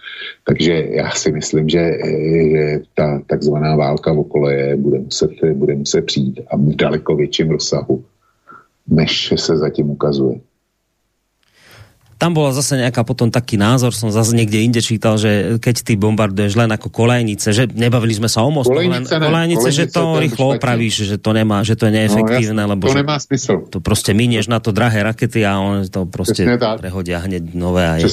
[0.44, 5.74] Takže já si myslím, že, eh, že ta takzvaná válka v okole bude muset, bude
[5.74, 8.05] muset přijít a v daleko větším rozsahu,
[8.89, 10.40] než se zatím ukazuje
[12.16, 15.93] tam bola zase nejaká potom taký názor, som zase niekde inde čítal, že keď ty
[16.01, 20.16] bombarduješ len ako kolejnice, že nebavili sme sa o mostu, kolejnice, len kolejnice, že to,
[20.16, 23.68] to rýchlo opravíš, že to nemá, že to je neefektívne, no, lebo to nemá smysl.
[23.68, 27.84] To prostě minieš na to drahé rakety a on to prostě prehodia hneď nové.
[27.84, 28.09] A je.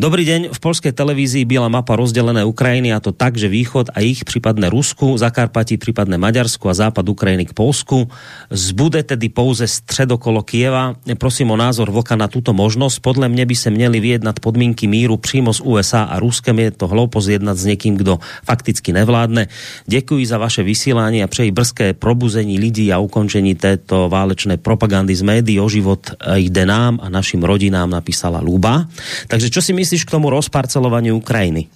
[0.00, 4.00] Dobrý deň, v polskej televízii byla mapa rozdelené Ukrajiny a to tak, že východ a
[4.00, 8.08] ich prípadne Rusku, Zakarpatí prípadne Maďarsku a západ Ukrajiny k Polsku.
[8.48, 10.96] Zbude tedy pouze střed okolo Kieva.
[11.20, 12.96] Prosím o názor Vlka na túto možnosť.
[13.04, 16.58] Pod podle mě by se měli vyjednat podmínky míru přímo s USA a Ruskem.
[16.58, 19.50] Je to hloupost jednat s někým, kdo fakticky nevládne.
[19.86, 25.22] Děkuji za vaše vysílání a přeji brzké probuzení lidí a ukončení této válečné propagandy z
[25.22, 28.86] médií o život jde nám a našim rodinám, napísala Luba.
[29.26, 31.66] Takže čo si myslíš k tomu rozparcelování Ukrajiny?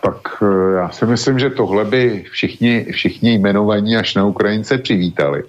[0.00, 5.44] Tak e, já si myslím, že tohle by všichni, všichni jmenovaní až na Ukrajince přivítali.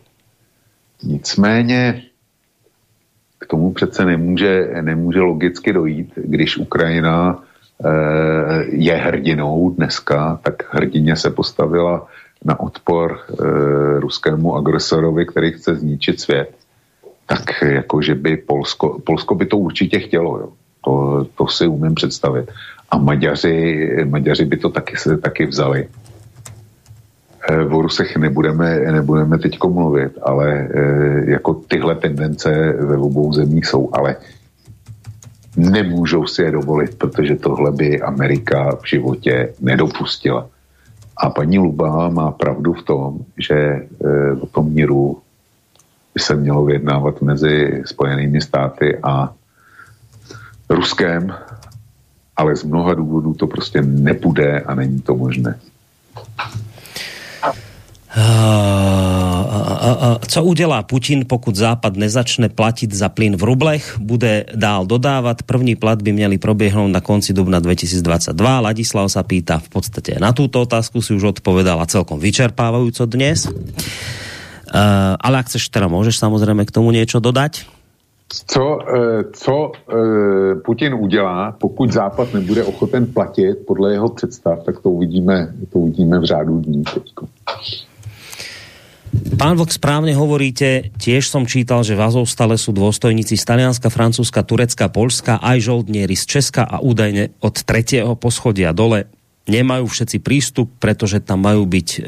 [1.04, 2.05] Nicméně
[3.46, 7.44] k tomu přece nemůže, nemůže logicky dojít, když Ukrajina
[8.66, 12.08] je hrdinou dneska, tak hrdině se postavila
[12.46, 13.20] na odpor
[14.00, 16.50] ruskému agresorovi, který chce zničit svět,
[17.26, 20.50] tak jako, že by Polsko, Polsko by to určitě chtělo, jo.
[20.86, 22.52] To, to si umím představit.
[22.92, 25.88] A Maďaři, Maďaři by to taky, taky vzali.
[27.50, 33.66] Eh, o Rusech nebudeme, nebudeme teď mluvit, ale eh, jako tyhle tendence ve obou zemích
[33.66, 34.16] jsou, ale
[35.58, 40.48] nemůžou si je dovolit, protože tohle by Amerika v životě nedopustila.
[41.18, 45.22] A paní Luba má pravdu v tom, že eh, o tom míru
[46.14, 49.34] by se mělo vyjednávat mezi Spojenými státy a
[50.70, 51.34] Ruskem,
[52.36, 55.60] ale z mnoha důvodů to prostě nepůjde a není to možné.
[60.28, 64.00] Co udělá Putin, pokud Západ nezačne platit za plyn v rublech?
[64.00, 65.44] Bude dál dodávat.
[65.44, 68.60] První platby měly proběhnout na konci dubna 2022.
[68.60, 73.52] Ladislav sa pýta v podstate na túto otázku si už odpovedala celkom vyčerpávajúco dnes.
[73.52, 77.68] Uh, ale ak chceš, teda môžeš samozrejme k tomu niečo dodať?
[78.26, 84.80] Co, eh, co eh, Putin udělá, pokud Západ nebude ochoten platit podle jeho představ, tak
[84.80, 86.84] to uvidíme, to uvidíme v řádu dní.
[86.84, 87.28] Teďko.
[89.36, 94.48] Pán Vlk, správne hovoríte, tiež som čítal, že v Azovstale sú dôstojníci z Talianska, Francúzska,
[94.48, 99.12] Turecka, Polska, aj žoldnieri z Česka a údajne od tretieho poschodia dole
[99.46, 102.00] nemajú všetci prístup, pretože tam majú byť e,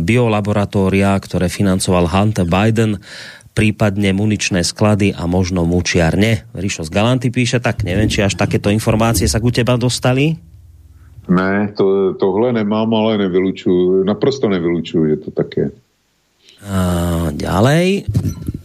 [0.00, 3.00] biolaboratória, ktoré financoval Hunter Biden
[3.56, 6.44] prípadne muničné sklady a možno mučiarne.
[6.52, 10.36] Ríšo z Galanty píše, tak neviem, či až takéto informácie sa ku teba dostali?
[11.26, 15.66] Ne, to, tohle nemám, ale nevylučuju, naprosto nevylučuju, že to tak je.
[16.56, 18.08] Uh, ďalej,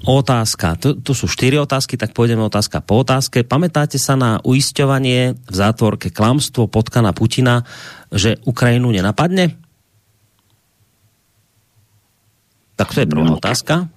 [0.08, 3.44] otázka, tu, tu sú štyri otázky, tak pôjdeme otázka po otázke.
[3.44, 7.68] Pamätáte sa na uisťovanie v zátvorke klamstvo potkana Putina,
[8.10, 9.60] že Ukrajinu nenapadne?
[12.80, 13.38] Tak to je prvá no.
[13.38, 13.92] otázka.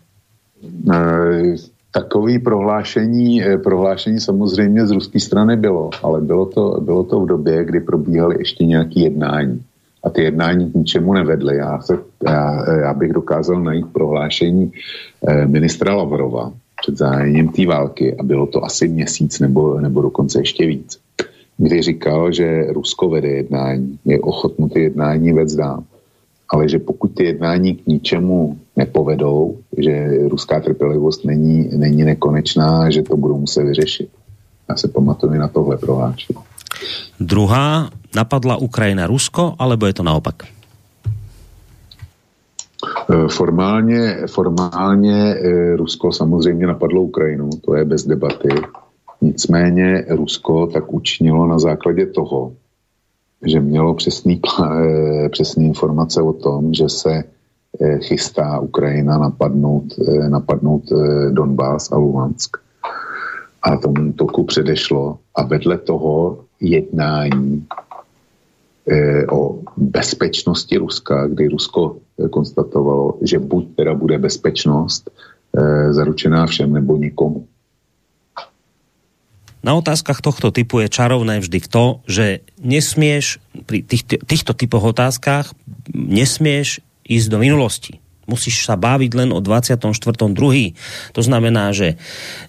[0.65, 1.57] Eh,
[1.91, 7.27] takový prohlášení, eh, prohlášení samozřejmě z ruské strany bylo, ale bylo to, bylo to v
[7.27, 9.65] době, kdy probíhaly ještě nějaké jednání.
[10.05, 11.57] A ty jednání k ničemu nevedly.
[11.57, 14.73] Já, se, já, já bych dokázal najít prohlášení
[15.29, 16.53] eh, ministra Lavrova
[16.83, 20.99] před zájením té války a bylo to asi měsíc nebo, nebo dokonce ještě víc,
[21.57, 25.83] kdy říkal, že Rusko vede jednání, je ochotno ty jednání vést dál
[26.55, 33.03] ale že pokud ty jednání k ničemu nepovedou, že ruská trpělivost není, není nekonečná, že
[33.03, 34.09] to budou muset vyřešit.
[34.69, 36.39] Já se pamatuju na tohle prohlášení.
[37.21, 40.35] Druhá, napadla Ukrajina Rusko, alebo je to naopak?
[43.11, 48.49] E, formálně, formálně e, Rusko samozřejmě napadlo Ukrajinu, to je bez debaty.
[49.21, 52.53] Nicméně Rusko tak učinilo na základě toho,
[53.47, 57.25] že mělo přesný, eh, přesný informace o tom, že se
[58.01, 59.85] chystá Ukrajina napadnout,
[60.29, 60.83] napadnout
[61.31, 62.57] Donbass a Luhansk.
[63.63, 65.19] A tomu toku předešlo.
[65.35, 67.67] A vedle toho jednání
[69.33, 71.97] o bezpečnosti Ruska, kdy Rusko
[72.31, 75.11] konstatovalo, že buď teda bude bezpečnost
[75.91, 77.47] zaručená všem nebo nikomu.
[79.65, 85.57] Na otázkach tohto typu je čarovné vždy to, že nesmieš pri týchto, týchto typoch otázkach
[85.89, 90.35] nesmieš ísť do minulosti musíš sa baviť len o 24.2.
[91.13, 92.01] To znamená, že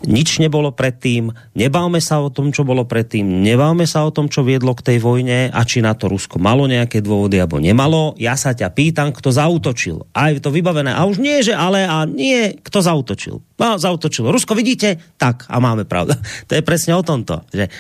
[0.07, 4.43] nič nebolo predtým, nebavme sa o tom, čo bolo predtým, nebavme sa o tom, čo
[4.43, 8.15] viedlo k tej vojne a či na to Rusko malo nejaké dôvody alebo nemalo.
[8.21, 10.07] Ja sa ťa pýtam, kto zautočil.
[10.15, 10.93] A je to vybavené.
[10.93, 13.41] A už nie, že ale a nie, kto zautočil.
[13.55, 14.35] No, zautočilo.
[14.35, 14.99] Rusko, vidíte?
[15.15, 16.13] Tak, a máme pravdu.
[16.47, 17.41] To je presne o tomto.
[17.49, 17.71] Že...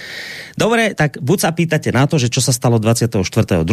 [0.57, 3.67] Dobre, tak buď sa pýtate na to, že čo sa stalo 24.2.,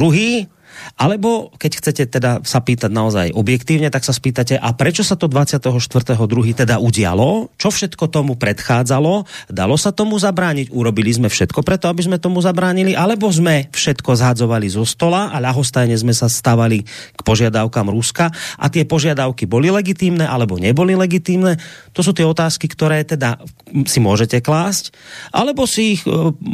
[0.97, 5.27] Alebo keď chcete teda sa pýtať naozaj objektívne, tak sa spýtate, a prečo sa to
[5.27, 6.19] 24.2.
[6.53, 7.51] teda udialo?
[7.57, 9.25] Čo všetko tomu predchádzalo?
[9.49, 10.71] Dalo sa tomu zabrániť?
[10.71, 12.93] Urobili sme všetko preto, aby sme tomu zabránili?
[12.93, 16.85] Alebo sme všetko zhadzovali zo stola a ľahostajne sme sa stavali
[17.17, 21.57] k požiadavkám Ruska a tie požiadavky boli legitímne alebo neboli legitímne?
[21.97, 23.41] To sú tie otázky, ktoré teda
[23.89, 24.93] si môžete klásť,
[25.33, 26.13] alebo si ich e,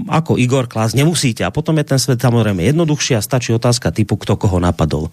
[0.09, 1.43] ako Igor klásť nemusíte.
[1.43, 5.13] A potom je ten svet samozrejme jednoduchší a stačí otázka typu typu, kto koho napadol.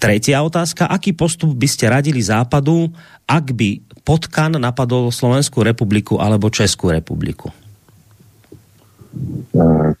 [0.00, 2.88] Tretia otázka, aký postup by ste radili Západu,
[3.28, 7.52] ak by potkan napadol Slovenskou republiku alebo Českou republiku?
[9.52, 9.92] Eh,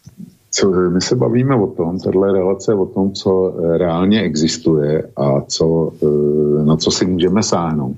[0.48, 5.44] co, my se bavíme o tom, tato relace o tom, co eh, reálně existuje a
[5.44, 7.96] co, eh, na co si můžeme sáhnout.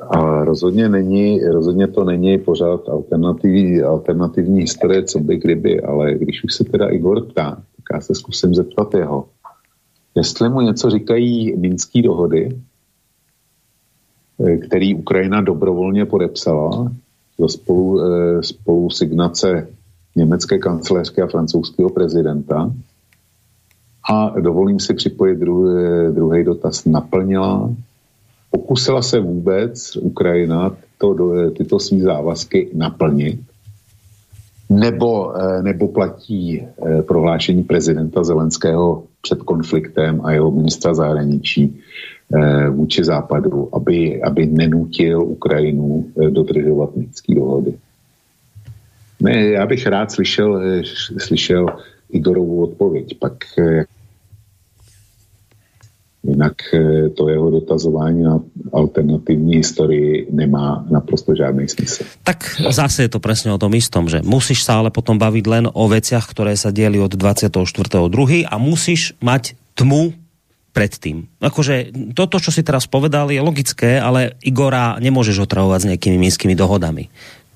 [0.00, 6.44] A rozhodně, není, rozhodně to není pořád alternativní, alternativní historie, co by kdyby, ale když
[6.44, 7.60] už se teda Igor ptá,
[7.92, 9.28] já se zkusím zeptat jeho.
[10.14, 12.60] Jestli mu něco říkají minské dohody,
[14.46, 16.92] eh, který Ukrajina dobrovolně podepsala
[17.38, 19.68] za spolu, eh, spolu signace
[20.16, 22.72] německé kancelářské a francouzského prezidenta.
[24.10, 26.84] A dovolím si připojit druhý, druhý dotaz.
[26.84, 27.70] Naplnila
[28.50, 31.16] Pokusila se vůbec Ukrajina to,
[31.50, 33.40] tyto svý závazky naplnit?
[34.70, 41.80] Nebo, eh, nebo platí eh, prohlášení prezidenta Zelenského před konfliktem a jeho ministra zahraničí
[42.34, 47.74] eh, vůči západu, aby, aby nenutil Ukrajinu dodržovat minské dohody?
[49.20, 50.60] Ne, já bych rád slyšel,
[51.18, 51.66] slyšel
[52.10, 53.18] Igorovu odpověď.
[53.18, 53.34] Pak
[56.20, 58.40] Jinak eh, to jeho dotazování na
[58.72, 62.04] alternativní historii nemá naprosto žádný smysl.
[62.24, 65.68] Tak zase je to přesně o tom istom, že musíš se ale potom bavit len
[65.72, 68.46] o veciach, které se děli od 24.2.
[68.50, 70.12] a musíš mať tmu
[70.70, 71.26] predtým.
[71.42, 76.54] Akože toto, čo si teraz povedal, je logické, ale Igora nemôžeš otravovať s nejakými minskými
[76.54, 77.10] dohodami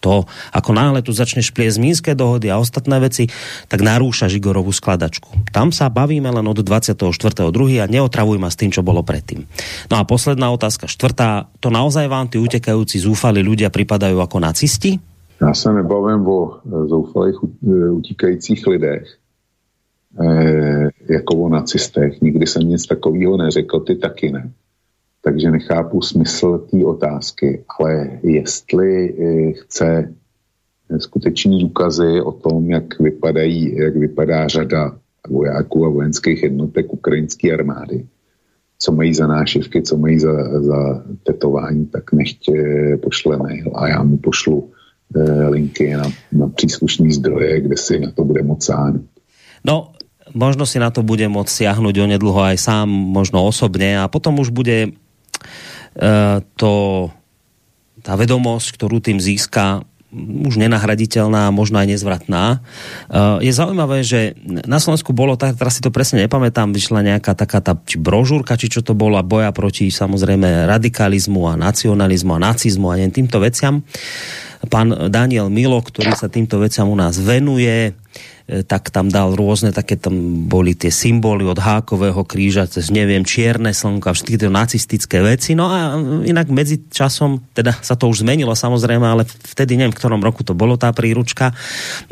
[0.04, 3.32] to, ako náhle tu začneš pliesť Mínské dohody a ostatné veci,
[3.72, 5.48] tak narúša Žigorovú skladačku.
[5.48, 7.48] Tam sa bavíme len od 24.2.
[7.80, 9.48] a neotravuj ma s tým, čo bolo predtým.
[9.88, 11.48] No a posledná otázka, štvrtá.
[11.64, 15.00] To naozaj vám tí utekajúci zúfali ľudia pripadajú ako nacisti?
[15.40, 19.06] Já se nebavím o e, zoufalých e, utíkajících lidech,
[20.20, 20.26] e,
[21.12, 22.22] jako o nacistech.
[22.22, 24.50] Nikdy jsem nic takového neřekl, ty taky ne
[25.24, 30.12] takže nechápu smysl té otázky, ale jestli eh, chce
[30.98, 34.96] skuteční důkazy o tom, jak, vypadají, jak vypadá řada
[35.28, 38.04] vojáků a vojenských jednotek ukrajinské armády,
[38.78, 42.50] co mají za nášivky, co mají za, za tetování, tak nechť
[43.02, 44.70] pošle mail a já mu pošlu
[45.16, 49.08] eh, linky na, na příslušný zdroje, kde si na to bude moc sáhnout.
[49.64, 49.96] No,
[50.36, 54.52] možno si na to bude moct siahnuť onedlho aj sám, možno osobne a potom už
[54.52, 55.03] bude Eh,
[56.58, 56.72] to,
[58.02, 59.86] tá vedomosť, ktorú tým získa,
[60.46, 62.62] už nenahraditeľná, možno aj nezvratná.
[63.10, 67.34] Eh, je zaujímavé, že na Slovensku bolo, tak teraz si to presne nepamätám, vyšla nejaká
[67.34, 72.42] taká tá, či brožúrka, či čo to bola, boja proti samozrejme radikalizmu a nacionalizmu a
[72.52, 73.82] nacizmu a neviem, týmto veciam.
[74.66, 77.94] Pán Daniel Milo, ktorý sa týmto veciam u nás venuje,
[78.44, 83.24] E, tak tam dal rôzne také, tam boli tie symboly od hákového kríža, cez neviem,
[83.24, 85.56] čierne slnko a všetky tie nacistické veci.
[85.56, 85.96] No a
[86.28, 90.44] inak medzi časom, teda sa to už zmenilo samozrejme, ale vtedy neviem, v ktorom roku
[90.44, 91.56] to bolo tá príručka,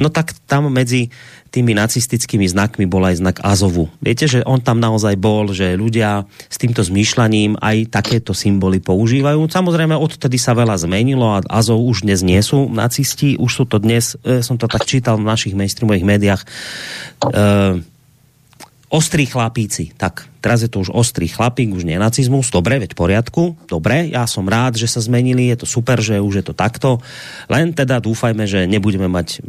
[0.00, 1.12] no tak tam medzi
[1.52, 3.92] tými nacistickými znakmi bol aj znak Azovu.
[4.00, 9.52] Viete, že on tam naozaj bol, že ľudia s týmto zmýšľaním aj takéto symboly používajú.
[9.52, 13.76] Samozrejme, odtedy sa veľa zmenilo a Azov už dnes nie sú nacisti, už sú to
[13.76, 17.91] dnes, e, som to tak čítal v našich mainstreamových médiách, e,
[18.92, 19.96] ostrí chlapíci.
[19.96, 22.52] Tak, teraz je to už ostrý chlapík, už nie nacizmus.
[22.52, 23.56] Dobre, veď poriadku.
[23.64, 27.00] Dobre, ja som rád, že sa zmenili, je to super, že už je to takto.
[27.48, 29.40] Len teda dúfajme, že nebudeme mať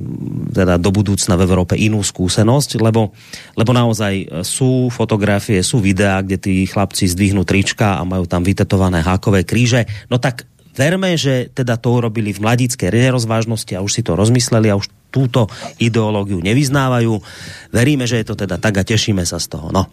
[0.55, 3.11] teda do budúcna v Európe inú skúsenosť, lebo,
[3.59, 9.03] lebo naozaj sú fotografie, sú videá, kde tí chlapci zdvihnú trička a majú tam vytetované
[9.03, 9.83] hákové kríže.
[10.07, 14.71] No tak verme, že teda to urobili v mladické nerozvážnosti a už si to rozmysleli
[14.71, 15.45] a už túto
[15.77, 17.21] ideológiu nevyznávajú.
[17.69, 19.69] Veríme, že je to teda tak a tešíme sa z toho.
[19.69, 19.85] No.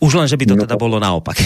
[0.00, 1.36] Už len, že by to no, teda bolo naopak.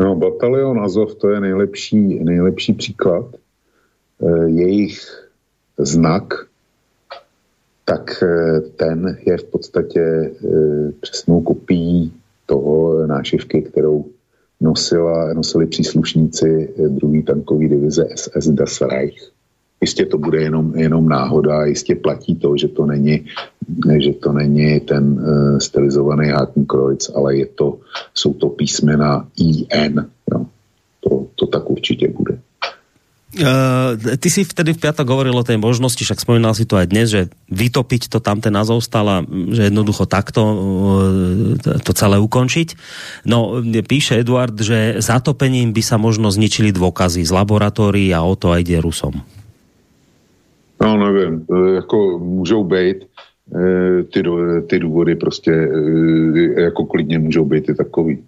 [0.00, 3.24] No, batalion Azov to je nejlepší, nejlepší příklad.
[3.32, 5.00] E, jejich
[5.78, 6.48] znak,
[7.84, 10.30] tak e, ten je v podstatě e,
[11.00, 12.12] přesnou kopií
[12.46, 14.04] toho nášivky, kterou
[14.60, 19.35] nosila, nosili příslušníci druhé tankové divize SS Das Reich.
[19.80, 23.24] Jistě to bude jenom, jenom náhoda, jistě platí to, že to není,
[24.00, 27.78] že to není ten uh, stylizovaný Hakenkreuz, ale je to,
[28.14, 30.06] jsou to písmena IN.
[30.32, 30.46] Jo.
[31.00, 32.38] To, to tak určitě bude.
[33.36, 36.88] Uh, ty si vtedy v piatok hovoril o tej možnosti, však spomínal si to aj
[36.88, 42.72] dnes, že vytopiť to tam ten názov stala, že jednoducho takto uh, to celé ukončiť.
[43.28, 48.56] No, píše Eduard, že zatopením by sa možno zničili dôkazy z laboratórií a o to
[48.56, 49.20] aj ide Rusom.
[50.80, 52.96] No, nevím, jako můžou být
[53.54, 54.22] eh, ty,
[54.66, 58.18] ty důvody prostě eh, jako klidně můžou být i takový.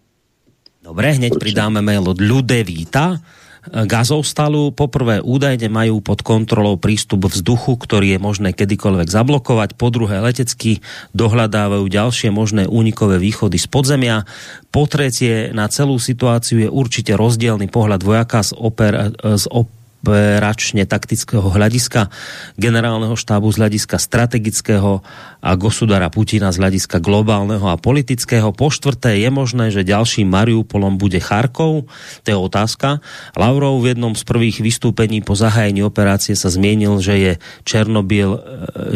[0.85, 1.41] Dobre, hneď Proč?
[1.41, 3.21] pridáme mail od Ľudevíta.
[3.69, 9.77] Gazovstalu poprvé údajne majú pod kontrolou prístup vzduchu, ktorý je možné kedykoľvek zablokovať.
[9.77, 10.81] Po druhé letecky
[11.13, 14.25] dohľadávajú ďalšie možné únikové východy z podzemia.
[14.73, 19.69] Po tretie na celú situáciu je určite rozdielny pohľad vojaka z, oper, z op
[19.99, 22.07] operačne taktického hľadiska
[22.55, 25.03] generálneho štábu z hľadiska strategického
[25.43, 28.55] a Gosudara Putina z hľadiska globálneho a politického.
[28.55, 31.91] Po štvrté je možné, že ďalším Mariupolom bude Charkov,
[32.23, 33.03] to je otázka.
[33.35, 37.33] Lavrov v jednom z prvých vystúpení po zahájení operácie sa zmienil, že je
[37.67, 38.41] Černobyl, e,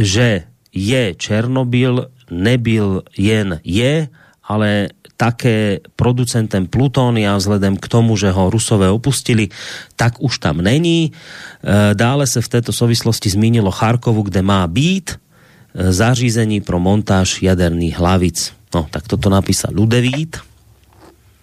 [0.07, 0.29] že
[0.71, 4.07] je Černobyl, nebyl jen je,
[4.45, 9.49] ale také producentem plutónia vzhledem k tomu, že ho Rusové opustili,
[9.95, 11.13] tak už tam není.
[11.13, 17.43] E, dále se v této souvislosti zmínilo Charkovu, kde má být e, zařízení pro montáž
[17.43, 18.53] jaderných hlavic.
[18.75, 20.52] No, tak toto napísal Ludevít.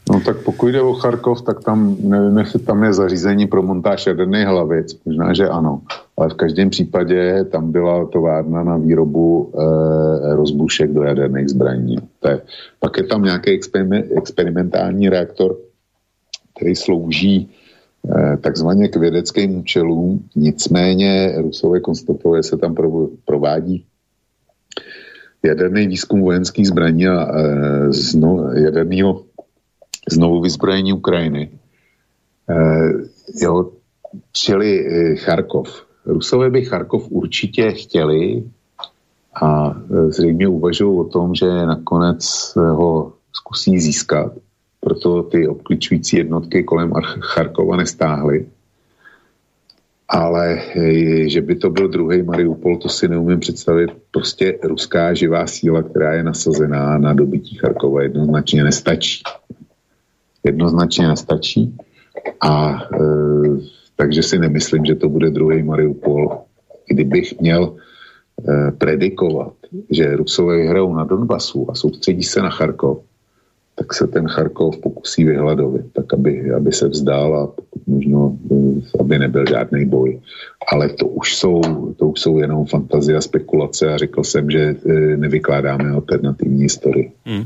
[0.09, 4.07] No tak pokud jde o Charkov, tak tam nevím, jestli tam je zařízení pro montáž
[4.07, 4.99] jaderných hlavic.
[5.05, 5.81] Možná, že ano.
[6.17, 11.95] Ale v každém případě tam byla továrna na výrobu e, rozbušek do jaderných zbraní.
[12.25, 12.41] Je,
[12.79, 15.57] pak je tam nějaký experiment, experimentální reaktor,
[16.55, 17.49] který slouží
[18.09, 20.23] e, takzvaně k vědeckým účelům.
[20.35, 22.75] Nicméně Rusové konstatovali, že se tam
[23.25, 23.85] provádí
[25.43, 27.43] jaderný výzkum vojenských zbraní a e,
[27.93, 29.28] zno, jaderného
[30.07, 31.49] znovu vyzbrojení Ukrajiny.
[32.49, 32.55] E,
[33.41, 33.71] jo,
[34.31, 35.85] čili e, Charkov.
[36.05, 38.43] Rusové by Charkov určitě chtěli
[39.41, 44.33] a e, zřejmě uvažují o tom, že nakonec ho zkusí získat.
[44.81, 48.45] Proto ty obklíčující jednotky kolem Charkova nestáhly.
[50.09, 50.61] Ale
[51.25, 53.91] že by to byl druhý Mariupol, to si neumím představit.
[54.11, 59.23] Prostě ruská živá síla, která je nasazená na dobytí Charkova, jednoznačně nestačí
[60.49, 61.77] jednoznačně nestačí.
[62.41, 62.99] A e,
[63.95, 66.37] takže si nemyslím, že to bude druhý Mariupol.
[66.87, 69.53] Kdybych měl e, predikovat,
[69.91, 72.97] že Rusové vyhrajou na Donbasu a soustředí se na Charkov,
[73.75, 77.43] tak se ten Charkov pokusí vyhladovit, tak aby, aby se vzdál a
[77.87, 78.55] možno, e,
[78.99, 80.19] aby nebyl žádný boj.
[80.71, 81.61] Ale to už jsou,
[81.97, 87.11] to už jsou jenom fantazie a spekulace a řekl jsem, že e, nevykládáme alternativní historii.
[87.25, 87.45] Hmm.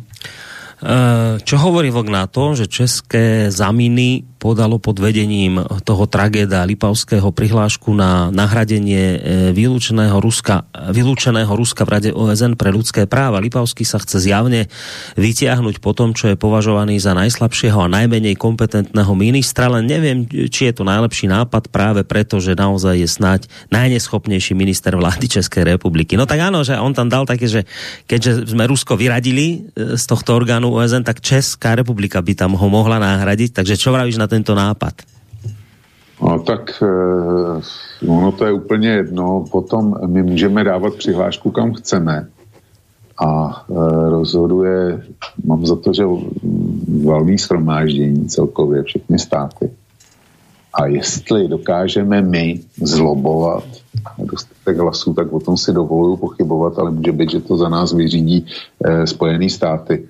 [1.43, 7.95] Čo hovorí vlk na to, že české zaminy podalo pod vedením toho tragéda Lipavského prihlášku
[7.95, 9.17] na nahradenie e,
[9.55, 13.39] vylúčeného Ruska, vylúčeného Ruska v Rade OSN pre ľudské práva.
[13.39, 14.67] Lipavský sa chce zjavne
[15.15, 20.67] vytiahnuť po tom, čo je považovaný za najslabšieho a najmenej kompetentného ministra, len neviem, či
[20.67, 23.41] je to najlepší nápad práve preto, že naozaj je snať
[23.71, 26.19] najneschopnejší minister vlády Českej republiky.
[26.19, 27.63] No tak áno, že on tam dal také, že
[28.11, 32.67] keďže sme Rusko vyradili e, z tohto orgánu OSN, tak Česká republika by tam ho
[32.67, 33.55] mohla nahradiť.
[33.55, 34.93] Takže čo vravíš na tento nápad?
[36.17, 36.89] No tak e,
[38.07, 39.45] ono to je úplně jedno.
[39.51, 42.27] Potom my můžeme dávat přihlášku kam chceme
[43.21, 43.29] a
[43.69, 43.73] e,
[44.09, 45.03] rozhoduje,
[45.45, 46.03] mám za to, že
[47.05, 49.71] valný schromáždění celkově všechny státy.
[50.73, 53.63] A jestli dokážeme my zlobovat
[54.17, 57.93] dostatek hlasů, tak o tom si dovoluju pochybovat, ale může být, že to za nás
[57.93, 58.45] vyřídí
[58.81, 60.09] e, Spojené státy.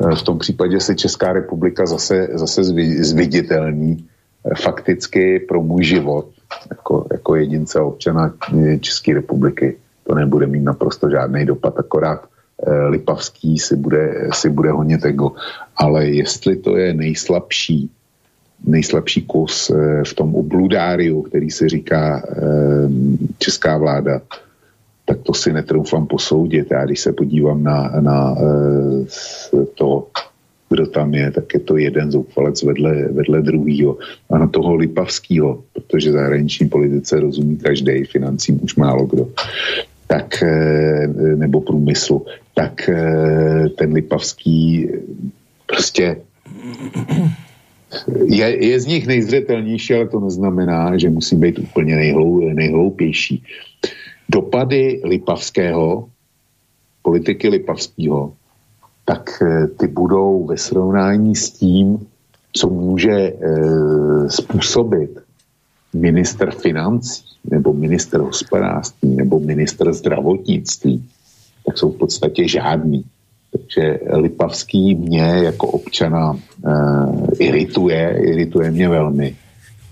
[0.00, 2.64] Eh, v tom případě se Česká republika zase, zase
[3.00, 4.06] zviditelní
[4.44, 6.26] eh, fakticky pro můj život
[6.70, 9.76] jako, jako jedince občana eh, České republiky.
[10.06, 12.28] To nebude mít naprosto žádný dopad, akorát
[12.88, 15.32] Lipavský si bude, si bude honit ego.
[15.76, 17.90] Ale jestli to je nejslabší,
[18.64, 19.70] nejslabší kus
[20.04, 22.22] v tom obludáriu, který se říká
[23.38, 24.20] česká vláda,
[25.08, 26.68] tak to si netroufám posoudit.
[26.70, 30.06] Já když se podívám na, na eh, to,
[30.70, 33.98] kdo tam je, tak je to jeden zoufalec vedle, vedle druhýho.
[34.30, 39.28] A na toho Lipavského, protože zahraniční politice rozumí každý, financím už málo kdo,
[40.06, 44.88] tak, eh, nebo průmyslu, tak eh, ten Lipavský
[45.66, 46.16] prostě
[48.24, 53.42] je, je z nich nejzřetelnější, ale to neznamená, že musí být úplně nejhlou, nejhloupější
[54.28, 56.08] dopady Lipavského,
[57.02, 58.32] politiky Lipavského,
[59.04, 62.06] tak eh, ty budou ve srovnání s tím,
[62.52, 63.34] co může e,
[64.28, 65.18] způsobit
[65.92, 71.04] minister financí, nebo minister hospodářství, nebo minister zdravotnictví,
[71.66, 73.04] tak jsou v podstatě žádný.
[73.52, 76.70] Takže Lipavský mě jako občana e,
[77.38, 79.36] irituje, irituje mě velmi,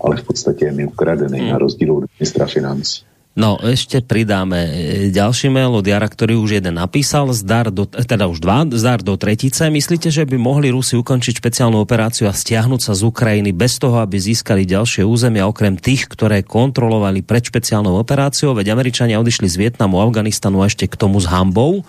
[0.01, 1.49] ale v podstatě je mi ukradený, hmm.
[1.49, 3.03] na rozdíl od ministra financí.
[3.37, 4.69] No, ešte pridáme e,
[5.13, 9.05] ďalší mail od Jara, ktorý už jeden napísal, zdar do, e, teda už dva, zdar
[9.05, 9.69] do tretice.
[9.69, 14.01] Myslíte, že by mohli Rusi ukončiť špeciálnu operáciu a stiahnuť sa z Ukrajiny bez toho,
[14.01, 18.57] aby získali ďalšie územia, okrem tých, ktoré kontrolovali pred špeciálnou operáciou?
[18.57, 21.85] Veď Američania odišli z Vietnamu, Afganistanu a ešte k tomu s hambou.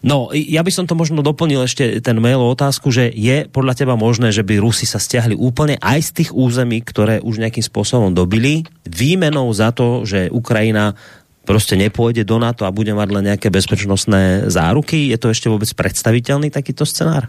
[0.00, 3.84] No, ja by som to možno doplnil ešte ten mail o otázku, že je podľa
[3.84, 7.60] teba možné, že by Rusi sa stiahli úplne aj z tých území, ktoré už nejakým
[7.60, 10.96] spôsobom dobili, výmenou za to, že Ukrajina
[11.44, 15.10] prostě nepôjde do NATO a bude mať len nejaké bezpečnostné záruky?
[15.10, 17.26] Je to ešte vôbec predstaviteľný takýto scenár?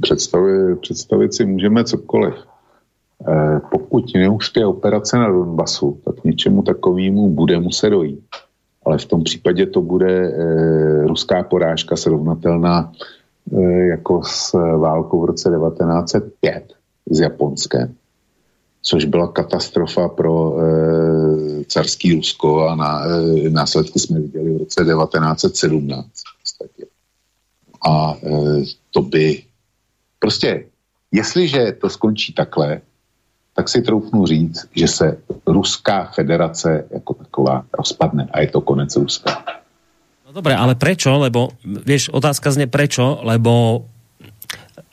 [0.00, 2.34] Představit, představit si můžeme cokoliv.
[2.34, 8.26] Eh, pokud neuspěje operace na Donbasu, tak něčemu takovému bude muset dojít
[8.84, 12.92] ale v tom případě to bude e, ruská porážka srovnatelná
[13.52, 16.72] e, jako s válkou v roce 1905
[17.10, 17.94] s Japonskem,
[18.82, 24.84] což byla katastrofa pro e, carský Rusko a na, e, následky jsme viděli v roce
[24.84, 26.10] 1917.
[27.88, 29.42] A e, to by
[30.18, 30.66] prostě,
[31.12, 32.80] jestliže to skončí takhle,
[33.54, 35.06] tak si troufnu říct, že se
[35.46, 39.44] Ruská federace jako taková rozpadne a je to konec Ruska.
[40.26, 41.12] No dobré, ale prečo?
[41.20, 43.84] Lebo, vieš, otázka zne prečo, lebo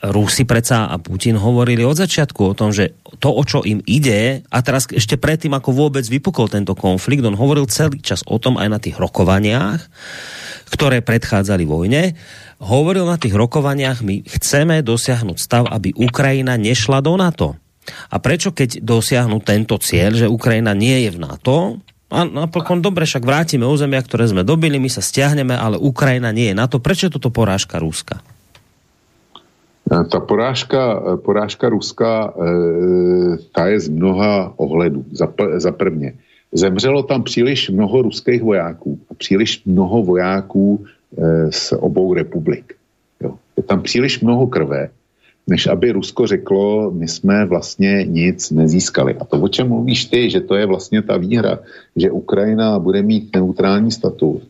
[0.00, 4.40] Rusi predsa a Putin hovorili od začiatku o tom, že to, o čo im ide,
[4.48, 8.56] a teraz ešte predtým, ako vôbec vypukol tento konflikt, on hovoril celý čas o tom
[8.56, 9.80] aj na tých rokovaniach,
[10.72, 12.16] ktoré predchádzali vojne,
[12.64, 17.60] hovoril na tých rokovaniach, my chceme dosiahnuť stav, aby Ukrajina nešla do NATO.
[18.12, 21.80] A prečo keď dosiahnu tento cieľ, že Ukrajina nie je v NATO,
[22.10, 26.50] a napokon dobre, však vrátime územia, ktoré sme dobili, my sa stiahneme, ale Ukrajina nie
[26.50, 26.82] je na to.
[26.82, 28.18] Prečo je toto porážka Ruska?
[29.86, 32.46] E, ta porážka, e, porážka Ruska, e,
[33.54, 35.06] ta je z mnoha ohledů.
[35.14, 35.30] Za,
[35.62, 36.18] za prvně,
[36.50, 40.84] zemřelo tam příliš mnoho ruských vojáků a příliš mnoho vojáků
[41.50, 42.74] z obou republik.
[43.20, 43.34] Jo.
[43.56, 44.90] Je tam příliš mnoho krve
[45.50, 49.14] než aby Rusko řeklo, my jsme vlastně nic nezískali.
[49.18, 51.58] A to, o čem mluvíš ty, že to je vlastně ta výhra,
[51.96, 54.42] že Ukrajina bude mít neutrální statut,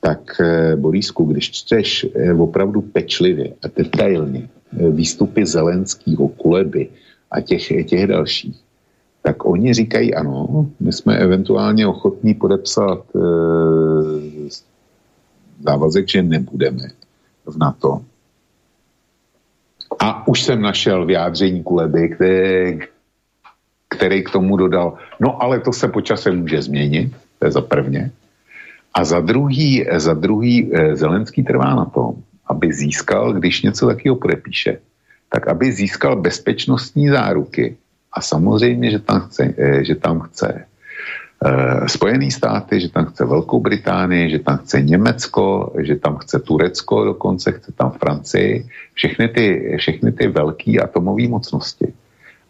[0.00, 6.88] tak eh, Borisku, když čteš eh, opravdu pečlivě a detailně eh, výstupy Zelenského, Kuleby
[7.30, 8.56] a těch, těch dalších,
[9.22, 13.20] tak oni říkají ano, my jsme eventuálně ochotní podepsat e,
[15.60, 16.88] závazek, že nebudeme
[17.46, 18.00] v NATO,
[20.00, 22.78] a už jsem našel vyjádření Kuleby, který,
[23.88, 28.10] který k tomu dodal, no ale to se počasem může změnit, to je za prvně.
[28.94, 32.14] A za druhý, za druhý eh, Zelenský trvá na tom,
[32.46, 34.78] aby získal, když něco takového podepíše,
[35.28, 37.76] tak aby získal bezpečnostní záruky
[38.12, 40.64] a samozřejmě, že tam chce, eh, že tam chce
[41.40, 46.38] Eh, Spojený státy, že tam chce Velkou Británii, že tam chce Německo, že tam chce
[46.38, 51.92] Turecko dokonce, chce tam Francii, všechny ty, všechny ty velké atomové mocnosti.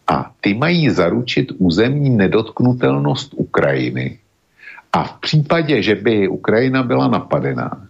[0.08, 4.18] A ty mají zaručit územní nedotknutelnost Ukrajiny.
[4.92, 7.86] A v případě, že by Ukrajina byla napadená,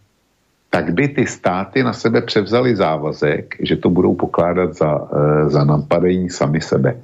[0.71, 5.65] tak by ty státy na sebe převzali závazek, že to budou pokládat za, eh, za
[5.65, 7.01] napadení sami sebe.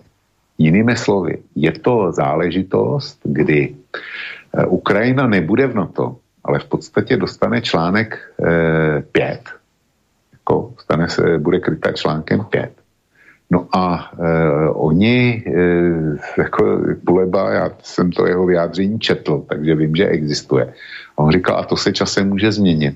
[0.59, 6.17] Jinými slovy, je to záležitost, kdy eh, Ukrajina nebude v NATO,
[6.47, 9.41] ale v podstatě dostane článek e, 5.
[10.33, 12.73] Jako stane se, bude krytá článkem 5.
[13.51, 15.63] No a e, oni, e,
[16.39, 20.75] jako Kuleba, já jsem to jeho vyjádření četl, takže vím, že existuje.
[21.17, 22.95] On říkal, a to se časem může změnit.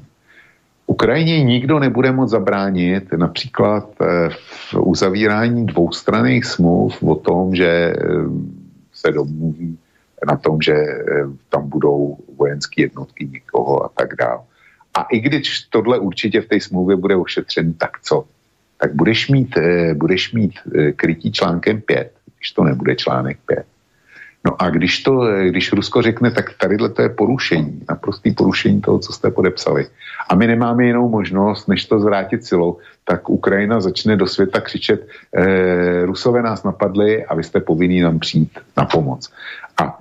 [0.91, 7.95] Ukrajině nikdo nebude moct zabránit například eh, v uzavírání dvoustranných smluv o tom, že eh,
[8.93, 9.79] se domluví
[10.27, 11.05] na tom, že eh,
[11.49, 14.41] tam budou vojenské jednotky někoho a tak dále.
[14.95, 18.25] A i když tohle určitě v té smlouvě bude ošetřený, tak co?
[18.79, 19.55] Tak budeš mít,
[19.95, 20.53] budeš mít
[20.97, 23.67] krytí článkem 5, když to nebude článek 5.
[24.45, 28.99] No a když, to, když Rusko řekne, tak tady to je porušení, naprostý porušení toho,
[28.99, 29.87] co jste podepsali.
[30.29, 35.09] A my nemáme jinou možnost, než to zvrátit silou, tak Ukrajina začne do světa křičet,
[35.37, 39.33] eh, Rusové nás napadli a vy jste povinní nám přijít na pomoc.
[39.83, 39.99] A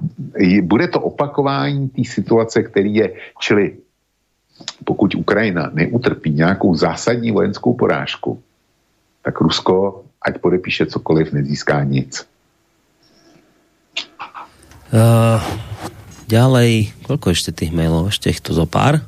[0.61, 3.77] bude to opakování té situace, který je, čili
[4.85, 8.39] pokud Ukrajina neutrpí nějakou zásadní vojenskou porážku,
[9.23, 12.27] tak Rusko, ať podepíše cokoliv, nezíská nic.
[14.89, 15.37] Uh,
[16.25, 18.09] ďalej, koľko ešte tých mailov?
[18.09, 19.05] Ešte ich tu zo pár.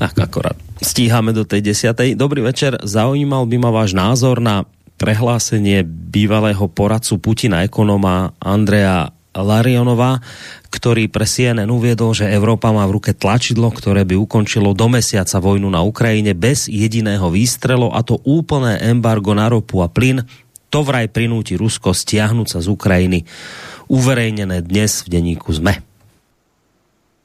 [0.00, 2.18] Tak akorát stíhame do tej desiatej.
[2.18, 4.66] Dobrý večer, zaujímal by ma váš názor na
[4.98, 10.20] prehlásenie bývalého poradcu Putina ekonoma Andrea Larionova,
[10.68, 15.40] ktorý pre CNN uviedol, že Európa má v ruke tlačidlo, ktoré by ukončilo do mesiaca
[15.40, 20.20] vojnu na Ukrajine bez jediného výstrelu a to úplné embargo na ropu a plyn.
[20.68, 23.24] To vraj prinúti Rusko stiahnuť sa z Ukrajiny.
[23.92, 25.84] Uverejnené dnes v denníku ZME.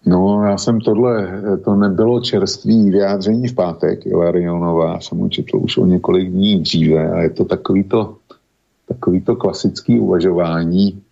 [0.06, 5.78] No, já jsem tohle, to nebylo čerstvý vyjádření v pátek, Ilarionová, jsem ho četl už
[5.78, 8.18] o několik dní dříve a je to takovýto,
[8.88, 11.04] takovýto klasický uvažování,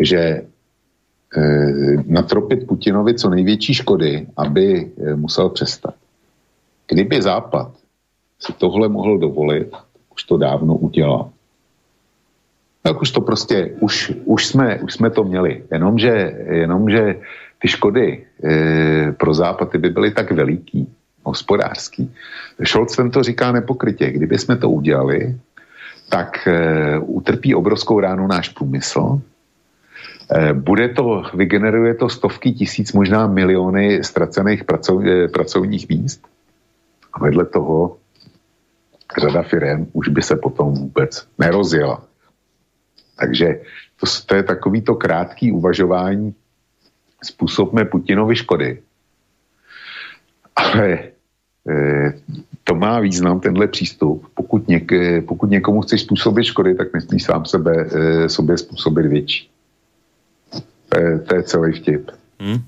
[0.00, 0.42] že e,
[2.06, 5.94] natropit Putinovi co největší škody, aby e, musel přestat.
[6.88, 7.70] Kdyby Západ
[8.40, 9.70] si tohle mohl dovolit,
[10.14, 11.30] už to dávno udělal.
[12.88, 15.64] Tak už to prostě, už, už, jsme, už jsme to měli.
[15.72, 17.20] Jenomže, jenomže
[17.60, 20.88] ty škody e, pro Západ by byly tak veliký,
[21.22, 22.14] hospodářský.
[22.64, 24.10] Scholz ten to říká nepokrytě.
[24.10, 25.36] Kdyby jsme to udělali,
[26.08, 29.20] tak e, utrpí obrovskou ránu náš průmysl,
[30.32, 36.24] e, bude to, vygeneruje to stovky tisíc, možná miliony ztracených pracov, e, pracovních míst
[37.12, 37.96] a vedle toho
[39.20, 42.07] řada firm už by se potom vůbec nerozjela.
[43.18, 43.60] Takže
[44.00, 46.34] to, to je takový to krátký uvažování
[47.24, 48.82] způsobme Putinovi škody.
[50.56, 50.98] Ale
[51.68, 52.12] e,
[52.64, 54.26] to má význam, tenhle přístup.
[54.34, 54.92] Pokud, něk,
[55.26, 59.50] pokud někomu chceš způsobit škody, tak nesmí sám sebe, e, sobě způsobit větší.
[60.88, 62.10] To je, to je celý vtip.
[62.40, 62.58] Hmm.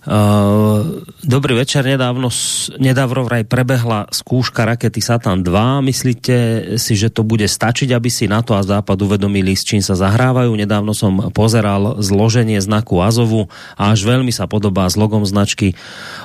[0.00, 2.32] Uh, dobrý večer, nedávno,
[2.80, 5.84] nedávno vraj prebehla skúška rakety Satan 2.
[5.84, 6.36] Myslíte
[6.80, 10.56] si, že to bude stačiť, aby si NATO a Západ uvedomili, s čím sa zahrávajú?
[10.56, 15.76] Nedávno som pozeral zloženie znaku Azovu a až veľmi sa podobá s logom značky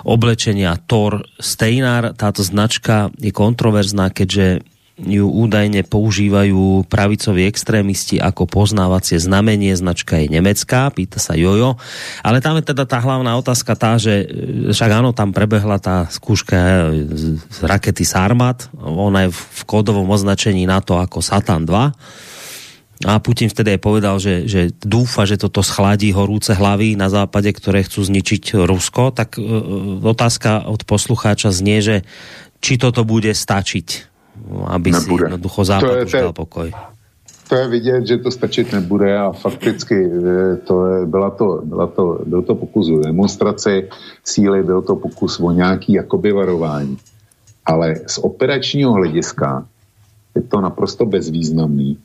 [0.08, 2.16] oblečenia Thor Steinar.
[2.16, 4.64] Táto značka je kontroverzná, keďže
[4.96, 11.76] ju údajne používajú pravicoví extrémisti ako poznávacie znamenie, značka je nemecká, pýta sa Jojo,
[12.24, 14.26] ale tam je teda tá hlavná otázka tá, že e,
[14.72, 17.12] však áno, tam prebehla tá skúška e,
[17.52, 23.76] z rakety Sarmat, ona je v kódovom označení NATO ako Satan 2, a Putin vtedy
[23.76, 28.56] aj povedal, že, že dúfa, že toto schladí horúce hlavy na západe, ktoré chcú zničiť
[28.64, 29.12] Rusko.
[29.12, 29.44] Tak e,
[30.00, 31.96] otázka od poslucháča znie, že
[32.64, 34.15] či toto bude stačiť
[34.68, 35.06] aby nebude.
[35.06, 36.72] si jednoducho Západ to je, už dal pokoj.
[37.50, 41.88] To je vidět, že to stačit nebude a fakticky eh, to je, byla to, byla
[41.88, 43.90] to, byl to pokus o demonstraci
[44.24, 46.98] síly, byl to pokus o nějaký jakoby varování.
[47.66, 49.66] Ale z operačního hlediska
[50.36, 51.98] je to naprosto bezvýznamný,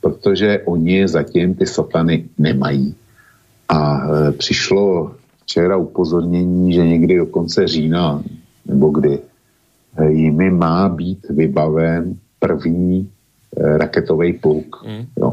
[0.00, 2.94] protože oni zatím ty satany nemají.
[3.68, 8.22] A e, přišlo včera upozornění, že někdy do konce října,
[8.66, 9.18] nebo kdy,
[10.08, 13.10] jimi má být vybaven první
[13.56, 14.84] eh, raketový pluk.
[14.86, 15.06] Mm.
[15.18, 15.32] Jo.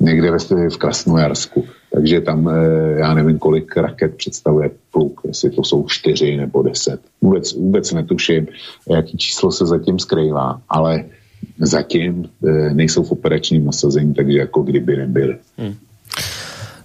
[0.00, 0.38] Někde ve
[0.70, 1.64] v Krasnojarsku.
[1.92, 2.52] Takže tam, eh,
[2.98, 7.00] já nevím, kolik raket představuje pluk, jestli to jsou čtyři nebo deset.
[7.20, 8.46] Vůbec, vůbec netuším,
[8.90, 11.04] jaký číslo se zatím skrývá, ale
[11.58, 15.36] zatím eh, nejsou v operačním nasazení, takže jako kdyby nebyly.
[15.58, 15.74] Mm.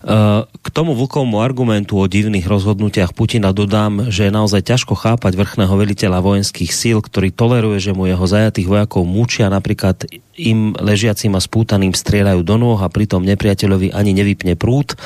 [0.02, 5.70] K tomu vlkovmu argumentu o divných rozhodnutiach Putina dodám, že je naozaj ťažko chápať vrchného
[5.70, 10.10] veliteľa vojenských síl, ktorý toleruje, že mu jeho zajatých vojakov mučia napríklad
[10.50, 14.98] im ležiacím a spútaným strieľajú do nôh a pritom nepriateľovi ani nevypne prút.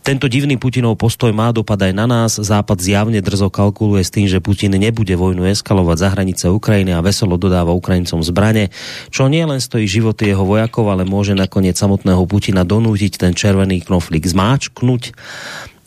[0.00, 2.40] Tento divný Putinov postoj má dopad aj na nás.
[2.40, 7.04] Západ zjavne drzo kalkuluje s tým, že Putin nebude vojnu eskalovať za hranice Ukrajiny a
[7.04, 8.72] veselo dodáva Ukrajincom zbrane,
[9.12, 13.84] čo nie len stojí životy jeho vojakov, ale môže nakoniec samotného Putina donútiť ten červený
[13.84, 15.02] knoflík zmáčknuť.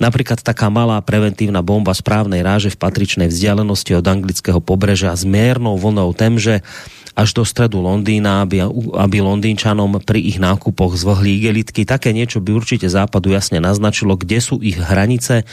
[0.02, 5.80] Napríklad taká malá preventívna bomba správnej ráže v patričnej vzdialenosti od anglického pobrežia s miernou
[5.80, 6.66] vlnou temže
[7.14, 8.66] až do stredu Londýna, aby,
[8.98, 11.86] aby Londýnčanom pri ich nákupoch zvlhli igelitky.
[11.86, 15.46] Také niečo by určite západu jasne naznačilo, kde sú ich hranice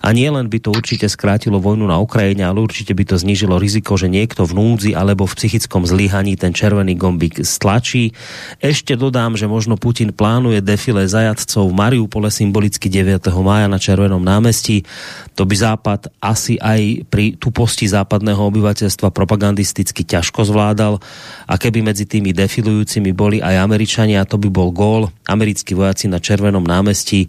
[0.00, 3.60] a nie len by to určite skrátilo vojnu na Ukrajine, ale určite by to znížilo
[3.60, 8.16] riziko, že niekto v núdzi alebo v psychickom zlyhaní ten červený gombík stlačí.
[8.64, 13.28] Ešte dodám, že možno Putin plánuje defile zajadcov v Mariupole symbolicky 9.
[13.44, 14.88] mája na Červenom námestí.
[15.36, 21.01] To by Západ asi aj pri tuposti západného obyvateľstva propagandisticky ťažko zvládal
[21.46, 25.10] a keby medzi tými defilujúcimi boli aj Američania, to by bol gól.
[25.26, 27.28] Americkí vojaci na Červenom námestí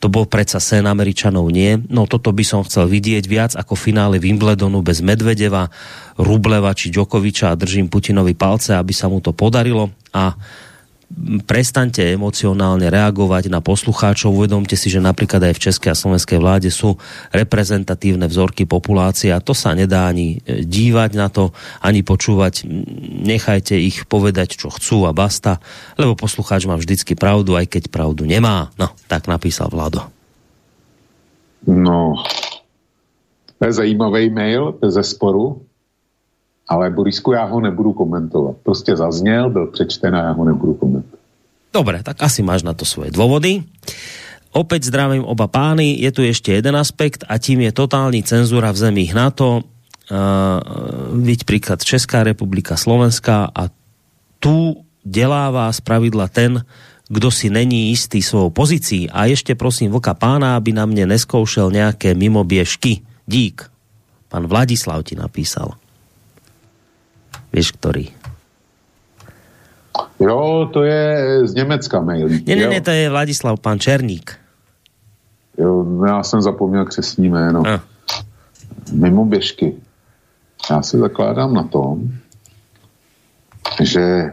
[0.00, 1.76] to bol predsa sen Američanov nie.
[1.92, 5.68] No toto by som chcel vidieť viac ako finále Wimbledonu bez Medvedeva,
[6.16, 9.92] Rubleva či Djokoviča a držím Putinovi palce, aby sa mu to podarilo.
[10.16, 10.32] A
[11.44, 14.30] prestaňte emocionálne reagovať na poslucháčov.
[14.30, 16.94] Uvedomte si, že napríklad aj v Českej a Slovenskej vláde sú
[17.34, 21.50] reprezentatívne vzorky populácie a to sa nedá ani e, dívať na to,
[21.82, 22.62] ani počúvať.
[23.26, 25.58] Nechajte ich povedať, čo chcú a basta,
[25.98, 28.70] lebo poslucháč má vždycky pravdu, aj keď pravdu nemá.
[28.78, 30.06] No, tak napísal Vlado.
[31.66, 32.16] No,
[33.60, 35.60] to je zajímavý mail ze sporu,
[36.70, 38.56] ale Borisku, já ho nebudu komentovat.
[38.62, 41.20] Prostě zazněl, byl přečten a já ho nebudu komentovat.
[41.74, 43.62] Dobre, tak asi máš na to svoje dôvody.
[44.50, 45.94] Opäť zdravím oba pány.
[45.94, 49.62] Je tu ešte jeden aspekt a tím je totální cenzura v zemích NATO.
[49.62, 50.18] Uh,
[51.14, 53.70] viď príklad Česká republika, Slovenská a
[54.42, 56.66] tu dělává z pravidla ten,
[57.06, 59.06] kdo si není istý svou pozicí.
[59.10, 63.06] A ještě prosím vlka pána, aby na mě neskoušel nějaké mimoběžky.
[63.26, 63.70] Dík.
[64.26, 65.78] Pan Vladislav ti napísal.
[67.52, 68.08] Víš, který?
[70.20, 72.28] Jo, to je z Německa mail.
[72.28, 74.36] Ne, ne, ne, to je Vladislav, pan Černík.
[75.58, 77.62] Jo, no já jsem zapomněl křesní jméno.
[77.66, 77.80] A.
[78.92, 79.74] Mimo běžky.
[80.70, 82.08] Já se zakládám na tom,
[83.82, 84.32] že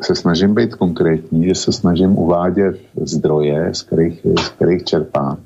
[0.00, 5.38] se snažím být konkrétní, že se snažím uvádět zdroje, z kterých, z kterých čerpám.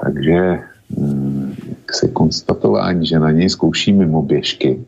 [0.00, 0.58] Takže
[0.98, 1.54] hm,
[1.90, 4.84] se konstatování, že na něj zkouší mimo běžky,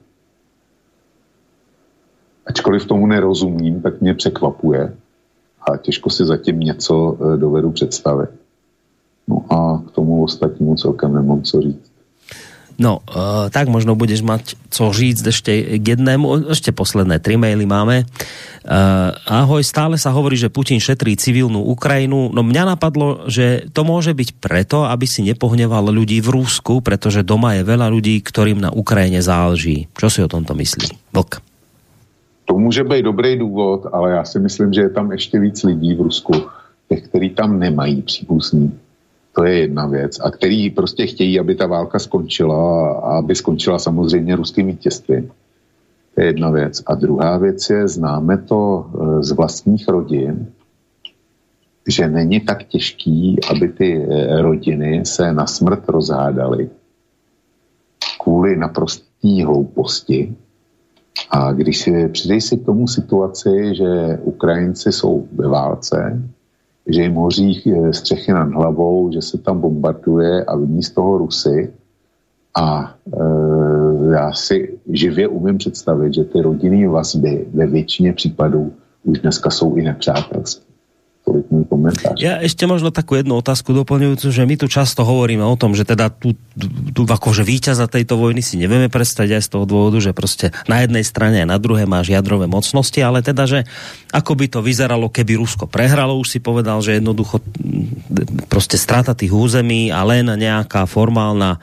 [2.58, 4.90] ačkoliv tomu nerozumím, tak mě překvapuje
[5.62, 8.30] a těžko si zatím něco eh, dovedu představit.
[9.28, 11.88] No a k tomu ostatnímu celkem nemám co říct.
[12.78, 17.66] No, uh, tak možno budeš mať co říct ešte k jednému, ešte posledné tri maily
[17.66, 18.06] máme.
[18.62, 22.30] Uh, ahoj, stále sa hovorí, že Putin šetrí civilnú Ukrajinu.
[22.30, 27.26] No mňa napadlo, že to môže byť preto, aby si nepohneval ľudí v Rusku, pretože
[27.26, 29.90] doma je veľa ľudí, ktorým na Ukrajine záleží.
[29.98, 31.10] Čo si o tomto myslí?
[31.10, 31.47] Vlk.
[32.48, 35.94] To může být dobrý důvod, ale já si myslím, že je tam ještě víc lidí
[35.94, 36.32] v Rusku,
[36.88, 38.78] těch, kteří tam nemají příbuzný.
[39.32, 40.20] To je jedna věc.
[40.20, 45.30] A který prostě chtějí, aby ta válka skončila a aby skončila samozřejmě ruským vítězstvím.
[46.14, 46.82] To je jedna věc.
[46.86, 50.46] A druhá věc je, známe to eh, z vlastních rodin,
[51.88, 56.70] že není tak těžký, aby ty eh, rodiny se na smrt rozhádaly
[58.20, 60.36] kvůli naprostý hlouposti,
[61.30, 66.22] a když si, přidej si k tomu situaci, že Ukrajinci jsou ve válce,
[66.86, 71.18] že jim hoří eh, střechy nad hlavou, že se tam bombarduje a vidí z toho
[71.18, 71.72] Rusy.
[72.56, 78.72] A e, já si živě umím představit, že ty rodinné vazby ve většině případů
[79.04, 80.67] už dneska jsou i nepřátelské
[81.50, 82.16] můj komentář.
[82.18, 85.84] Ja ešte možno takú jednu otázku doplňujúcu, že my tu často hovoríme o tom, že
[85.84, 86.34] teda tu,
[86.92, 90.80] tu akože víťaza tejto vojny si nevieme predstaviť aj z toho dôvodu, že prostě na
[90.80, 93.60] jednej strane a na druhé máš jadrové mocnosti, ale teda, že
[94.12, 97.40] ako by to vyzeralo, keby Rusko prehralo, už si povedal, že jednoducho
[98.48, 101.60] prostě strata tých území a len nejaká formálna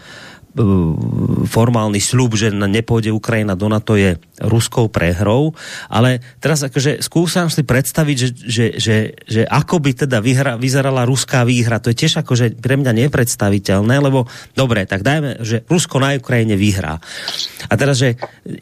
[1.46, 5.52] formálny slub, že nepôjde Ukrajina do NATO je ruskou prehrou,
[5.92, 8.96] ale teraz akože skúsam si predstaviť, že, že, že,
[9.28, 13.96] že ako by teda vyhra, vyzerala ruská výhra, to je tiež akože pre mňa nepredstaviteľné,
[14.00, 17.04] lebo dobre, tak dajme, že Rusko na Ukrajine vyhrá.
[17.68, 18.16] A teraz, že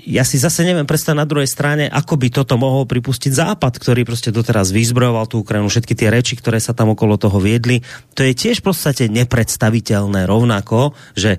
[0.10, 4.02] ja si zase neviem predstaviť na druhej strane, ako by toto mohol pripustiť Západ, ktorý
[4.06, 7.86] prostě doteraz vyzbrojoval tú Ukrajinu, všetky tie reči, ktoré sa tam okolo toho viedli,
[8.18, 11.38] to je tiež v podstate nepredstaviteľné rovnako, že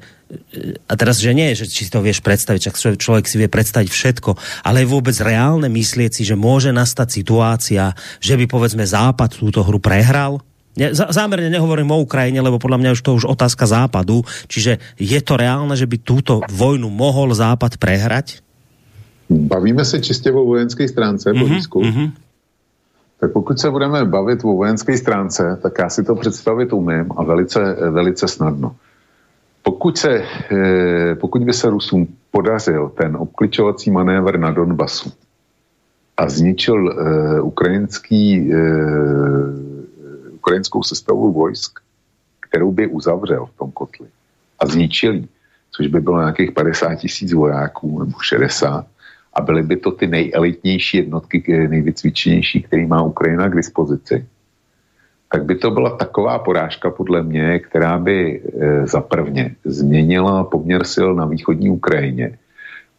[0.89, 3.90] a teraz, že nie, že či si to vieš predstaviť, čak človek si vie predstaviť
[3.90, 4.31] všetko,
[4.66, 9.65] ale je vôbec reálne myslieť si, že môže nastať situácia, že by povedzme Západ túto
[9.65, 10.43] hru prehral?
[10.74, 14.27] Ne, zámerne nehovorím o Ukrajine, lebo podľa mňa už to už otázka západu.
[14.51, 18.43] Čiže je to reálne, že by túto vojnu mohol západ prehrať?
[19.31, 22.12] Bavíme se čistě o vojenské stránce, mm-hmm, mm-hmm.
[23.20, 27.24] Tak pokud se budeme bavit o vojenské stránce, tak já si to představit umím a
[27.24, 28.77] velice, velice snadno.
[29.65, 30.23] Pokud, se,
[30.53, 35.12] eh, pokud by se Rusům podařil ten obkličovací manévr na Donbasu
[36.16, 38.55] a zničil uh, ukrajinský, uh,
[40.35, 41.81] ukrajinskou sestavu vojsk,
[42.41, 44.07] kterou by uzavřel v tom kotli
[44.59, 45.27] a zničil
[45.77, 48.86] což by bylo nějakých 50 tisíc vojáků nebo 60,
[49.35, 54.27] a byly by to ty nejelitnější jednotky, nejvycvičenější, který má Ukrajina k dispozici,
[55.35, 61.09] tak by to byla taková porážka podle mě, která by e, zaprvně změnila poměr sil
[61.15, 62.39] na východní Ukrajině.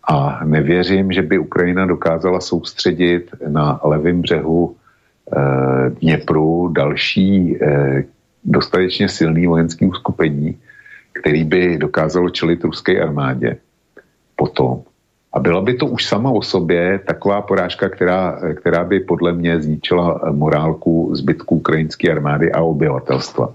[0.03, 8.03] A nevěřím, že by Ukrajina dokázala soustředit na levém břehu e, Dněpru další e,
[8.43, 10.59] dostatečně silný vojenský uskupení,
[11.13, 13.57] který by dokázalo čelit ruské armádě.
[14.35, 14.83] Potom,
[15.35, 19.61] A byla by to už sama o sobě taková porážka, která, která by podle mě
[19.61, 23.53] zničila morálku zbytku ukrajinské armády a obyvatelstva.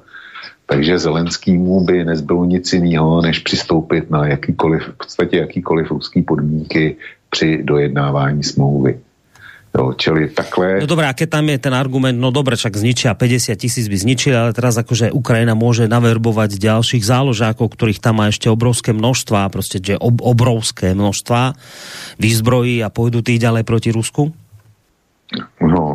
[0.66, 6.97] Takže Zelenskýmu by nezbylo nic jiného, než přistoupit na jakýkoliv, v podstatě jakýkoliv ruský podmínky
[7.31, 9.01] při dojednávání smlouvy.
[9.70, 10.82] Jo, čili takhle...
[10.82, 14.02] No dobré, a keď tam je ten argument, no dobré, však zničia 50 tisíc by
[14.02, 19.47] zničili, ale teraz akože Ukrajina môže naverbovať ďalších záložákov, ktorých tam má ešte obrovské množstva,
[19.48, 21.55] prostě že ob, obrovské množstva
[22.18, 24.34] výzbrojí a pôjdu tých ďalej proti Rusku?
[25.62, 25.94] No,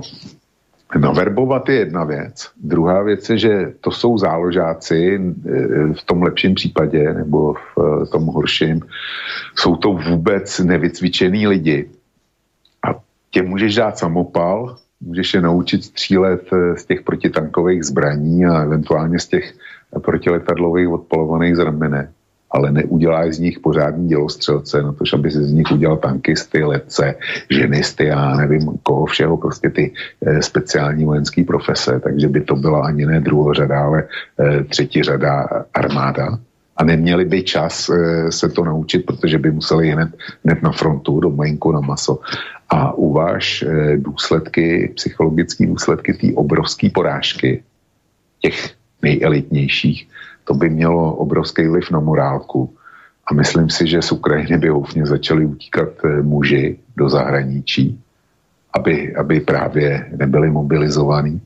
[0.95, 2.49] naverbovat je jedna věc.
[2.55, 5.59] Druhá věc je, že to jsou záložáci eh,
[5.99, 8.79] v tom lepším případě, nebo v tom horším.
[9.55, 11.85] Jsou to vůbec nevycvičený lidi,
[13.35, 19.19] tě můžeš dát samopal, můžeš je naučit střílet eh, z těch protitankových zbraní a eventuálně
[19.19, 19.53] z těch
[20.03, 22.11] protiletadlových odpolovaných z ramene,
[22.51, 27.15] ale neuděláš z nich pořádný dělostřelce, na to, aby si z nich udělal tankisty, letce,
[27.49, 32.87] ženisty a nevím koho všeho, prostě ty eh, speciální vojenské profese, takže by to byla
[32.87, 34.07] ani ne druhořada, ale
[34.39, 36.39] eh, třetí řada armáda.
[36.77, 37.87] A neměli by čas
[38.29, 40.09] se to naučit, protože by museli hned,
[40.43, 42.19] hned na frontu do Majinku na maso
[42.69, 47.63] a uváž eh, důsledky, psychologické důsledky té obrovské porážky
[48.39, 50.07] těch nejelitnějších,
[50.43, 52.73] to by mělo obrovský vliv na morálku.
[53.27, 58.01] A myslím si, že z Ukrajiny by houfně začali utíkat eh, muži do zahraničí,
[58.73, 61.41] aby, aby právě nebyli mobilizovaní.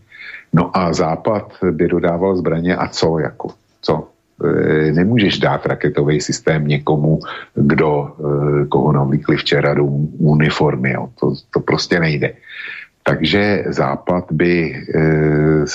[0.54, 3.48] No a Západ by dodával zbraně a co jako?
[3.82, 4.08] Co?
[4.40, 7.20] Eh, nemůžeš dát raketový systém někomu,
[7.56, 9.84] kdo, eh, koho navlíkli včera do
[10.18, 10.91] uniformy.
[10.91, 11.10] Jo.
[11.20, 12.34] To, to prostě nejde.
[13.03, 14.53] Takže Západ by
[14.95, 15.66] eh,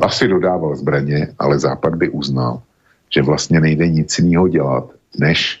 [0.00, 2.62] asi dodával zbraně, ale Západ by uznal,
[3.10, 4.84] že vlastně nejde nic jiného dělat,
[5.18, 5.60] než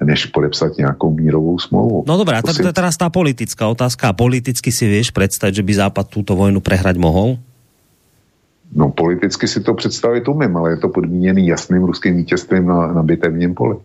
[0.00, 2.08] než podepsat nějakou mírovou smlouvu.
[2.08, 4.16] No dobré, a to je teraz tá politická otázka.
[4.16, 7.36] Politicky si vieš predstaviť, že by Západ túto vojnu prehrať mohol?
[8.74, 13.02] No politicky si to představit umím, ale je to podmíněný jasným ruským vítězstvím na, na
[13.02, 13.76] bitevním poli.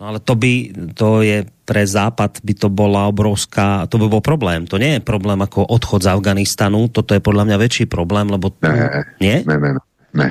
[0.00, 4.18] No ale to by, to je pre Západ by to bola obrovská, to by bol
[4.18, 4.66] problém.
[4.66, 8.50] To nie je problém ako odchod z Afganistanu, toto je podľa mňa väčší problém, lebo...
[8.66, 9.46] Ne, nie?
[9.46, 9.70] ne, ne,
[10.10, 10.28] ne.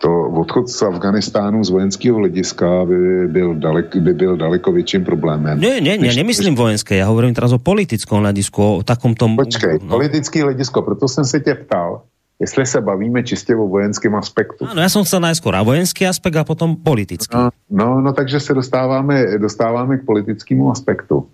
[0.00, 5.60] To odchod z Afganistánu z vojenského hlediska by byl, dalek, by byl daleko větším problémem.
[5.60, 9.36] Ne, ne, ne, nemyslím vojenské, já hovorím teraz o politickom hledisku, o takom tom...
[9.36, 9.88] Počkej, no.
[9.88, 12.08] politický hledisko, proto jsem se tě ptal,
[12.40, 14.66] jestli se bavíme čistě o vojenském aspektu.
[14.70, 17.36] Ano, já jsem se najskôr a vojenský aspekt a potom politický.
[17.36, 21.28] No, no, no takže se dostáváme, dostáváme k politickému aspektu.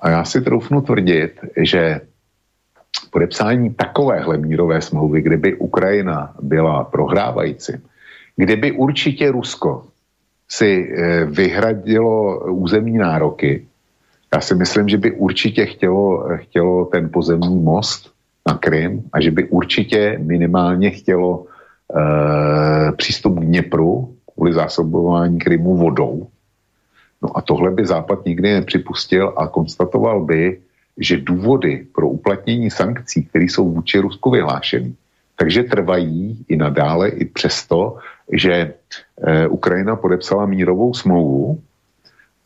[0.00, 2.00] A já si troufnu tvrdit, že
[3.10, 7.82] podepsání takovéhle mírové smlouvy, kdyby Ukrajina byla prohrávajícím,
[8.36, 9.84] kdyby určitě Rusko
[10.48, 13.66] si eh, vyhradilo územní nároky,
[14.34, 18.15] já si myslím, že by určitě chtělo, chtělo ten pozemní most
[18.46, 25.76] na Krym a že by určitě minimálně chtělo e, přístup k Dněpru kvůli zásobování Krymu
[25.76, 26.26] vodou.
[27.22, 30.60] No a tohle by Západ nikdy nepřipustil a konstatoval by,
[30.98, 34.94] že důvody pro uplatnění sankcí, které jsou vůči Rusku vyhlášeny,
[35.36, 37.98] takže trvají i nadále, i přesto,
[38.32, 41.60] že e, Ukrajina podepsala mírovou smlouvu,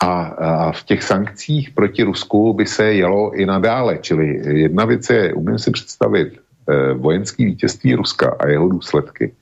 [0.00, 3.98] a, a v těch sankcích proti Rusku by se jelo i nadále.
[3.98, 9.32] Čili jedna věc je, umím si představit eh, vojenský vítězství Ruska a jeho důsledky.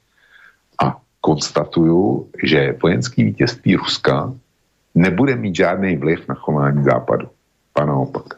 [0.83, 4.33] A konstatuju, že vojenský vítězství Ruska
[4.95, 7.29] nebude mít žádný vliv na chování Západu.
[7.75, 8.35] A naopak.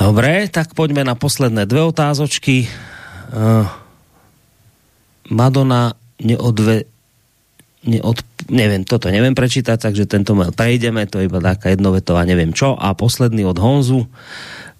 [0.00, 2.68] Dobre, tak poďme na posledné dve otázočky.
[3.30, 3.66] Uh,
[5.30, 6.93] Madonna neodve,
[7.84, 12.52] neod, neviem, toto neviem prečítať, takže tento mail prejdeme, to je iba taká jednovetová, neviem
[12.52, 12.76] čo.
[12.76, 14.08] A posledný od Honzu.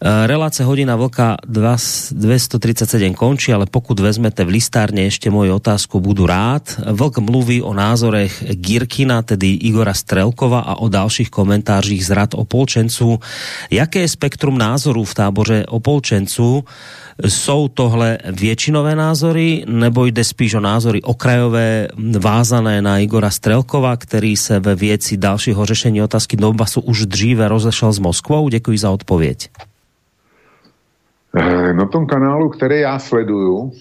[0.04, 6.76] Reláce hodina vlka 237 končí, ale pokud vezmete v listárne ešte moju otázku, budu rád.
[6.76, 13.16] Vlk mluví o názorech Girkina, tedy Igora Strelkova a o dalších komentářích z rad Opolčencu.
[13.72, 16.64] Jaké je spektrum názorů v táboře Opolčencu?
[17.24, 21.88] Jsou tohle většinové názory, nebo jde spíš o názory okrajové,
[22.20, 27.92] vázané na Igora Strelkova, který se ve věci dalšího řešení otázky Donbasu už dříve rozešel
[27.92, 28.48] s Moskvou?
[28.48, 29.48] Děkuji za odpověď.
[31.36, 33.72] Eh, na tom kanálu, který já sleduju,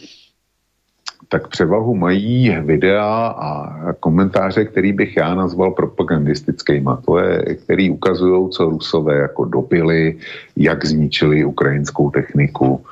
[1.30, 7.02] tak převahu mají videa a komentáře, který bych já nazval propagandistickýma.
[7.06, 10.18] To je, který ukazují, co Rusové jako dobili,
[10.58, 12.86] jak zničili ukrajinskou techniku,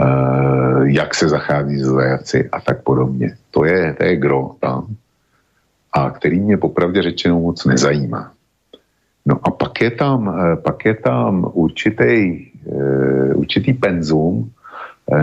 [0.00, 3.36] Eh, jak se zachází s zajaci a tak podobně.
[3.50, 4.86] To je, to je gro tam.
[5.92, 8.32] A který mě popravdě řečeno moc nezajímá.
[9.26, 12.46] No a pak je tam, pak je tam určitý,
[13.34, 14.50] určitý penzum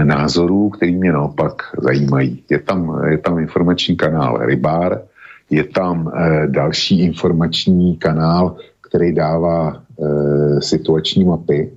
[0.03, 2.43] názorů, který mě naopak zajímají.
[2.49, 5.01] Je tam, je tam informační kanál Rybár,
[5.49, 6.11] je tam
[6.47, 9.83] další informační kanál, který dává
[10.59, 11.71] situační mapy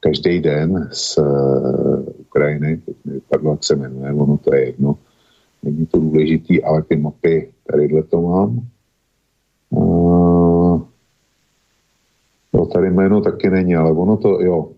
[0.00, 1.18] každý den z
[2.18, 4.96] Ukrajiny, teď jak se jmenuje, ono to je jedno,
[5.62, 8.60] není to důležitý, ale ty mapy tadyhle to mám.
[12.76, 14.68] Tady jméno taky není, ale ono to, jo,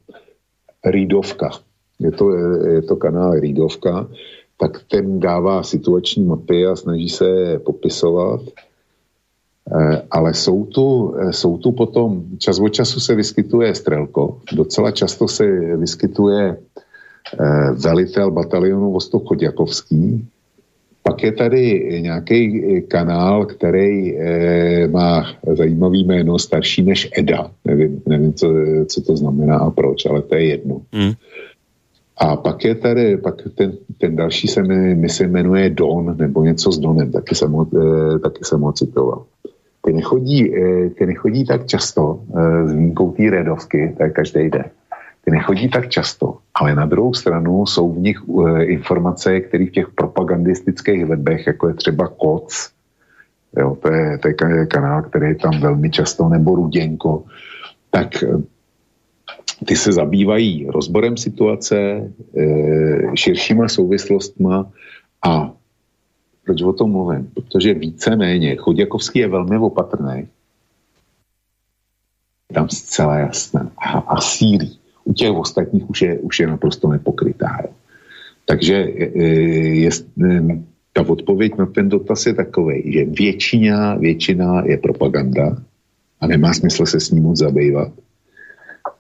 [0.85, 1.51] Rýdovka.
[1.99, 2.35] Je to,
[2.67, 4.09] je to kanál Rýdovka,
[4.61, 8.41] tak ten dává situační mapy a snaží se je popisovat.
[9.81, 14.91] E, ale jsou tu, e, jsou tu potom, čas od času se vyskytuje Strelko, docela
[14.91, 15.47] často se
[15.77, 16.57] vyskytuje
[17.29, 20.29] Eh, velitel batalionu Vostok Chodjakovský.
[21.09, 27.51] Pak je tady nějaký eh, kanál, který eh, má zajímavý jméno, starší než Eda.
[27.65, 28.55] Nevím, nevím co,
[28.87, 30.81] co to znamená a proč, ale to je jedno.
[30.93, 31.13] Mm.
[32.17, 36.45] A pak je tady, pak ten, ten další se mi, mi se jmenuje Don, nebo
[36.45, 37.65] něco s Donem, taky jsem ho,
[38.23, 39.25] taky jsem ho citoval.
[39.85, 40.53] Ty nechodí,
[40.99, 42.21] ty nechodí tak často
[42.67, 44.65] s výjimkou té redovky, je každý den
[45.25, 49.71] ty nechodí tak často, ale na druhou stranu jsou v nich uh, informace, které v
[49.71, 52.71] těch propagandistických webech, jako je třeba KOC,
[53.57, 57.25] jo, to, je, to je kanál, který je tam velmi často, nebo Ruděnko,
[57.91, 58.43] tak uh,
[59.67, 61.77] ty se zabývají rozborem situace,
[62.33, 64.71] uh, širšíma souvislostma
[65.27, 65.53] a
[66.45, 67.31] proč o tom mluvím?
[67.35, 70.29] Protože víceméně Chodjakovský je velmi opatrný,
[72.55, 73.71] tam zcela jasné.
[73.79, 74.78] A, a sílí
[75.09, 77.59] u těch ostatních už je, už je naprosto nepokrytá.
[77.63, 77.71] Jo.
[78.45, 80.61] Takže e, e, je, je,
[80.93, 85.57] ta odpověď na ten dotaz je takový, že většina, většina je propaganda
[86.21, 87.93] a nemá smysl se s ním moc zabývat.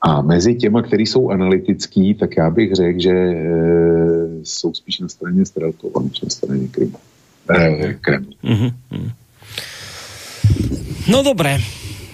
[0.00, 3.46] A mezi těma, kteří jsou analytický, tak já bych řekl, že e,
[4.42, 6.98] jsou spíš na straně Strelkova, než na straně Kremlu.
[7.50, 8.32] E, Kremlu.
[8.44, 8.72] Mm-hmm.
[11.10, 11.58] No dobré,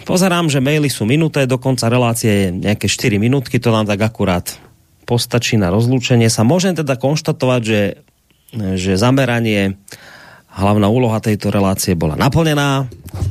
[0.05, 4.05] Pozerám, že maily sú minuté, do konca relácie je nejaké 4 minútky, to nám tak
[4.05, 4.61] akurát
[5.09, 6.45] postačí na rozlúčenie sa.
[6.45, 7.83] Môžem teda konštatovať, že,
[8.77, 9.81] že zameranie,
[10.53, 12.85] hlavná úloha tejto relácie bola naplnená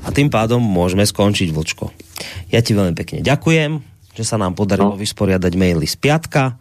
[0.04, 1.94] a tým pádom môžeme skončiť, Vlčko.
[2.50, 3.82] Ja ti veľmi pekne ďakujem,
[4.14, 5.02] že sa nám podarilo no.
[5.02, 6.58] vysporiadať maily z piatka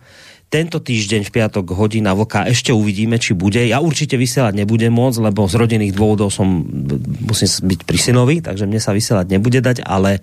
[0.53, 3.65] tento týždeň v piatok hodina vlka ešte uvidíme, či bude.
[3.65, 6.69] Ja určite vysielať nebudem môcť, lebo z rodinných dôvodov som,
[7.24, 10.20] musím byť pri synovi, takže mne sa vysielať nebude dať, ale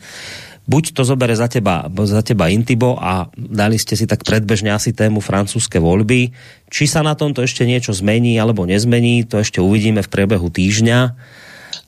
[0.70, 4.94] buď to zobere za teba, za teba Intibo a dali ste si tak predbežne asi
[4.94, 6.30] tému francúzske voľby.
[6.70, 11.00] Či sa na tomto ešte niečo zmení alebo nezmení, to ešte uvidíme v priebehu týždňa.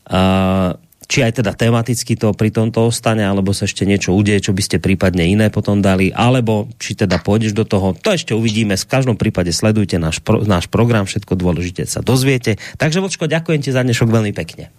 [0.09, 0.81] Uh,
[1.11, 4.63] či aj teda tematicky to pri tomto ostane, alebo sa ešte niečo udeje, čo by
[4.63, 8.79] ste prípadne iné potom dali, alebo či teda pôjdeš do toho, to ešte uvidíme.
[8.79, 12.55] V každom prípade sledujte náš, pro, náš program, všetko dôležité sa dozviete.
[12.79, 14.71] Takže Vočko, ďakujem ti za dnešok veľmi pekne.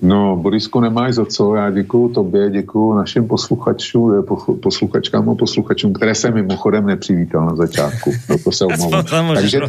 [0.00, 1.54] No, Borisko, nemáš za co.
[1.54, 7.56] Já děkuju tobě, děkuju našim posluchačům, eh, posluchačkám a posluchačům, které jsem mimochodem nepřivítal na
[7.56, 8.12] začátku.
[8.28, 9.04] Za to se omlouvám.
[9.34, 9.60] takže,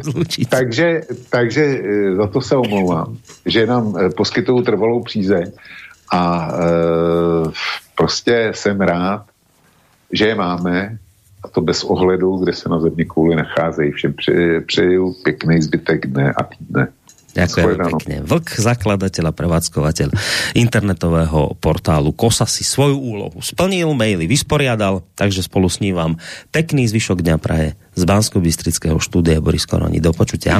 [0.49, 5.51] takže, takže eh, za to se omlouvám, že nám eh, poskytují trvalou přízeň
[6.11, 7.51] a e,
[7.95, 9.25] prostě jsem rád,
[10.11, 10.97] že je máme,
[11.43, 13.91] a to bez ohledu, kde se na země kvůli nacházejí.
[13.91, 14.13] Všem
[14.65, 16.87] přeju pěkný zbytek dne a týdne.
[17.31, 18.15] Ďakujem pekne.
[18.27, 20.09] Vlk, zakladateľ a prevádzkovateľ
[20.51, 26.13] internetového portálu KOSA si svoju úlohu splnil, maily vysporiadal, takže spolu s ním vám
[26.51, 30.03] pekný zvyšok dňa praje z bansko bystrického štúdia Boris Koroni.
[30.03, 30.59] Do počutia.